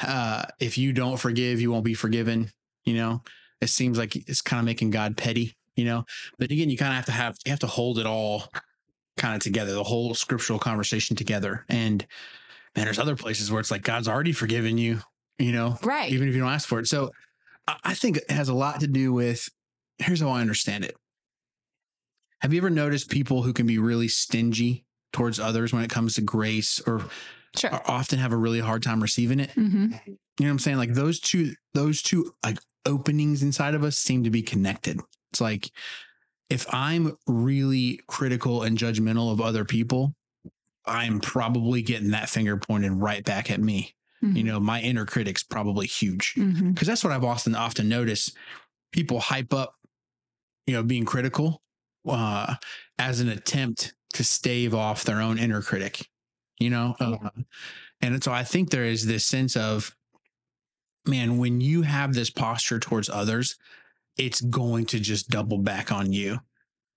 uh, 0.02 0.46
if 0.60 0.78
you 0.78 0.94
don't 0.94 1.18
forgive, 1.18 1.62
you 1.62 1.72
won't 1.72 1.86
be 1.86 1.94
forgiven. 1.94 2.50
You 2.86 2.96
know, 2.96 3.24
it 3.62 3.68
seems 3.68 4.00
like 4.00 4.16
it's 4.16 4.42
kind 4.42 4.60
of 4.60 4.66
making 4.66 4.90
God 4.90 5.16
petty. 5.16 5.56
You 5.76 5.86
know, 5.86 6.06
but 6.38 6.52
again, 6.52 6.70
you 6.70 6.78
kind 6.78 6.92
of 6.92 6.96
have 6.98 7.06
to 7.06 7.12
have 7.12 7.38
you 7.46 7.50
have 7.52 7.60
to 7.60 7.68
hold 7.68 7.98
it 7.98 8.06
all 8.06 8.50
kind 9.18 9.36
of 9.36 9.42
together, 9.42 9.74
the 9.74 9.84
whole 9.84 10.14
scriptural 10.14 10.60
conversation 10.60 11.16
together. 11.16 11.66
And 11.70 12.06
man, 12.76 12.86
there's 12.86 13.00
other 13.00 13.16
places 13.16 13.52
where 13.52 13.60
it's 13.60 13.72
like 13.72 13.84
God's 13.84 14.08
already 14.08 14.32
forgiven 14.32 14.78
you. 14.78 15.00
You 15.40 15.52
know, 15.52 15.78
Right. 15.82 16.12
even 16.12 16.28
if 16.30 16.36
you 16.36 16.42
don't 16.42 16.52
ask 16.52 16.68
for 16.68 16.80
it. 16.80 16.88
So 16.88 17.12
I 17.84 17.94
think 17.96 18.18
it 18.18 18.30
has 18.30 18.50
a 18.50 18.54
lot 18.54 18.80
to 18.82 18.88
do 18.88 19.12
with 19.14 19.50
here's 19.98 20.22
how 20.22 20.30
I 20.30 20.42
understand 20.42 20.84
it. 20.86 20.96
Have 22.42 22.54
you 22.54 22.60
ever 22.60 22.70
noticed 22.70 23.10
people 23.10 23.44
who 23.44 23.54
can 23.54 23.66
be 23.68 23.78
really 23.78 24.08
stingy 24.08 24.86
towards 25.14 25.40
others 25.40 25.74
when 25.74 25.84
it 25.84 25.90
comes 25.90 26.16
to 26.16 26.22
grace 26.22 26.80
or, 26.88 27.06
Sure. 27.56 27.74
or 27.74 27.90
often 27.90 28.20
have 28.20 28.32
a 28.32 28.38
really 28.38 28.60
hard 28.60 28.84
time 28.84 29.02
receiving 29.02 29.40
it? 29.40 29.52
hmm 29.52 29.88
You 30.06 30.08
know 30.08 30.18
what 30.38 30.48
I'm 30.50 30.60
saying? 30.60 30.78
Like 30.78 30.94
those 30.94 31.20
two, 31.20 31.54
those 31.74 32.02
two 32.02 32.34
like 32.44 32.60
openings 32.86 33.44
inside 33.44 33.76
of 33.76 33.84
us 33.84 33.98
seem 33.98 34.24
to 34.24 34.30
be 34.30 34.42
connected. 34.42 35.00
It's 35.32 35.42
like 35.42 35.72
if 36.52 36.66
I'm 36.74 37.18
really 37.28 38.00
critical 38.08 38.64
and 38.64 38.78
judgmental 38.78 39.32
of 39.32 39.40
other 39.40 39.64
people, 39.66 40.14
I'm 40.86 41.20
probably 41.20 41.82
getting 41.82 42.12
that 42.12 42.30
finger 42.30 42.58
pointed 42.58 42.92
right 42.92 43.24
back 43.24 43.50
at 43.50 43.60
me. 43.62 43.96
You 44.24 44.44
know, 44.44 44.60
my 44.60 44.80
inner 44.82 45.08
critic's 45.08 45.42
probably 45.42 45.88
huge 45.88 46.36
because 46.36 46.88
that's 46.88 47.04
what 47.04 47.12
I've 47.12 47.24
often 47.24 47.56
often 47.56 47.90
noticed. 47.90 48.36
People 48.92 49.20
hype 49.20 49.52
up, 49.52 49.74
you 50.68 50.76
know, 50.76 50.84
being 50.84 51.06
critical 51.06 51.64
uh, 52.08 52.54
as 53.00 53.20
an 53.20 53.30
attempt 53.30 53.96
to 54.14 54.24
stave 54.24 54.76
off 54.76 55.04
their 55.06 55.22
own 55.22 55.40
inner 55.40 55.64
critic. 55.64 56.08
You 56.60 56.70
know, 56.70 56.96
Yeah. 57.00 57.16
uh, 57.24 57.30
and 58.02 58.24
so 58.24 58.32
I 58.32 58.44
think 58.44 58.70
there 58.70 58.86
is 58.86 59.08
this 59.08 59.26
sense 59.26 59.56
of, 59.56 59.96
man, 61.08 61.40
when 61.40 61.60
you 61.62 61.82
have 61.82 62.14
this 62.14 62.30
posture 62.30 62.80
towards 62.80 63.10
others, 63.10 63.58
it's 64.26 64.42
going 64.42 64.86
to 64.88 65.00
just 65.00 65.30
double 65.30 65.58
back 65.58 65.92
on 65.92 66.14
you. 66.14 66.40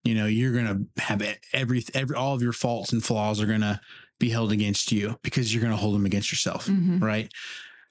You 0.05 0.15
know, 0.15 0.27
you're 0.27 0.53
gonna 0.53 0.81
have 0.99 1.23
every 1.53 1.85
every 1.95 2.15
all 2.17 2.35
of 2.35 2.43
your 2.43 2.53
faults 2.53 2.93
and 2.93 3.03
flaws 3.03 3.41
are 3.41 3.47
gonna 3.47 3.81
be 4.21 4.29
held 4.31 4.53
against 4.53 4.93
you 4.93 5.19
because 5.23 5.53
you're 5.53 5.63
gonna 5.63 5.77
hold 5.77 5.95
them 5.95 6.07
against 6.07 6.31
yourself 6.31 6.67
hmm 6.67 6.99
right? 7.03 7.31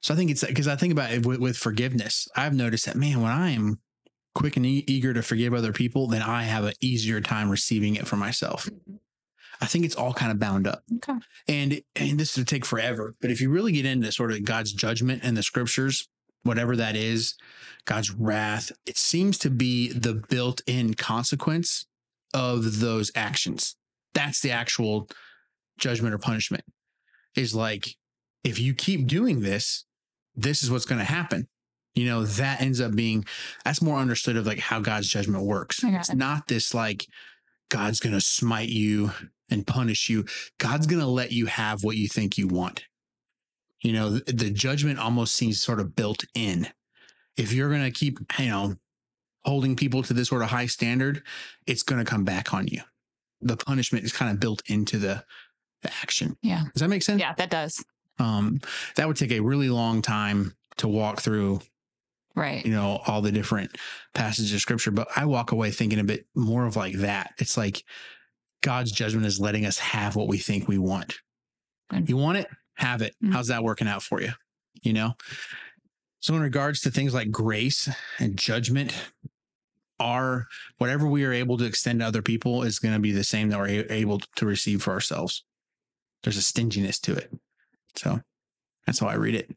So 0.02 0.14
I 0.14 0.18
think 0.18 0.32
it's 0.32 0.44
because 0.46 0.68
I 0.68 0.76
think 0.76 0.92
about 0.92 1.12
it 1.12 1.26
with, 1.26 1.40
with 1.40 1.58
forgiveness. 1.58 2.28
I've 2.36 2.54
noticed 2.54 2.86
that 2.86 2.96
man, 2.98 3.22
when 3.22 3.32
I 3.32 3.52
am 3.52 3.80
quick 4.36 4.58
and 4.58 4.66
e- 4.66 4.84
eager 4.88 5.14
to 5.14 5.22
forgive 5.24 5.54
other 5.54 5.72
people, 5.74 6.08
then 6.08 6.22
I 6.22 6.44
have 6.44 6.66
an 6.66 6.74
easier 6.82 7.22
time 7.22 7.50
receiving 7.50 7.96
it 7.96 8.06
for 8.08 8.16
myself. 8.18 8.70
I 9.62 9.66
think 9.66 9.86
it's 9.86 9.96
all 9.96 10.14
kind 10.14 10.32
of 10.32 10.40
bound 10.40 10.68
up, 10.68 10.84
Okay. 10.98 11.14
and 11.48 11.82
and 11.96 12.20
this 12.20 12.36
would 12.38 12.48
take 12.48 12.66
forever. 12.66 13.16
But 13.22 13.32
if 13.32 13.40
you 13.40 13.50
really 13.50 13.72
get 13.72 13.86
into 13.86 14.12
sort 14.12 14.32
of 14.34 14.44
God's 14.44 14.74
judgment 14.74 15.22
and 15.24 15.38
the 15.38 15.44
scriptures, 15.44 16.10
whatever 16.44 16.76
that 16.76 16.96
is, 16.96 17.36
God's 17.86 18.12
wrath, 18.12 18.72
it 18.86 18.98
seems 18.98 19.38
to 19.40 19.50
be 19.50 19.92
the 19.92 20.14
built-in 20.14 20.94
consequence 20.94 21.86
of 22.34 22.80
those 22.80 23.12
actions. 23.16 23.76
That's 24.14 24.42
the 24.42 24.52
actual 24.52 25.10
judgment 25.78 26.14
or 26.14 26.18
punishment. 26.18 26.64
Is 27.36 27.56
like 27.56 27.96
if 28.44 28.60
you 28.60 28.74
keep 28.74 29.08
doing 29.08 29.42
this, 29.42 29.86
this 30.36 30.64
is 30.64 30.70
what's 30.70 30.86
going 30.86 31.00
to 31.00 31.06
happen. 31.06 31.48
You 31.96 32.06
know, 32.06 32.24
that 32.24 32.62
ends 32.62 32.82
up 32.82 32.96
being 32.96 33.26
that's 33.64 33.82
more 33.82 33.98
understood 33.98 34.38
of 34.38 34.46
like 34.48 34.60
how 34.60 34.80
God's 34.80 35.08
judgment 35.08 35.44
works. 35.44 35.84
It's 35.84 36.10
it. 36.10 36.16
not 36.16 36.48
this 36.48 36.74
like 36.74 37.08
God's 37.70 38.00
going 38.00 38.14
to 38.14 38.22
smite 38.22 38.70
you 38.70 39.12
and 39.50 39.66
punish 39.66 40.10
you. 40.10 40.26
God's 40.58 40.88
going 40.88 41.02
to 41.02 41.08
let 41.08 41.32
you 41.32 41.46
have 41.48 41.84
what 41.84 41.98
you 41.98 42.08
think 42.08 42.38
you 42.38 42.48
want. 42.48 42.86
You 43.84 43.92
know, 43.94 44.10
the, 44.12 44.32
the 44.34 44.50
judgment 44.50 44.98
almost 44.98 45.36
seems 45.36 45.62
sort 45.62 45.80
of 45.80 45.96
built 45.96 46.24
in. 46.34 46.68
If 47.38 47.52
you're 47.54 47.70
going 47.70 47.84
to 47.84 47.92
keep, 47.92 48.20
you 48.40 48.48
know, 48.50 48.76
holding 49.46 49.76
people 49.76 50.02
to 50.04 50.14
this 50.14 50.30
sort 50.30 50.42
of 50.42 50.50
high 50.50 50.68
standard, 50.68 51.22
it's 51.68 51.84
going 51.84 52.04
to 52.04 52.10
come 52.10 52.24
back 52.24 52.54
on 52.54 52.68
you. 52.68 52.82
The 53.42 53.58
punishment 53.58 54.06
is 54.06 54.14
kind 54.14 54.32
of 54.32 54.40
built 54.40 54.64
into 54.68 54.98
the, 54.98 55.24
the 55.82 55.92
action. 56.02 56.38
Yeah. 56.42 56.64
Does 56.74 56.82
that 56.82 56.88
make 56.90 57.04
sense? 57.04 57.20
Yeah, 57.20 57.34
that 57.34 57.50
does. 57.50 57.84
um, 58.20 58.62
that 58.96 59.08
would 59.08 59.18
take 59.18 59.32
a 59.34 59.42
really 59.42 59.70
long 59.70 60.02
time 60.02 60.56
to 60.78 60.88
walk 60.88 61.20
through, 61.20 61.60
Right. 62.36 62.66
you 62.66 62.72
know, 62.72 63.02
all 63.06 63.22
the 63.22 63.32
different 63.34 63.76
passages 64.14 64.54
of 64.54 64.62
scripture. 64.62 64.92
But 64.92 65.08
I 65.16 65.26
walk 65.26 65.52
away 65.52 65.72
thinking 65.72 66.00
a 66.00 66.04
bit 66.06 66.26
more 66.36 66.66
of 66.66 66.76
like 66.78 66.96
that. 67.00 67.34
It's 67.38 67.58
like 67.58 67.84
God's 68.62 68.92
judgment 68.94 69.26
is 69.26 69.40
letting 69.42 69.66
us 69.66 69.78
have 69.80 70.16
what 70.16 70.28
we 70.30 70.38
think 70.38 70.68
we 70.70 70.78
want. 70.78 71.16
You 72.06 72.16
want 72.18 72.38
it, 72.40 72.48
have 72.76 73.02
it. 73.02 73.16
Mhm. 73.24 73.34
How's 73.34 73.48
that 73.48 73.64
working 73.64 73.88
out 73.88 74.04
for 74.04 74.22
you? 74.22 74.32
You 74.82 74.94
know? 74.94 75.16
So, 76.20 76.36
in 76.36 76.42
regards 76.42 76.80
to 76.82 76.92
things 76.92 77.14
like 77.14 77.32
grace 77.32 77.90
and 78.20 78.38
judgment, 78.38 78.94
our 80.00 80.48
whatever 80.78 81.08
we 81.08 81.24
are 81.26 81.34
able 81.34 81.58
to 81.58 81.66
extend 81.66 82.00
to 82.00 82.06
other 82.06 82.22
people 82.22 82.64
is 82.64 82.80
going 82.80 82.94
to 82.94 83.00
be 83.00 83.12
the 83.12 83.24
same 83.24 83.50
that 83.50 83.60
we're 83.60 83.86
able 83.90 84.20
to 84.38 84.46
receive 84.46 84.82
for 84.82 84.92
ourselves. 84.92 85.44
There's 86.24 86.38
a 86.38 86.42
stinginess 86.42 87.00
to 87.02 87.14
it. 87.14 87.32
So, 87.96 88.22
that's 88.86 89.00
how 89.00 89.08
I 89.08 89.16
read 89.16 89.36
it. 89.36 89.52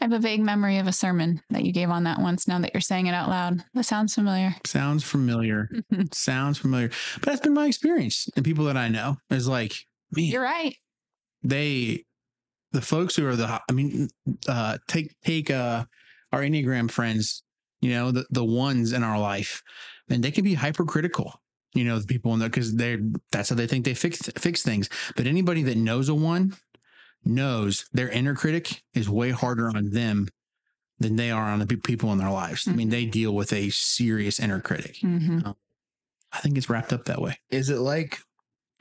I 0.00 0.04
have 0.04 0.12
a 0.12 0.18
vague 0.18 0.40
memory 0.42 0.78
of 0.78 0.86
a 0.86 0.92
sermon 0.92 1.40
that 1.50 1.64
you 1.64 1.72
gave 1.72 1.88
on 1.88 2.04
that 2.04 2.18
once 2.20 2.46
now 2.46 2.58
that 2.58 2.72
you're 2.74 2.80
saying 2.80 3.06
it 3.06 3.14
out 3.14 3.28
loud. 3.28 3.64
That 3.74 3.84
sounds 3.84 4.14
familiar. 4.14 4.54
Sounds 4.66 5.02
familiar. 5.02 5.70
Sounds 6.12 6.58
familiar. 6.58 6.90
But 7.14 7.22
that's 7.24 7.40
been 7.40 7.54
my 7.54 7.66
experience. 7.66 8.28
And 8.36 8.44
people 8.44 8.66
that 8.66 8.76
I 8.76 8.88
know 8.88 9.16
is 9.30 9.48
like, 9.48 9.72
man, 10.12 10.26
You're 10.26 10.42
right. 10.42 10.76
They, 11.44 12.04
the 12.72 12.80
folks 12.80 13.14
who 13.14 13.26
are 13.28 13.36
the, 13.36 13.60
I 13.68 13.72
mean, 13.72 14.08
uh, 14.48 14.78
take, 14.88 15.14
take, 15.24 15.50
uh, 15.50 15.84
our 16.32 16.40
Enneagram 16.40 16.90
friends, 16.90 17.44
you 17.80 17.90
know, 17.90 18.10
the, 18.10 18.26
the 18.30 18.44
ones 18.44 18.92
in 18.92 19.04
our 19.04 19.18
life, 19.18 19.62
and 20.10 20.24
they 20.24 20.32
can 20.32 20.42
be 20.42 20.54
hypercritical, 20.54 21.40
you 21.74 21.84
know, 21.84 21.98
the 21.98 22.06
people 22.06 22.32
in 22.34 22.40
there, 22.40 22.48
cause 22.48 22.74
they're, 22.74 22.98
that's 23.30 23.50
how 23.50 23.56
they 23.56 23.66
think 23.68 23.84
they 23.84 23.94
fix, 23.94 24.18
fix 24.36 24.62
things. 24.62 24.88
But 25.16 25.26
anybody 25.26 25.62
that 25.62 25.76
knows 25.76 26.08
a 26.08 26.14
one 26.14 26.56
knows 27.24 27.86
their 27.92 28.08
inner 28.08 28.34
critic 28.34 28.82
is 28.94 29.08
way 29.08 29.30
harder 29.30 29.68
on 29.68 29.90
them 29.90 30.28
than 30.98 31.16
they 31.16 31.30
are 31.30 31.44
on 31.44 31.58
the 31.58 31.66
people 31.66 32.12
in 32.12 32.18
their 32.18 32.30
lives. 32.30 32.66
I 32.68 32.72
mean, 32.72 32.88
they 32.90 33.04
deal 33.06 33.34
with 33.34 33.52
a 33.52 33.70
serious 33.70 34.40
inner 34.40 34.60
critic. 34.60 34.98
hmm 35.00 35.40
I 36.32 36.38
think 36.40 36.56
it's 36.58 36.68
wrapped 36.68 36.92
up 36.92 37.04
that 37.04 37.22
way. 37.22 37.38
is 37.50 37.70
it 37.70 37.78
like 37.78 38.18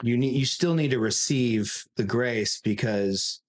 you 0.01 0.17
need 0.17 0.33
you 0.35 0.45
still 0.45 0.73
need 0.73 0.91
to 0.91 0.99
receive 0.99 1.83
the 1.97 2.03
grace 2.03 2.59
because 2.63 3.41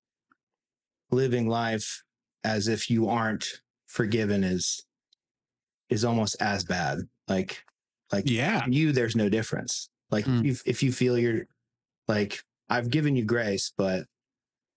living 1.10 1.48
life 1.48 2.02
as 2.42 2.68
if 2.68 2.90
you 2.90 3.08
aren't 3.08 3.46
forgiven 3.86 4.44
is 4.44 4.84
is 5.88 6.04
almost 6.04 6.36
as 6.40 6.64
bad 6.64 6.98
like 7.28 7.62
like 8.12 8.24
Yeah. 8.28 8.64
you 8.68 8.92
there's 8.92 9.16
no 9.16 9.28
difference 9.28 9.88
like 10.10 10.24
Mm. 10.26 10.40
if, 10.40 10.44
you, 10.44 10.56
if 10.66 10.82
you 10.82 10.92
feel 10.92 11.16
you're 11.18 11.46
like 12.08 12.42
i've 12.68 12.90
given 12.90 13.16
you 13.16 13.24
grace 13.24 13.72
but 13.76 14.04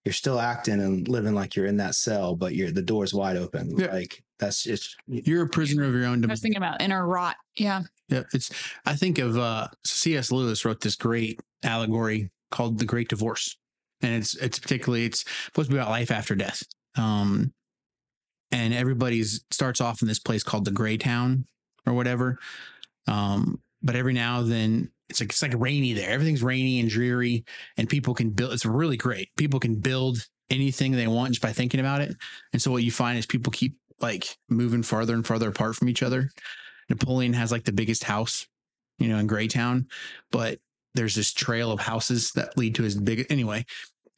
you're 0.06 0.14
still 0.14 0.40
acting 0.40 0.80
and 0.82 1.08
living 1.08 1.34
like 1.34 1.56
you're 1.56 1.66
in 1.66 1.78
that 1.78 1.96
cell 1.96 2.36
but 2.36 2.56
you're 2.56 2.72
the 2.72 2.82
door's 2.82 3.14
wide 3.14 3.36
open 3.38 3.78
Yeah. 3.78 3.94
like 3.94 4.24
that's 4.40 4.64
just 4.64 4.96
You're 5.08 5.44
a 5.46 5.50
prisoner 5.50 5.84
of 5.86 5.94
your 5.94 6.06
own 6.06 6.24
I 6.24 6.28
was 6.28 6.42
thinking 6.42 6.58
about 6.62 6.80
inner 6.80 7.08
rot. 7.08 7.38
Yeah. 7.56 7.82
Yeah, 8.10 8.24
it's. 8.34 8.52
I 8.86 8.96
think 8.96 9.20
of 9.20 9.38
uh, 9.38 9.68
C.S. 9.86 10.32
Lewis 10.32 10.64
wrote 10.64 10.82
this 10.82 10.96
great 10.96 11.40
allegory 11.64 12.32
called 12.52 12.80
"The 12.80 12.86
Great 12.86 13.10
Divorce," 13.10 13.58
and 14.02 14.16
it's 14.16 14.36
it's 14.36 14.60
particularly 14.60 15.06
it's 15.06 15.26
supposed 15.46 15.70
to 15.70 15.76
be 15.76 15.80
about 15.80 15.92
life 15.92 16.12
after 16.12 16.36
death. 16.36 16.64
Um, 16.98 17.54
and 18.52 18.74
everybody's 18.74 19.44
starts 19.52 19.82
off 19.82 20.02
in 20.02 20.08
this 20.08 20.20
place 20.20 20.44
called 20.44 20.66
the 20.66 20.72
Gray 20.72 20.98
Town 20.98 21.46
or 21.86 21.94
whatever. 21.94 22.40
Um, 23.08 23.62
but 23.82 23.96
every 23.96 24.14
now 24.14 24.40
and 24.40 24.52
then 24.52 24.92
it's 25.10 25.20
like 25.20 25.30
it's 25.30 25.42
like 25.42 25.54
rainy 25.56 25.94
there. 25.94 26.10
Everything's 26.10 26.44
rainy 26.44 26.80
and 26.80 26.90
dreary, 26.90 27.46
and 27.78 27.90
people 27.90 28.14
can 28.14 28.30
build. 28.32 28.54
It's 28.54 28.66
really 28.66 28.98
great. 28.98 29.30
People 29.38 29.60
can 29.60 29.76
build 29.76 30.26
anything 30.50 30.94
they 30.94 31.08
want 31.08 31.32
just 31.32 31.42
by 31.42 31.52
thinking 31.52 31.80
about 31.80 32.02
it. 32.02 32.16
And 32.54 32.62
so 32.62 32.72
what 32.72 32.84
you 32.84 32.92
find 32.92 33.18
is 33.20 33.26
people 33.26 33.52
keep 33.52 33.76
like 34.00 34.38
moving 34.50 34.84
farther 34.84 35.14
and 35.14 35.26
farther 35.26 35.50
apart 35.50 35.76
from 35.76 35.90
each 35.90 36.04
other. 36.04 36.30
Napoleon 36.90 37.34
has 37.34 37.52
like 37.52 37.66
the 37.66 37.72
biggest 37.72 38.06
house, 38.06 38.48
you 39.00 39.08
know, 39.08 39.18
in 39.18 39.28
Greytown, 39.28 39.88
but 40.32 40.60
there's 40.96 41.16
this 41.16 41.34
trail 41.34 41.72
of 41.72 41.82
houses 41.82 42.32
that 42.32 42.58
lead 42.58 42.76
to 42.76 42.84
his 42.84 42.96
big. 42.96 43.26
Anyway, 43.30 43.66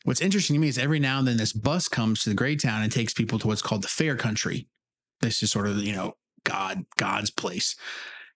what's 0.03 0.21
interesting 0.21 0.55
to 0.55 0.59
me 0.59 0.67
is 0.67 0.77
every 0.77 0.99
now 0.99 1.19
and 1.19 1.27
then 1.27 1.37
this 1.37 1.53
bus 1.53 1.87
comes 1.87 2.23
to 2.23 2.29
the 2.29 2.35
Greytown 2.35 2.81
and 2.81 2.91
takes 2.91 3.13
people 3.13 3.39
to 3.39 3.47
what's 3.47 3.61
called 3.61 3.83
the 3.83 3.87
Fair 3.87 4.15
Country. 4.15 4.67
This 5.21 5.43
is 5.43 5.51
sort 5.51 5.67
of 5.67 5.77
you 5.77 5.93
know 5.93 6.15
God 6.43 6.85
God's 6.97 7.29
place, 7.29 7.75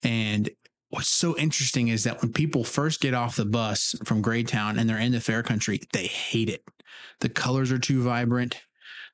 and 0.04 0.50
what's 0.90 1.12
so 1.12 1.36
interesting 1.38 1.88
is 1.88 2.04
that 2.04 2.22
when 2.22 2.34
people 2.34 2.64
first 2.64 3.02
get 3.02 3.14
off 3.14 3.36
the 3.36 3.46
bus 3.46 3.96
from 4.04 4.22
Greytown 4.22 4.78
and 4.78 4.88
they're 4.90 5.00
in 5.00 5.12
the 5.12 5.22
Fair 5.22 5.42
Country, 5.42 5.82
they 5.92 6.06
hate 6.06 6.50
it. 6.50 6.64
The 7.22 7.30
colors 7.30 7.72
are 7.72 7.80
too 7.80 8.04
vibrant. 8.04 8.62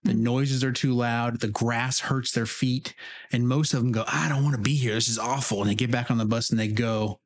The 0.04 0.14
noises 0.14 0.64
are 0.64 0.72
too 0.72 0.94
loud. 0.94 1.42
The 1.42 1.50
grass 1.50 2.00
hurts 2.00 2.32
their 2.32 2.46
feet. 2.46 2.96
And 3.32 3.48
most 3.48 3.74
of 3.74 3.82
them 3.82 3.92
go, 3.92 4.06
I 4.08 4.30
don't 4.30 4.44
want 4.44 4.56
to 4.56 4.62
be 4.62 4.76
here. 4.76 4.94
This 4.94 5.10
is 5.10 5.20
awful. 5.20 5.62
And 5.62 5.70
they 5.70 5.76
get 5.76 5.92
back 5.92 6.10
on 6.10 6.18
the 6.18 6.26
bus 6.26 6.50
and 6.50 6.60
they 6.60 6.70
go 6.70 7.20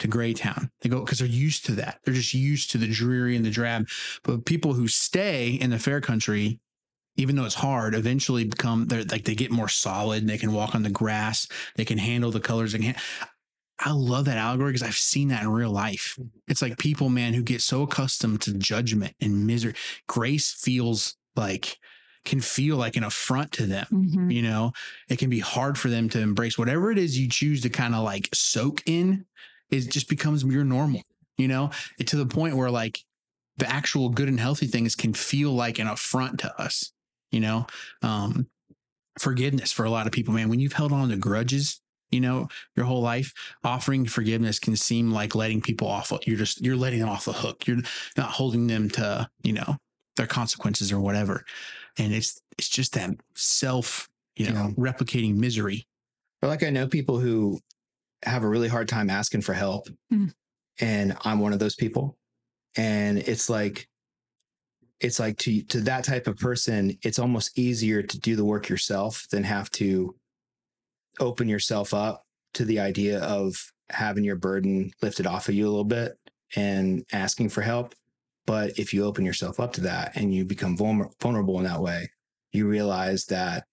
to 0.00 0.08
Greytown. 0.08 0.70
They 0.80 0.88
go 0.88 1.00
because 1.00 1.20
they're 1.20 1.28
used 1.28 1.64
to 1.66 1.72
that. 1.72 2.00
They're 2.04 2.14
just 2.14 2.34
used 2.34 2.70
to 2.72 2.78
the 2.78 2.88
dreary 2.88 3.36
and 3.36 3.44
the 3.44 3.50
drab. 3.50 3.88
But 4.22 4.44
people 4.44 4.74
who 4.74 4.88
stay 4.88 5.50
in 5.50 5.70
the 5.70 5.78
fair 5.78 6.00
country, 6.00 6.60
even 7.16 7.36
though 7.36 7.44
it's 7.44 7.54
hard, 7.54 7.94
eventually 7.94 8.44
become 8.44 8.86
they're 8.86 9.04
like 9.04 9.24
they 9.24 9.34
get 9.34 9.50
more 9.50 9.68
solid. 9.68 10.26
They 10.26 10.38
can 10.38 10.52
walk 10.52 10.74
on 10.74 10.82
the 10.82 10.90
grass. 10.90 11.46
They 11.76 11.84
can 11.84 11.98
handle 11.98 12.30
the 12.30 12.40
colors. 12.40 12.74
Can. 12.74 12.96
I 13.78 13.92
love 13.92 14.26
that 14.26 14.36
allegory 14.36 14.72
because 14.72 14.86
I've 14.86 14.94
seen 14.94 15.28
that 15.28 15.42
in 15.42 15.50
real 15.50 15.70
life. 15.70 16.18
It's 16.48 16.60
like 16.60 16.78
people, 16.78 17.08
man, 17.08 17.32
who 17.32 17.42
get 17.42 17.62
so 17.62 17.82
accustomed 17.82 18.42
to 18.42 18.54
judgment 18.54 19.14
and 19.20 19.46
misery. 19.46 19.74
Grace 20.06 20.52
feels 20.52 21.16
like 21.34 21.78
can 22.24 22.40
feel 22.40 22.76
like 22.76 22.96
an 22.96 23.04
affront 23.04 23.52
to 23.52 23.66
them. 23.66 23.86
Mhm. 23.90 24.32
You 24.32 24.42
know, 24.42 24.72
it 25.08 25.18
can 25.18 25.30
be 25.30 25.40
hard 25.40 25.78
for 25.78 25.88
them 25.88 26.08
to 26.10 26.20
embrace 26.20 26.58
whatever 26.58 26.90
it 26.90 26.98
is 26.98 27.18
you 27.18 27.28
choose 27.28 27.62
to 27.62 27.70
kind 27.70 27.94
of 27.94 28.04
like 28.04 28.28
soak 28.34 28.82
in. 28.86 29.24
It 29.70 29.90
just 29.90 30.08
becomes 30.08 30.44
your 30.44 30.64
normal. 30.64 31.02
You 31.38 31.48
know, 31.48 31.70
it, 31.98 32.06
to 32.08 32.16
the 32.16 32.26
point 32.26 32.56
where 32.56 32.70
like 32.70 33.00
the 33.56 33.68
actual 33.70 34.10
good 34.10 34.28
and 34.28 34.38
healthy 34.38 34.66
things 34.66 34.94
can 34.94 35.14
feel 35.14 35.52
like 35.52 35.78
an 35.78 35.86
affront 35.86 36.40
to 36.40 36.60
us. 36.60 36.92
You 37.30 37.40
know, 37.40 37.66
um, 38.02 38.48
forgiveness 39.18 39.72
for 39.72 39.84
a 39.84 39.90
lot 39.90 40.06
of 40.06 40.12
people, 40.12 40.34
man. 40.34 40.48
When 40.48 40.60
you've 40.60 40.72
held 40.74 40.92
on 40.92 41.08
to 41.10 41.16
grudges, 41.16 41.80
you 42.10 42.20
know, 42.20 42.48
your 42.76 42.86
whole 42.86 43.00
life, 43.00 43.32
offering 43.64 44.04
forgiveness 44.06 44.58
can 44.58 44.76
seem 44.76 45.10
like 45.12 45.34
letting 45.34 45.60
people 45.60 45.88
off. 45.88 46.12
You're 46.26 46.36
just 46.36 46.60
you're 46.60 46.76
letting 46.76 47.00
them 47.00 47.08
off 47.08 47.24
the 47.24 47.32
hook. 47.32 47.66
You're 47.66 47.78
not 48.16 48.30
holding 48.32 48.66
them 48.66 48.90
to 48.90 49.30
you 49.42 49.52
know 49.52 49.76
their 50.16 50.26
consequences 50.26 50.92
or 50.92 51.00
whatever. 51.00 51.44
And 52.00 52.12
it's 52.14 52.40
it's 52.58 52.68
just 52.68 52.94
that 52.94 53.10
self 53.34 54.08
you 54.36 54.46
know 54.50 54.52
Yeah. 54.52 54.70
replicating 54.92 55.36
misery. 55.36 55.86
but 56.40 56.48
like 56.48 56.62
I 56.62 56.70
know 56.70 56.86
people 56.88 57.18
who 57.20 57.60
have 58.24 58.42
a 58.42 58.48
really 58.48 58.68
hard 58.68 58.88
time 58.88 59.10
asking 59.10 59.42
for 59.42 59.52
help. 59.54 59.88
Mm. 60.12 60.32
And 60.80 61.16
I'm 61.24 61.40
one 61.40 61.52
of 61.52 61.58
those 61.58 61.74
people. 61.74 62.16
And 62.76 63.18
it's 63.18 63.48
like 63.50 63.88
it's 65.00 65.18
like 65.18 65.36
to 65.38 65.62
to 65.64 65.80
that 65.82 66.04
type 66.04 66.26
of 66.26 66.36
person, 66.36 66.98
it's 67.02 67.18
almost 67.18 67.58
easier 67.58 68.02
to 68.02 68.18
do 68.20 68.36
the 68.36 68.44
work 68.44 68.68
yourself 68.68 69.26
than 69.30 69.44
have 69.44 69.70
to 69.72 70.14
open 71.18 71.48
yourself 71.48 71.92
up 71.94 72.22
to 72.54 72.64
the 72.64 72.78
idea 72.80 73.20
of 73.20 73.72
having 73.90 74.24
your 74.24 74.36
burden 74.36 74.90
lifted 75.02 75.26
off 75.26 75.48
of 75.48 75.54
you 75.54 75.66
a 75.66 75.70
little 75.70 75.84
bit 75.84 76.16
and 76.56 77.04
asking 77.12 77.48
for 77.48 77.62
help. 77.62 77.94
But 78.46 78.78
if 78.78 78.92
you 78.94 79.04
open 79.04 79.24
yourself 79.24 79.60
up 79.60 79.72
to 79.74 79.80
that 79.82 80.12
and 80.16 80.34
you 80.34 80.44
become 80.44 80.76
vulner- 80.76 81.12
vulnerable 81.20 81.58
in 81.58 81.64
that 81.64 81.80
way, 81.80 82.10
you 82.52 82.66
realize 82.66 83.26
that 83.26 83.64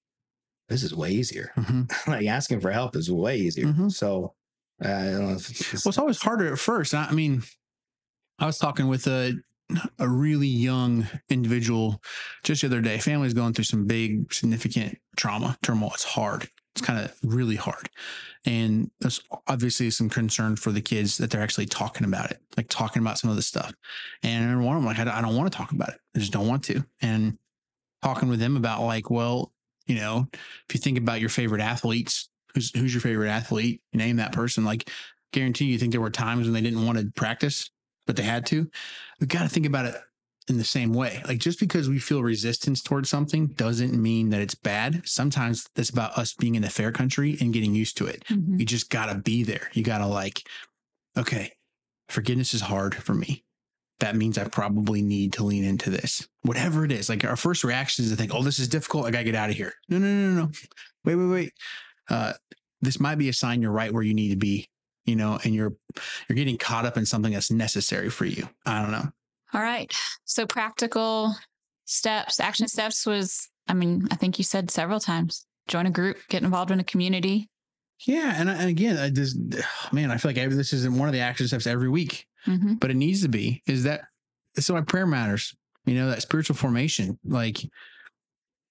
this 0.70 0.84
is 0.84 0.94
way 0.94 1.12
easier 1.12 1.52
like 2.08 2.28
asking 2.28 2.60
for 2.60 2.72
help 2.72 2.96
is 2.96 3.10
way 3.10 3.38
easier. 3.38 3.68
Mhm. 3.68 3.92
So 3.92 4.34
uh, 4.84 4.88
I 4.88 5.04
don't 5.06 5.28
know 5.30 5.36
if 5.36 5.50
it's, 5.74 5.86
Well, 5.86 5.90
it's 5.90 5.98
always 5.98 6.22
harder 6.22 6.52
at 6.54 6.60
first. 6.60 6.94
I 6.94 7.06
I 7.06 7.12
mean, 7.14 7.44
I 8.40 8.46
was 8.46 8.58
talking 8.58 8.88
with 8.88 9.08
a 9.08 9.34
a 10.00 10.08
really 10.08 10.48
young 10.48 11.08
individual 11.30 12.02
just 12.44 12.62
the 12.62 12.68
other 12.68 12.82
day. 12.82 13.00
Family's 13.00 13.34
going 13.34 13.54
through 13.54 13.66
some 13.66 13.86
big, 13.86 14.32
significant 14.34 14.98
trauma, 15.18 15.58
turmoil. 15.62 15.92
It's 15.94 16.04
hard. 16.04 16.50
It's 16.78 16.86
kind 16.86 17.04
of 17.04 17.12
really 17.24 17.56
hard. 17.56 17.90
And 18.46 18.92
there's 19.00 19.20
obviously 19.48 19.90
some 19.90 20.10
concern 20.10 20.56
for 20.58 20.72
the 20.72 20.80
kids 20.80 21.18
that 21.18 21.32
they're 21.32 21.42
actually 21.42 21.66
talking 21.66 22.06
about 22.06 22.30
it, 22.30 22.40
like 22.56 22.70
talking 22.70 23.02
about 23.02 23.18
some 23.18 23.32
of 23.32 23.36
the 23.36 23.42
stuff. 23.42 23.74
And 24.22 24.64
one 24.64 24.78
of 24.78 24.84
them, 24.84 24.86
like, 24.86 25.00
I 25.00 25.04
don't, 25.04 25.14
I 25.16 25.22
don't 25.22 25.36
want 25.36 25.52
to 25.52 25.58
talk 25.58 25.72
about 25.72 25.90
it. 25.90 26.00
I 26.16 26.20
just 26.20 26.32
don't 26.32 26.48
want 26.48 26.64
to. 26.66 26.86
And 27.02 27.40
talking 28.04 28.30
with 28.30 28.40
them 28.40 28.56
about, 28.56 28.84
like, 28.84 29.10
well, 29.10 29.52
you 29.88 29.96
know, 29.96 30.28
if 30.34 30.76
you 30.76 30.80
think 30.80 31.00
about 31.00 31.20
your 31.20 31.30
favorite 31.30 31.62
athletes, 31.62 32.30
who's 32.54 32.72
who's 32.78 32.94
your 32.94 33.02
favorite 33.02 33.30
athlete? 33.30 33.82
Name 33.92 34.18
that 34.18 34.34
person. 34.34 34.64
Like, 34.64 34.88
guarantee 35.34 35.66
you 35.66 35.80
think 35.80 35.94
there 35.94 36.02
were 36.02 36.12
times 36.12 36.46
when 36.46 36.54
they 36.54 36.62
didn't 36.62 36.86
want 36.86 37.00
to 37.00 37.12
practice, 37.16 37.72
but 38.06 38.16
they 38.16 38.24
had 38.24 38.46
to. 38.48 38.70
We've 39.20 39.28
got 39.28 39.44
to 39.44 39.50
think 39.50 39.66
about 39.66 39.86
it 39.88 39.96
in 40.48 40.58
the 40.58 40.64
same 40.64 40.94
way. 40.94 41.22
Like 41.28 41.40
just 41.40 41.60
because 41.60 41.90
we 41.90 42.00
feel 42.00 42.24
resistance 42.24 42.82
towards 42.82 43.10
something 43.10 43.48
doesn't 43.48 43.94
mean 43.94 44.30
that 44.30 44.42
it's 44.42 44.56
bad. 44.56 45.02
Sometimes 45.08 45.68
that's 45.76 45.90
about 45.90 46.18
us 46.18 46.34
being 46.34 46.56
in 46.56 46.62
the 46.62 46.70
fair 46.70 46.92
country 46.92 47.38
and 47.42 47.54
getting 47.54 47.76
used 47.76 47.98
to 47.98 48.06
it. 48.06 48.24
Mhm. 48.30 48.60
You 48.60 48.66
just 48.66 48.90
got 48.90 49.08
to 49.08 49.16
be 49.16 49.44
there. 49.44 49.70
You 49.74 49.84
got 49.84 49.98
to 50.00 50.08
like, 50.08 50.48
okay, 51.18 51.54
forgiveness 52.10 52.54
is 52.54 52.62
hard 52.62 52.96
for 52.96 53.14
me. 53.14 53.44
That 54.00 54.16
means 54.16 54.38
I 54.38 54.44
probably 54.46 55.02
need 55.02 55.34
to 55.34 55.44
lean 55.44 55.64
into 55.64 55.90
this. 55.90 56.28
Whatever 56.44 56.86
it 56.86 56.92
is, 56.92 57.10
like 57.10 57.26
our 57.26 57.36
first 57.36 57.64
reaction 57.64 58.06
is 58.06 58.12
to 58.12 58.18
think, 58.18 58.34
oh, 58.34 58.44
this 58.44 58.60
is 58.60 58.68
difficult. 58.68 59.06
I 59.06 59.12
got 59.12 59.20
to 59.20 59.24
get 59.26 59.36
out 59.36 59.50
of 59.50 59.56
here. 59.56 59.74
No, 59.90 59.98
no, 59.98 60.06
no, 60.06 60.30
no, 60.30 60.42
no. 60.44 60.52
Wait, 61.04 61.16
wait, 61.16 61.26
wait. 61.28 61.54
Uh, 62.10 62.34
this 62.82 63.00
might 63.00 63.16
be 63.16 63.28
a 63.28 63.34
sign 63.34 63.62
you're 63.62 63.72
right 63.72 63.92
where 63.92 64.04
you 64.04 64.14
need 64.14 64.30
to 64.30 64.36
be, 64.38 64.70
you 65.06 65.16
know, 65.16 65.40
and 65.44 65.56
you're 65.56 65.74
you're 66.30 66.36
getting 66.36 66.58
caught 66.58 66.86
up 66.86 66.96
in 66.96 67.06
something 67.08 67.34
that's 67.34 67.50
necessary 67.50 68.10
for 68.12 68.26
you. 68.26 68.48
I 68.68 68.82
don't 68.84 68.92
know. 68.92 69.10
All 69.54 69.62
right. 69.62 69.92
So 70.26 70.46
practical 70.46 71.36
steps, 71.86 72.40
action 72.40 72.68
steps 72.68 73.06
was, 73.06 73.50
I 73.68 73.74
mean, 73.74 74.08
I 74.12 74.16
think 74.16 74.38
you 74.38 74.44
said 74.44 74.70
several 74.72 75.00
times 75.00 75.46
join 75.68 75.86
a 75.86 75.92
group, 75.92 76.18
get 76.30 76.44
involved 76.44 76.72
in 76.72 76.80
a 76.80 76.84
community. 76.84 77.50
Yeah, 78.06 78.34
and, 78.38 78.50
and 78.50 78.70
again, 78.70 78.98
I 78.98 79.10
just 79.10 79.38
man, 79.92 80.12
I 80.12 80.18
feel 80.18 80.30
like 80.30 80.38
every, 80.38 80.56
this 80.56 80.74
isn't 80.74 80.98
one 80.98 81.10
of 81.10 81.14
the 81.14 81.22
action 81.22 81.48
steps 81.48 81.68
every 81.68 81.90
week, 81.90 82.26
hmm 82.46 82.76
but 82.76 82.92
it 82.92 82.96
needs 82.96 83.22
to 83.24 83.30
be. 83.30 83.62
Is 83.68 83.84
that 83.84 84.02
so? 84.56 84.74
My 84.74 84.82
prayer 84.82 85.08
matters. 85.08 85.56
You 85.86 85.96
know 85.96 86.10
that 86.10 86.22
spiritual 86.22 86.56
formation, 86.56 87.18
like 87.26 87.60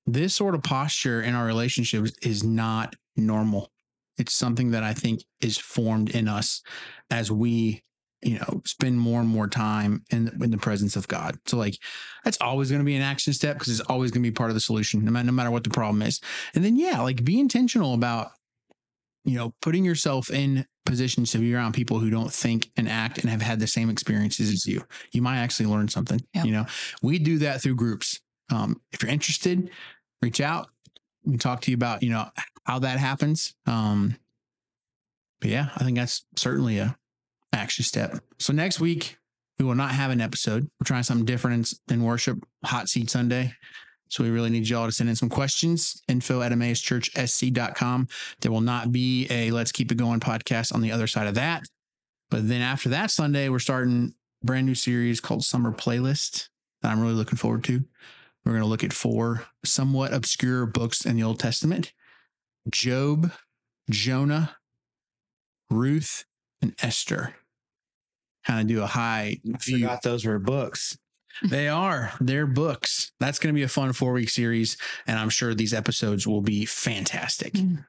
this 0.07 0.35
sort 0.35 0.55
of 0.55 0.63
posture 0.63 1.23
in 1.23 1.35
our 1.35 1.47
relationships, 1.47 2.13
is 2.23 2.45
not 2.45 2.95
normal. 3.17 3.73
It's 4.19 4.35
something 4.35 4.71
that 4.71 4.83
I 4.83 4.95
think 4.95 5.23
is 5.41 5.59
formed 5.59 6.11
in 6.11 6.29
us 6.29 6.63
as 7.11 7.31
we, 7.31 7.83
you 8.27 8.39
know, 8.39 8.61
spend 8.65 8.99
more 8.99 9.21
and 9.21 9.29
more 9.29 9.47
time 9.47 10.05
in 10.11 10.29
in 10.43 10.51
the 10.51 10.59
presence 10.59 10.97
of 10.97 11.07
God. 11.09 11.39
So 11.47 11.57
like, 11.57 11.79
that's 12.25 12.41
always 12.41 12.71
going 12.71 12.81
to 12.81 12.85
be 12.85 12.97
an 12.97 13.03
action 13.03 13.33
step 13.33 13.57
because 13.57 13.79
it's 13.79 13.89
always 13.89 14.11
going 14.11 14.23
to 14.23 14.29
be 14.29 14.35
part 14.35 14.51
of 14.51 14.55
the 14.55 14.61
solution, 14.61 15.05
no 15.05 15.11
matter 15.11 15.27
no 15.27 15.33
matter 15.33 15.51
what 15.51 15.65
the 15.65 15.71
problem 15.71 16.03
is. 16.03 16.21
And 16.55 16.65
then 16.65 16.77
yeah, 16.77 17.01
like 17.01 17.25
be 17.25 17.39
intentional 17.39 17.95
about 17.95 18.33
you 19.27 19.37
know, 19.37 19.53
putting 19.61 19.85
yourself 19.85 20.31
in 20.31 20.65
positions 20.87 21.33
to 21.33 21.39
be 21.39 21.53
around 21.53 21.75
people 21.75 21.99
who 21.99 22.11
don't 22.11 22.33
think 22.33 22.71
and 22.77 22.89
act 22.89 23.19
and 23.19 23.29
have 23.29 23.43
had 23.43 23.59
the 23.59 23.67
same 23.67 23.91
experiences 23.91 24.53
as 24.53 24.67
you. 24.67 24.85
You 25.11 25.21
might 25.21 25.39
actually 25.39 25.67
learn 25.67 25.89
something. 25.89 26.21
You 26.45 26.53
know, 26.53 26.67
we 27.03 27.19
do 27.19 27.39
that 27.39 27.61
through 27.61 27.75
groups. 27.75 28.21
Um, 28.53 28.81
if 28.93 29.03
you're 29.03 29.11
interested, 29.11 29.69
reach 30.23 30.41
out. 30.41 30.69
We 31.25 31.33
can 31.33 31.41
talk 31.41 31.61
to 31.63 31.73
you 31.73 31.75
about, 31.75 32.05
you 32.05 32.11
know, 32.11 32.31
how 32.65 32.79
that 32.79 33.01
happens. 33.01 33.55
Um, 33.67 34.17
but 35.41 35.51
yeah, 35.51 35.71
I 35.75 35.83
think 35.83 35.99
that's 35.99 36.25
certainly 36.37 36.79
a 36.79 36.97
action 37.57 37.85
step. 37.85 38.19
So 38.39 38.53
next 38.53 38.81
week 38.81 39.17
we 39.59 39.65
will 39.65 39.75
not 39.75 39.93
have 39.93 40.11
an 40.11 40.21
episode. 40.21 40.69
We're 40.79 40.85
trying 40.85 41.03
something 41.03 41.25
different 41.25 41.73
in 41.89 42.03
worship, 42.03 42.39
hot 42.65 42.89
seat 42.89 43.11
Sunday. 43.11 43.55
So 44.09 44.23
we 44.23 44.31
really 44.31 44.51
need 44.51 44.69
y'all 44.69 44.87
to 44.87 44.93
send 44.93 45.11
in 45.11 45.17
some 45.17 45.29
questions. 45.29 46.01
Info 46.09 46.41
at 46.43 46.53
emauschurchsc.com. 46.53 48.09
There 48.41 48.53
will 48.53 48.61
not 48.61 48.93
be 48.93 49.27
a 49.31 49.51
Let's 49.51 49.73
Keep 49.73 49.91
It 49.93 49.97
Going 49.97 50.21
podcast 50.21 50.73
on 50.73 50.81
the 50.81 50.93
other 50.93 51.07
side 51.07 51.27
of 51.27 51.35
that. 51.35 51.65
But 52.31 52.49
then 52.49 52.63
after 52.63 52.89
that 52.91 53.11
Sunday, 53.11 53.49
we're 53.49 53.59
starting 53.59 54.15
a 54.43 54.47
brand 54.47 54.67
new 54.67 54.75
series 54.75 55.21
called 55.21 55.45
Summer 55.45 55.73
Playlist 55.73 56.49
that 56.83 56.93
I'm 56.93 57.01
really 57.01 57.15
looking 57.15 57.39
forward 57.39 57.65
to. 57.65 57.85
We're 58.45 58.53
going 58.53 58.63
to 58.63 58.69
look 58.69 58.85
at 58.85 58.93
four 58.93 59.47
somewhat 59.65 60.13
obscure 60.13 60.67
books 60.67 61.05
in 61.05 61.17
the 61.17 61.25
Old 61.25 61.41
Testament 61.41 61.93
Job, 62.71 63.33
Jonah, 63.91 64.57
Ruth, 65.71 66.25
and 66.63 66.75
Esther. 66.81 67.35
Kind 68.47 68.61
of 68.61 68.67
do 68.69 68.83
a 68.83 68.87
high 68.87 69.39
I 69.53 69.57
view. 69.59 69.79
forgot 69.81 70.03
those 70.03 70.25
were 70.25 70.39
books. 70.39 70.97
They 71.43 71.69
are. 71.69 72.13
They're 72.21 72.47
books. 72.47 73.13
That's 73.21 73.39
going 73.39 73.55
to 73.55 73.59
be 73.59 73.63
a 73.65 73.69
fun 73.69 73.93
four 73.93 74.13
week 74.13 74.31
series. 74.31 74.77
And 75.07 75.19
I'm 75.19 75.29
sure 75.29 75.55
these 75.55 75.75
episodes 75.75 76.27
will 76.27 76.41
be 76.41 76.65
fantastic. 76.65 77.53
Mm. 77.55 77.85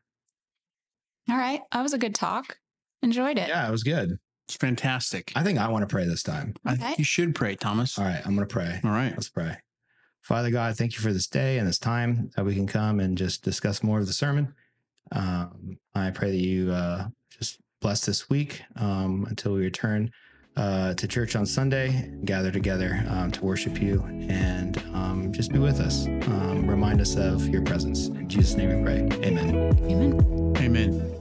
All 1.29 1.37
right. 1.37 1.61
That 1.71 1.81
was 1.81 1.93
a 1.93 1.97
good 1.97 2.15
talk. 2.15 2.57
Enjoyed 3.01 3.37
it. 3.37 3.47
Yeah, 3.47 3.67
it 3.67 3.71
was 3.71 3.83
good. 3.83 4.17
It's 4.47 4.55
fantastic. 4.57 5.31
I 5.35 5.43
think 5.43 5.59
I 5.59 5.67
want 5.69 5.83
to 5.83 5.87
pray 5.93 6.05
this 6.05 6.23
time. 6.23 6.55
I 6.65 6.73
Okay. 6.73 6.81
think 6.83 6.97
you 6.99 7.03
should 7.05 7.35
pray, 7.35 7.55
Thomas. 7.55 7.97
All 7.99 8.05
right, 8.05 8.21
I'm 8.25 8.33
going 8.35 8.47
to 8.47 8.51
pray. 8.53 8.79
All 8.83 8.91
right. 8.91 9.11
Let's 9.11 9.29
pray. 9.29 9.57
Father 10.21 10.49
God, 10.51 10.77
thank 10.77 10.93
you 10.93 10.99
for 10.99 11.11
this 11.13 11.27
day 11.27 11.57
and 11.57 11.67
this 11.67 11.79
time 11.79 12.31
that 12.35 12.45
we 12.45 12.55
can 12.55 12.65
come 12.67 12.99
and 12.99 13.17
just 13.17 13.43
discuss 13.43 13.83
more 13.83 13.99
of 13.99 14.07
the 14.07 14.13
sermon. 14.13 14.53
Um, 15.11 15.77
I 15.93 16.11
pray 16.11 16.31
that 16.31 16.37
you 16.37 16.71
uh, 16.71 17.07
just 17.29 17.59
bless 17.81 18.05
this 18.05 18.29
week 18.29 18.61
um, 18.75 19.25
until 19.29 19.53
we 19.53 19.61
return 19.61 20.11
uh, 20.57 20.93
to 20.95 21.07
church 21.07 21.35
on 21.35 21.45
Sunday, 21.45 22.11
gather 22.25 22.51
together 22.51 23.03
um, 23.09 23.31
to 23.31 23.45
worship 23.45 23.81
you, 23.81 24.03
and 24.29 24.77
um, 24.93 25.31
just 25.31 25.51
be 25.51 25.59
with 25.59 25.79
us. 25.79 26.07
Um, 26.07 26.67
remind 26.67 26.99
us 26.99 27.15
of 27.15 27.47
your 27.47 27.61
presence. 27.61 28.07
In 28.07 28.27
Jesus' 28.27 28.55
name 28.55 28.75
we 28.75 28.83
pray. 28.83 29.25
Amen. 29.25 29.55
Amen. 29.83 30.57
Amen. 30.57 31.16